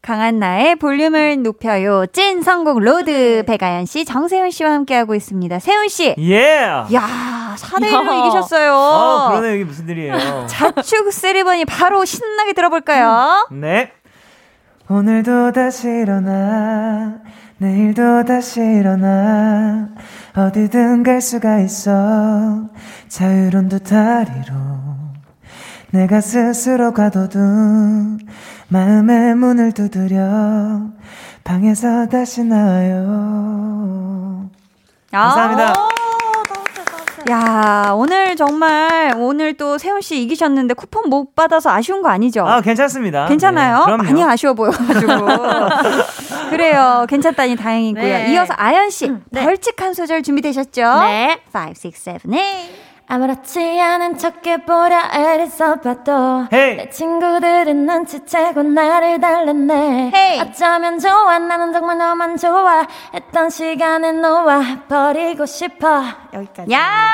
강한나의 0.01 0.77
볼륨을 0.77 1.43
높여요. 1.43 2.05
찐 2.13 2.41
선곡 2.41 2.79
로드 2.79 3.43
배가연 3.45 3.85
씨, 3.85 4.05
정세훈 4.05 4.49
씨와 4.49 4.71
함께하고 4.71 5.13
있습니다. 5.13 5.59
세훈 5.59 5.89
씨. 5.89 6.15
예. 6.17 6.37
Yeah. 6.39 6.95
야, 6.95 7.55
4대 7.57 7.89
1로 7.91 8.27
이기셨어요. 8.27 8.73
어, 8.73 9.29
그러네 9.31 9.55
여기 9.55 9.65
무슨 9.65 9.89
일이에요. 9.89 10.47
자축 10.47 11.11
세리머니 11.11 11.65
바로 11.65 12.05
신나게 12.05 12.53
들어볼까요? 12.53 13.45
음, 13.51 13.59
네. 13.59 13.91
오늘도 14.89 15.51
다시 15.51 15.87
일어나 15.89 17.17
내일도 17.57 18.23
다시 18.23 18.61
일어나 18.61 19.89
어디든 20.35 21.03
갈 21.03 21.19
수가 21.19 21.59
있어 21.59 22.69
자유로운 23.09 23.67
두 23.69 23.79
다리로 23.83 24.92
내가 25.93 26.21
스스로 26.21 26.91
가둬둔 26.91 28.17
마음의 28.69 29.35
문을 29.35 29.73
두드려 29.73 30.87
방에서 31.43 32.07
다시 32.07 32.43
나와요. 32.43 34.49
감사합니다. 35.11 35.73
야, 37.29 37.91
오늘 37.93 38.35
정말 38.35 39.13
오늘 39.17 39.55
또 39.55 39.77
세훈 39.77 40.01
씨 40.01 40.19
이기셨는데 40.23 40.73
쿠폰 40.73 41.11
못 41.11 41.35
받아서 41.35 41.69
아쉬운 41.69 42.01
거 42.01 42.09
아니죠? 42.09 42.43
아, 42.43 42.61
괜찮습니다. 42.61 43.27
괜찮아요? 43.27 43.85
네, 43.85 43.97
많이 43.97 44.23
아쉬워 44.23 44.55
보여가지고. 44.55 45.27
그래요. 46.49 47.05
괜찮다니 47.07 47.55
다행이고요. 47.55 48.03
네. 48.03 48.33
이어서 48.33 48.55
아연 48.57 48.89
씨, 48.89 49.09
음, 49.09 49.23
네. 49.29 49.43
벌칙 49.43 49.79
한 49.79 49.93
소절 49.93 50.23
준비되셨죠? 50.23 50.81
네. 51.01 51.39
5, 51.53 51.59
6, 51.69 51.93
7, 51.95 52.19
8. 52.27 52.41
아무렇지 53.07 53.79
않은 53.79 54.17
척 54.17 54.45
해보려 54.47 54.97
애를 55.13 55.47
써봐도 55.47 56.47
hey. 56.51 56.77
내 56.77 56.89
친구들은 56.89 57.85
눈치채고 57.85 58.63
나를 58.63 59.19
달랬네. 59.19 60.11
hey. 60.15 60.39
어쩌면 60.39 60.97
좋아? 60.99 61.37
나는 61.37 61.73
정말 61.73 61.97
너만 61.97 62.37
좋아. 62.37 62.87
했던 63.13 63.49
시간에 63.49 64.13
놓아 64.13 64.61
버리고 64.87 65.45
싶어. 65.45 66.03
여기까지. 66.33 66.71
야 66.73 67.13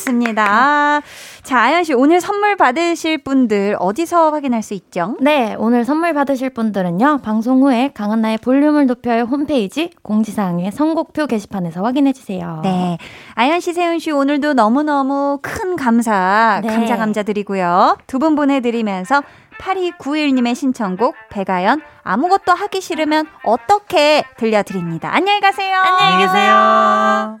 좋았습니다 0.00 1.00
자, 1.42 1.58
아연 1.58 1.84
씨, 1.84 1.94
오늘 1.94 2.20
선물 2.20 2.56
받으실 2.56 3.18
분들 3.18 3.76
어디서 3.78 4.30
확인할 4.30 4.62
수 4.62 4.74
있죠? 4.74 5.16
네, 5.20 5.54
오늘 5.58 5.84
선물 5.84 6.12
받으실 6.12 6.50
분들은요, 6.50 7.20
방송 7.22 7.62
후에 7.62 7.90
강한나의 7.94 8.38
볼륨을 8.38 8.86
높여요 8.86 9.22
홈페이지 9.22 9.90
공지사항의 10.02 10.72
선곡표 10.72 11.26
게시판에서 11.26 11.82
확인해 11.82 12.12
주세요. 12.12 12.60
네. 12.62 12.98
아연 13.34 13.60
씨, 13.60 13.72
세훈 13.72 13.98
씨, 13.98 14.10
오늘도 14.10 14.54
너무너무 14.54 15.38
큰 15.42 15.76
감사, 15.76 16.60
네. 16.62 16.68
감자 16.68 16.96
감자 16.96 17.22
드리고요. 17.22 17.96
두 18.06 18.20
분 18.20 18.36
보내 18.36 18.60
드리면서 18.60 19.22
8291님의 19.58 20.54
신청곡 20.54 21.14
배가연 21.30 21.80
아무것도 22.02 22.52
하기 22.52 22.82
싫으면 22.82 23.26
어떻게 23.44 24.24
들려드립니다. 24.36 25.08
안녕히 25.14 25.40
가세요. 25.40 25.78
안녕히 25.78 26.26
계세요. 26.26 27.40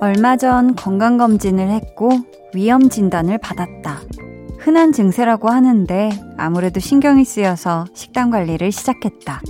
얼마 0.00 0.36
전 0.36 0.74
건강검진을 0.74 1.68
했고 1.70 2.10
위험 2.54 2.88
진단을 2.88 3.38
받았다. 3.38 4.00
흔한 4.58 4.92
증세라고 4.92 5.48
하는데 5.48 6.10
아무래도 6.36 6.80
신경이 6.80 7.24
쓰여서 7.24 7.86
식단 7.94 8.30
관리를 8.30 8.72
시작했다. 8.72 9.40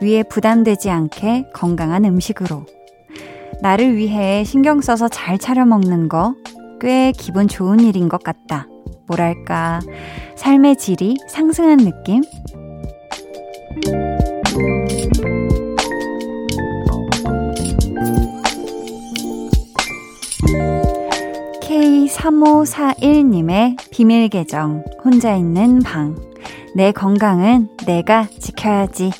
위에 0.00 0.22
부담되지 0.24 0.90
않게 0.90 1.46
건강한 1.54 2.04
음식으로. 2.04 2.66
나를 3.62 3.96
위해 3.96 4.42
신경 4.44 4.80
써서 4.80 5.08
잘 5.08 5.38
차려 5.38 5.66
먹는 5.66 6.08
거 6.08 6.34
꽤 6.80 7.12
기분 7.12 7.46
좋은 7.46 7.78
일인 7.80 8.08
것 8.08 8.24
같다. 8.24 8.66
뭐랄까, 9.06 9.80
삶의 10.36 10.76
질이 10.76 11.18
상승한 11.28 11.76
느낌? 11.76 12.22
K3541님의 21.62 23.76
비밀 23.90 24.28
계정, 24.28 24.82
혼자 25.04 25.36
있는 25.36 25.80
방. 25.80 26.16
내 26.74 26.92
건강은 26.92 27.68
내가 27.86 28.26
지켜야지. 28.38 29.10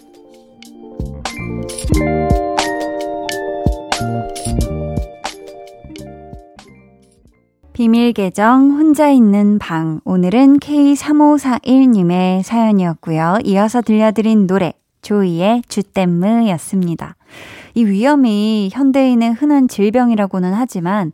비밀 7.72 8.12
계정 8.12 8.72
혼자 8.72 9.08
있는 9.08 9.58
방. 9.58 10.00
오늘은 10.04 10.58
K3541님의 10.58 12.42
사연이었고요. 12.42 13.38
이어서 13.44 13.80
들려드린 13.80 14.46
노래 14.46 14.74
조이의 15.00 15.62
주댐무였습니다. 15.66 17.16
이 17.74 17.84
위험이 17.84 18.68
현대인의 18.70 19.32
흔한 19.32 19.66
질병이라고는 19.66 20.52
하지만 20.52 21.12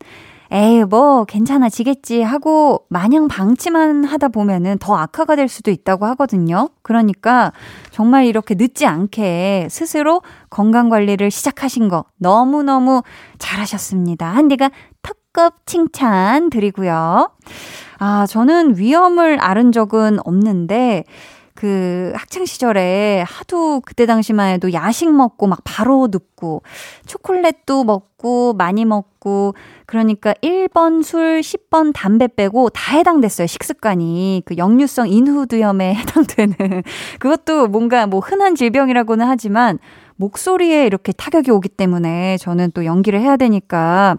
에이, 0.53 0.85
뭐, 0.85 1.25
괜찮아지겠지 1.25 2.23
하고 2.23 2.85
마냥 2.89 3.27
방치만 3.27 4.05
하다 4.05 4.29
보면은 4.29 4.79
더 4.79 4.97
악화가 4.97 5.35
될 5.37 5.49
수도 5.49 5.71
있다고 5.71 6.07
하거든요. 6.07 6.69
그러니까 6.83 7.53
정말 7.91 8.27
이렇게 8.27 8.55
늦지 8.55 8.87
않게 8.87 9.69
스스로 9.71 10.23
건강 10.49 10.89
관리를 10.89 11.31
시작하신 11.31 11.89
거 11.89 12.05
너무너무 12.19 13.03
잘하셨습니다. 13.39 14.27
한디가 14.29 14.71
턱급 15.03 15.67
칭찬 15.67 16.49
드리고요. 16.51 17.31
아, 17.99 18.27
저는 18.27 18.79
위험을 18.79 19.41
앓은 19.41 19.73
적은 19.73 20.19
없는데, 20.25 21.05
그 21.57 22.13
학창 22.15 22.45
시절에 22.45 23.25
하도 23.27 23.81
그때 23.81 24.05
당시만 24.07 24.51
해도 24.51 24.73
야식 24.75 25.11
먹고 25.11 25.47
막 25.47 25.61
바로 25.65 26.07
눕고 26.11 26.63
초콜릿도 27.07 27.83
먹고 27.83 28.53
많이 28.53 28.85
먹고 28.85 29.55
그러니까 29.87 30.35
1번 30.43 31.03
술, 31.03 31.41
10번 31.41 31.93
담배 31.95 32.27
빼고 32.29 32.71
다 32.71 32.97
해당됐어요. 32.97 33.47
식습관이. 33.47 34.43
그 34.45 34.57
역류성 34.57 35.09
인후두염에 35.09 35.95
해당되는 35.97 36.83
그것도 37.21 37.69
뭔가 37.69 38.07
뭐 38.07 38.21
흔한 38.21 38.57
질병이라고는 38.57 39.27
하지만 39.27 39.79
목소리에 40.17 40.87
이렇게 40.87 41.13
타격이 41.13 41.51
오기 41.51 41.69
때문에 41.71 42.37
저는 42.39 42.73
또 42.75 42.85
연기를 42.85 43.21
해야 43.21 43.37
되니까 43.37 44.17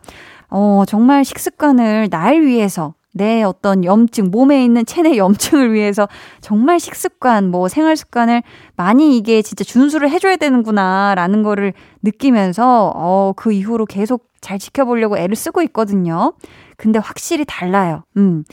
어, 0.49 0.83
정말 0.87 1.25
식습관을 1.25 2.07
날 2.09 2.41
위해서 2.41 2.93
내 3.17 3.41
어떤 3.41 3.83
염증, 3.83 4.29
몸에 4.31 4.63
있는 4.63 4.85
체내 4.85 5.17
염증을 5.17 5.73
위해서 5.73 6.07
정말 6.39 6.79
식습관, 6.79 7.49
뭐 7.49 7.67
생활 7.67 7.97
습관을 7.97 8.43
많이 8.75 9.17
이게 9.17 9.41
진짜 9.41 9.63
준수를 9.63 10.11
해줘야 10.11 10.35
되는구나, 10.35 11.15
라는 11.15 11.41
거를 11.41 11.73
느끼면서, 12.03 12.93
어, 12.95 13.33
그 13.35 13.51
이후로 13.51 13.87
계속 13.87 14.27
잘 14.47 14.59
지켜보려고 14.59 15.17
애를 15.17 15.35
쓰고 15.35 15.61
있거든요. 15.63 16.33
근데 16.77 16.99
확실히 16.99 17.43
달라요. 17.45 18.03
음. 18.15 18.45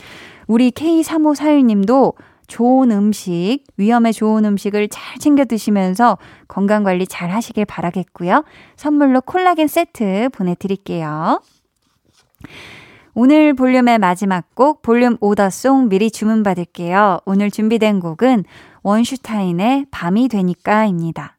우리 0.45 0.71
K3541님도 0.71 2.15
좋은 2.47 2.91
음식, 2.91 3.61
위험에 3.77 4.11
좋은 4.11 4.43
음식을 4.43 4.89
잘 4.89 5.17
챙겨 5.19 5.45
드시면서 5.45 6.17
건강 6.49 6.83
관리 6.83 7.07
잘 7.07 7.31
하시길 7.31 7.63
바라겠고요. 7.65 8.43
선물로 8.75 9.21
콜라겐 9.21 9.67
세트 9.67 10.29
보내드릴게요. 10.33 11.41
오늘 13.13 13.53
볼륨의 13.53 13.97
마지막 13.97 14.53
곡 14.53 14.81
볼륨 14.81 15.15
오더송 15.21 15.87
미리 15.87 16.11
주문받을게요. 16.11 17.21
오늘 17.25 17.49
준비된 17.49 18.01
곡은 18.01 18.43
원슈타인의 18.83 19.85
밤이 19.91 20.27
되니까입니다. 20.27 21.34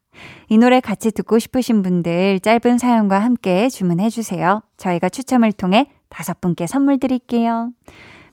이 0.48 0.58
노래 0.58 0.80
같이 0.80 1.10
듣고 1.10 1.38
싶으신 1.38 1.82
분들 1.82 2.40
짧은 2.40 2.78
사연과 2.78 3.18
함께 3.18 3.68
주문해 3.68 4.10
주세요. 4.10 4.62
저희가 4.76 5.08
추첨을 5.08 5.52
통해 5.52 5.90
다섯 6.08 6.40
분께 6.40 6.66
선물 6.66 6.98
드릴게요. 6.98 7.72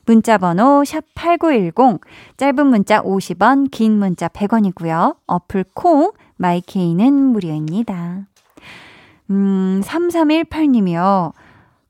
문자 0.06 0.38
번호 0.38 0.82
샵8910 0.82 2.00
짧은 2.36 2.66
문자 2.66 3.02
50원 3.02 3.70
긴 3.70 3.98
문자 3.98 4.28
100원이고요. 4.28 5.16
어플 5.26 5.64
콩 5.74 6.12
마이케이는 6.36 7.12
무료입니다. 7.12 8.26
음 9.30 9.80
3318님이요. 9.84 11.32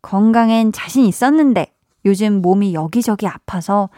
건강엔 0.01 0.73
자신 0.73 1.05
있었는데 1.05 1.67
요즘 2.05 2.41
몸이 2.41 2.75
여기저기 2.75 3.27
아파서 3.27 3.89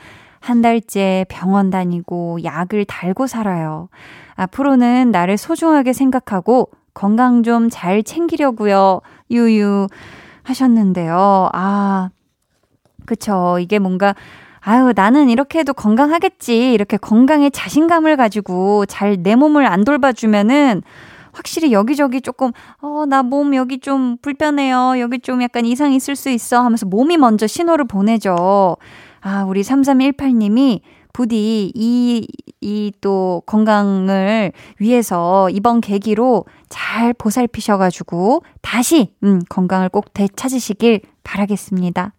한 0.41 0.63
달째 0.63 1.27
병원 1.29 1.71
다니고 1.71 2.45
약을 2.45 2.85
달고 2.85 3.27
살아요. 3.27 3.89
앞으로는 4.37 5.11
나를 5.11 5.37
소중하게 5.37 5.93
생각하고 5.93 6.71
건강 6.95 7.43
좀 7.43 7.69
잘 7.71 8.03
챙기려고요. 8.03 9.01
유유 9.31 9.89
하셨는데요. 10.43 11.51
아, 11.53 12.11
그쵸. 13.05 13.59
이게 13.61 13.79
뭔가 13.79 14.15
아유, 14.61 14.93
나는 14.97 15.29
이렇게 15.29 15.61
해도 15.61 15.73
건강하겠지. 15.73 16.73
이렇게 16.73 16.97
건강에 16.97 17.51
자신감을 17.51 18.17
가지고 18.17 18.85
잘 18.87 19.17
내 19.23 19.35
몸을 19.37 19.65
안 19.67 19.85
돌봐주면은 19.85 20.83
확실히 21.33 21.71
여기저기 21.73 22.21
조금, 22.21 22.51
어, 22.81 23.05
나 23.07 23.23
몸 23.23 23.55
여기 23.55 23.79
좀 23.79 24.17
불편해요. 24.23 24.95
여기 24.99 25.19
좀 25.21 25.43
약간 25.43 25.65
이상 25.67 25.93
있을 25.93 26.17
수 26.17 26.31
있어. 26.31 26.63
하면서 26.65 26.87
몸이 26.87 27.17
먼저 27.19 27.47
신호를 27.47 27.85
보내죠. 27.87 28.77
아, 29.21 29.45
우리 29.45 29.61
3318님이 29.63 30.81
부디 31.17 31.73
이, 31.75 32.27
이 32.61 32.93
또 33.01 33.43
건강을 33.47 34.53
위해서 34.79 35.49
이번 35.49 35.81
계기로 35.81 36.45
잘 36.69 37.15
보살피셔가지고 37.15 38.43
다시, 38.61 39.15
음, 39.25 39.41
건강을 39.49 39.89
꼭 39.89 40.13
되찾으시길 40.13 41.01
바라겠습니다. 41.25 42.13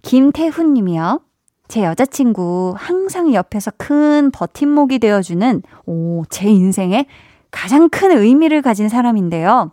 김태훈 0.00 0.72
님이요. 0.72 1.20
제 1.68 1.84
여자친구 1.84 2.74
항상 2.78 3.34
옆에서 3.34 3.72
큰 3.76 4.30
버팀목이 4.30 4.98
되어주는, 4.98 5.62
오, 5.84 6.24
제 6.30 6.48
인생의 6.48 7.04
가장 7.50 7.90
큰 7.90 8.16
의미를 8.16 8.62
가진 8.62 8.88
사람인데요. 8.88 9.72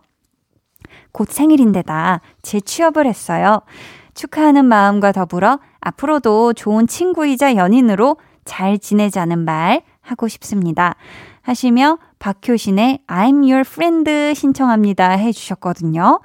곧 1.12 1.28
생일인데다 1.30 2.20
재취업을 2.42 3.06
했어요. 3.06 3.62
축하하는 4.20 4.66
마음과 4.66 5.12
더불어 5.12 5.60
앞으로도 5.80 6.52
좋은 6.52 6.86
친구이자 6.86 7.56
연인으로 7.56 8.18
잘 8.44 8.78
지내자는 8.78 9.38
말 9.46 9.80
하고 10.02 10.28
싶습니다. 10.28 10.96
하시며 11.40 11.98
박효신의 12.18 13.00
I'm 13.06 13.36
your 13.36 13.60
friend 13.60 14.34
신청합니다 14.34 15.12
해주셨거든요. 15.12 16.20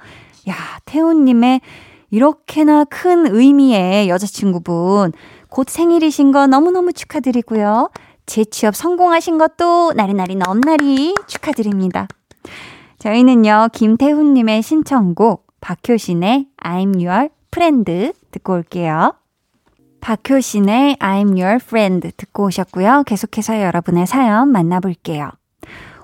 야, 0.50 0.54
태훈님의 0.84 1.62
이렇게나 2.10 2.84
큰 2.84 3.34
의미의 3.34 4.10
여자친구분 4.10 5.12
곧 5.48 5.70
생일이신 5.70 6.32
거 6.32 6.46
너무너무 6.46 6.92
축하드리고요. 6.92 7.88
재취업 8.26 8.76
성공하신 8.76 9.38
것도 9.38 9.94
나리나리 9.94 10.36
넘나리 10.36 11.14
축하드립니다. 11.26 12.08
저희는요, 12.98 13.68
김태훈님의 13.72 14.62
신청곡, 14.62 15.46
박효신의 15.62 16.48
I'm 16.62 17.02
Your 17.02 17.30
Friend 17.56 18.12
듣고 18.32 18.52
올게요. 18.52 19.14
박효신의 20.02 20.96
I'm 20.96 21.30
Your 21.40 21.54
Friend 21.54 22.10
듣고 22.18 22.44
오셨고요. 22.44 23.04
계속해서 23.06 23.62
여러분의 23.62 24.06
사연 24.06 24.52
만나볼게요. 24.52 25.30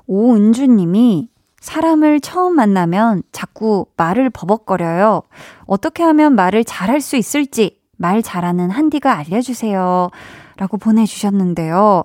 오은주님이 0.07 1.29
사람을 1.61 2.21
처음 2.21 2.57
만나면 2.57 3.23
자꾸 3.33 3.85
말을 3.99 4.31
버벅거려요. 4.31 5.25
어떻게 5.67 6.03
하면 6.03 6.35
말을 6.37 6.65
잘할 6.65 7.03
수 7.03 7.17
있을지 7.17 7.79
말 7.99 8.23
잘하는 8.23 8.71
한디가 8.71 9.19
알려주세요. 9.19 10.09
라고 10.57 10.79
보내주셨는데요. 10.79 12.05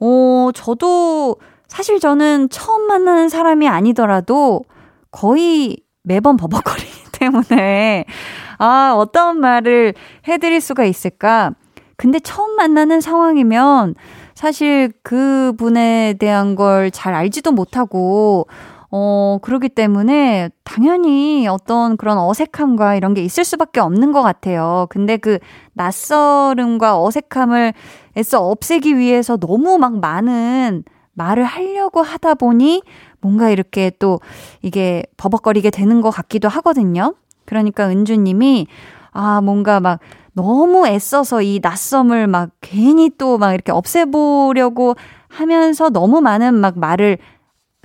어, 0.00 0.50
저도 0.54 1.36
사실 1.66 1.98
저는 1.98 2.50
처음 2.50 2.82
만나는 2.88 3.30
사람이 3.30 3.68
아니더라도 3.68 4.60
거의 5.10 5.78
매번 6.02 6.36
버벅거리기 6.36 7.04
때문에 7.18 8.04
아, 8.64 8.94
어떤 8.96 9.40
말을 9.40 9.92
해드릴 10.28 10.60
수가 10.60 10.84
있을까? 10.84 11.50
근데 11.96 12.20
처음 12.20 12.54
만나는 12.54 13.00
상황이면 13.00 13.96
사실 14.36 14.92
그 15.02 15.52
분에 15.58 16.14
대한 16.20 16.54
걸 16.54 16.90
잘 16.92 17.12
알지도 17.14 17.50
못하고 17.50 18.46
어, 18.92 19.38
그러기 19.42 19.68
때문에 19.68 20.50
당연히 20.62 21.48
어떤 21.48 21.96
그런 21.96 22.18
어색함과 22.18 22.94
이런 22.94 23.14
게 23.14 23.24
있을 23.24 23.44
수밖에 23.44 23.80
없는 23.80 24.12
것 24.12 24.22
같아요. 24.22 24.86
근데 24.90 25.16
그 25.16 25.38
낯설음과 25.72 27.02
어색함을 27.02 27.72
애써 28.16 28.46
없애기 28.46 28.96
위해서 28.96 29.36
너무 29.38 29.76
막 29.78 29.98
많은 29.98 30.84
말을 31.14 31.42
하려고 31.42 32.02
하다 32.02 32.34
보니 32.34 32.82
뭔가 33.20 33.50
이렇게 33.50 33.90
또 33.98 34.20
이게 34.62 35.02
버벅거리게 35.16 35.70
되는 35.70 36.00
것 36.00 36.10
같기도 36.10 36.48
하거든요. 36.48 37.14
그러니까 37.44 37.88
은주님이 37.88 38.66
아, 39.12 39.40
뭔가 39.40 39.80
막 39.80 40.00
너무 40.32 40.86
애써서 40.86 41.42
이 41.42 41.60
낯섦을 41.62 42.26
막 42.26 42.50
괜히 42.60 43.10
또 43.10 43.36
막 43.38 43.52
이렇게 43.52 43.72
없애보려고 43.72 44.94
하면서 45.28 45.90
너무 45.90 46.20
많은 46.20 46.54
막 46.54 46.78
말을 46.78 47.18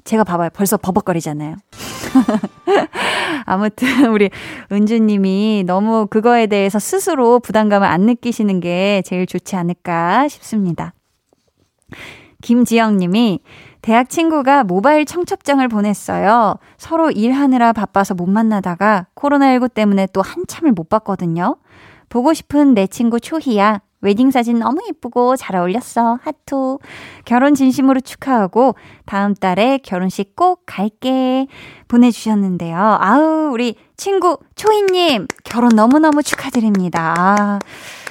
제가 0.03 0.23
봐봐요. 0.23 0.49
벌써 0.53 0.77
버벅거리잖아요. 0.77 1.55
아무튼 3.45 4.11
우리 4.11 4.29
은주님이 4.71 5.63
너무 5.65 6.07
그거에 6.07 6.47
대해서 6.47 6.79
스스로 6.79 7.39
부담감을 7.39 7.85
안 7.87 8.01
느끼시는 8.01 8.61
게 8.61 9.01
제일 9.05 9.25
좋지 9.25 9.55
않을까 9.57 10.27
싶습니다. 10.29 10.93
김지영 12.41 12.97
님이 12.97 13.41
대학 13.87 14.09
친구가 14.09 14.65
모바일 14.65 15.05
청첩장을 15.05 15.65
보냈어요. 15.69 16.57
서로 16.77 17.09
일하느라 17.09 17.71
바빠서 17.71 18.15
못 18.15 18.25
만나다가 18.25 19.07
코로나19 19.15 19.73
때문에 19.73 20.09
또 20.11 20.21
한참을 20.21 20.73
못 20.73 20.89
봤거든요. 20.89 21.55
보고 22.09 22.33
싶은 22.33 22.73
내 22.73 22.85
친구 22.87 23.21
초희야. 23.21 23.79
웨딩 24.01 24.31
사진 24.31 24.59
너무 24.59 24.81
예쁘고 24.89 25.37
잘 25.37 25.55
어울렸어. 25.55 26.19
하투. 26.21 26.79
결혼 27.23 27.55
진심으로 27.55 28.01
축하하고 28.01 28.75
다음 29.05 29.33
달에 29.33 29.77
결혼식 29.77 30.35
꼭 30.35 30.63
갈게. 30.65 31.47
보내주셨는데요. 31.87 32.97
아우, 32.99 33.51
우리 33.53 33.77
친구 33.95 34.37
초희님 34.55 35.27
결혼 35.45 35.69
너무너무 35.77 36.23
축하드립니다. 36.23 37.13
아, 37.17 37.59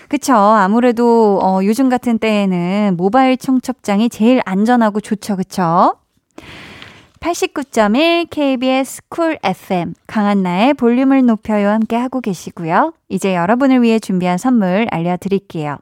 그쵸. 0.09 0.35
아무래도, 0.35 1.41
어, 1.43 1.61
요즘 1.65 1.89
같은 1.89 2.19
때에는 2.19 2.95
모바일 2.97 3.37
청첩장이 3.37 4.09
제일 4.09 4.41
안전하고 4.45 5.01
좋죠. 5.01 5.37
그쵸? 5.37 5.97
89.1 7.21 8.29
KBS 8.31 9.03
쿨 9.09 9.39
FM 9.43 9.95
강한나의 10.07 10.75
볼륨을 10.75 11.27
높여요 11.27 11.71
함께 11.71 11.97
하고 11.97 12.21
계시고요. 12.21 12.93
이제 13.09 13.35
여러분을 13.35 13.83
위해 13.83 13.99
준비한 13.99 14.39
선물 14.39 14.87
알려드릴게요. 14.91 15.79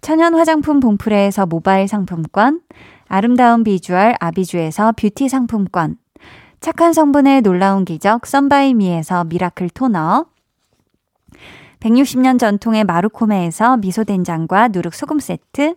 천연 0.00 0.34
화장품 0.34 0.80
봉프레에서 0.80 1.44
모바일 1.46 1.86
상품권, 1.86 2.60
아름다운 3.08 3.62
비주얼 3.62 4.14
아비주에서 4.20 4.92
뷰티 4.92 5.28
상품권, 5.28 5.96
착한 6.60 6.92
성분의 6.92 7.42
놀라운 7.42 7.84
기적 7.84 8.26
썬바이미에서 8.26 9.24
미라클 9.24 9.70
토너, 9.70 10.26
160년 11.80 12.38
전통의 12.38 12.84
마루코메에서 12.84 13.76
미소된장과 13.78 14.68
누룩소금 14.68 15.18
세트, 15.20 15.74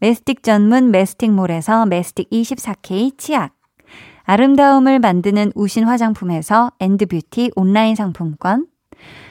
메스틱 0.00 0.42
전문 0.42 0.90
메스틱몰에서 0.90 1.86
메스틱 1.86 2.28
24K 2.30 3.16
치약, 3.18 3.54
아름다움을 4.24 4.98
만드는 4.98 5.52
우신 5.54 5.84
화장품에서 5.84 6.72
엔드뷰티 6.80 7.52
온라인 7.56 7.94
상품권, 7.94 8.66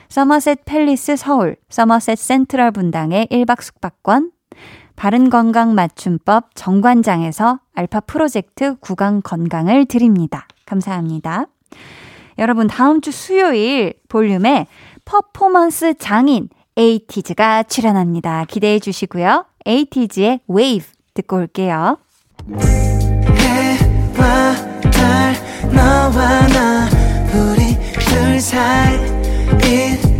서머셋 0.10 0.66
팰리스 0.66 1.16
서울, 1.16 1.56
서머셋 1.70 2.18
센트럴 2.18 2.72
분당의 2.72 3.28
1박 3.28 3.62
숙박권, 3.62 4.32
바른건강 4.95 5.74
맞춤법 5.74 6.54
정관장에서 6.54 7.60
알파 7.74 8.02
프로젝트 8.02 8.76
구강 8.80 9.22
건강을 9.22 9.86
드립니다. 9.86 10.47
감사합니다. 10.66 11.45
여러분, 12.38 12.68
다음 12.68 13.02
주 13.02 13.12
수요일 13.12 13.93
볼륨에 14.10 14.68
퍼포먼스 15.06 15.93
장인 15.97 16.49
에이티즈가 16.78 17.64
출연합니다. 17.64 18.45
기대해 18.45 18.80
주시고요. 18.80 19.45
에이티즈의 19.66 20.39
웨이브 20.47 20.86
듣고 21.14 21.38
올게요. 21.38 21.97
해와 23.38 24.56
달, 24.91 25.36
너와 25.74 26.47
나, 26.47 26.89
우리 27.34 27.78
둘 27.99 28.39
사이 28.39 28.95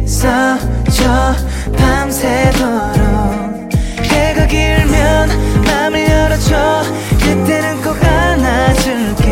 있어줘, 0.04 1.34
밤새도록. 1.78 3.72
해가 4.04 4.46
길면 4.48 5.30
맘을 5.66 6.10
열어줘, 6.10 6.84
그때는 7.20 7.82
꼭 7.82 7.96
안아줄게. 8.04 9.32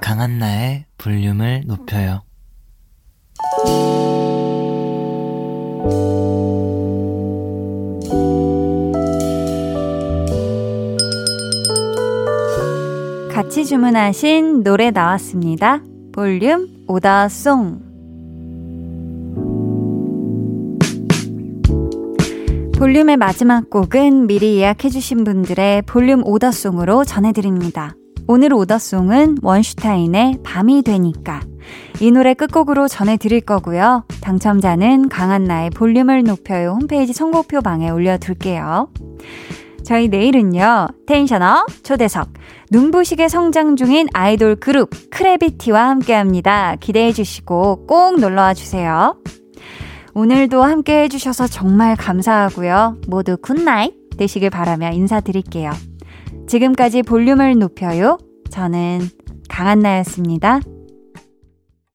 강한나의 0.00 0.84
볼륨을 0.98 1.62
높여요. 1.66 2.22
같이 13.32 13.64
주문하신 13.64 14.62
노래 14.62 14.90
나왔습니다. 14.90 15.80
볼륨 16.12 16.68
오더송. 16.86 17.80
볼륨의 22.76 23.16
마지막 23.16 23.70
곡은 23.70 24.26
미리 24.26 24.58
예약해주신 24.58 25.24
분들의 25.24 25.82
볼륨 25.82 26.22
오더송으로 26.26 27.04
전해드립니다. 27.04 27.94
오늘 28.26 28.52
오더송은 28.52 29.38
원슈타인의 29.42 30.40
밤이 30.44 30.82
되니까. 30.82 31.40
이 32.00 32.10
노래 32.10 32.34
끝곡으로 32.34 32.88
전해드릴 32.88 33.40
거고요. 33.42 34.04
당첨자는 34.20 35.08
강한나의 35.08 35.70
볼륨을 35.70 36.22
높여요 36.22 36.76
홈페이지 36.80 37.12
선곡표 37.12 37.60
방에 37.60 37.90
올려둘게요. 37.90 38.88
저희 39.84 40.08
내일은요, 40.08 40.88
텐션업 41.06 41.82
초대석, 41.82 42.28
눈부시게 42.70 43.28
성장 43.28 43.74
중인 43.74 44.08
아이돌 44.12 44.56
그룹 44.56 44.90
크래비티와 45.10 45.88
함께 45.88 46.12
합니다. 46.12 46.76
기대해 46.78 47.12
주시고 47.12 47.86
꼭 47.86 48.20
놀러와 48.20 48.52
주세요. 48.54 49.16
오늘도 50.14 50.62
함께 50.62 51.04
해주셔서 51.04 51.46
정말 51.46 51.96
감사하고요. 51.96 52.98
모두 53.06 53.36
good 53.40 53.64
night 53.64 53.94
되시길 54.18 54.50
바라며 54.50 54.90
인사드릴게요. 54.90 55.70
지금까지 56.48 57.02
볼륨을 57.02 57.58
높여요. 57.58 58.18
저는 58.50 59.08
강한나였습니다. 59.48 60.60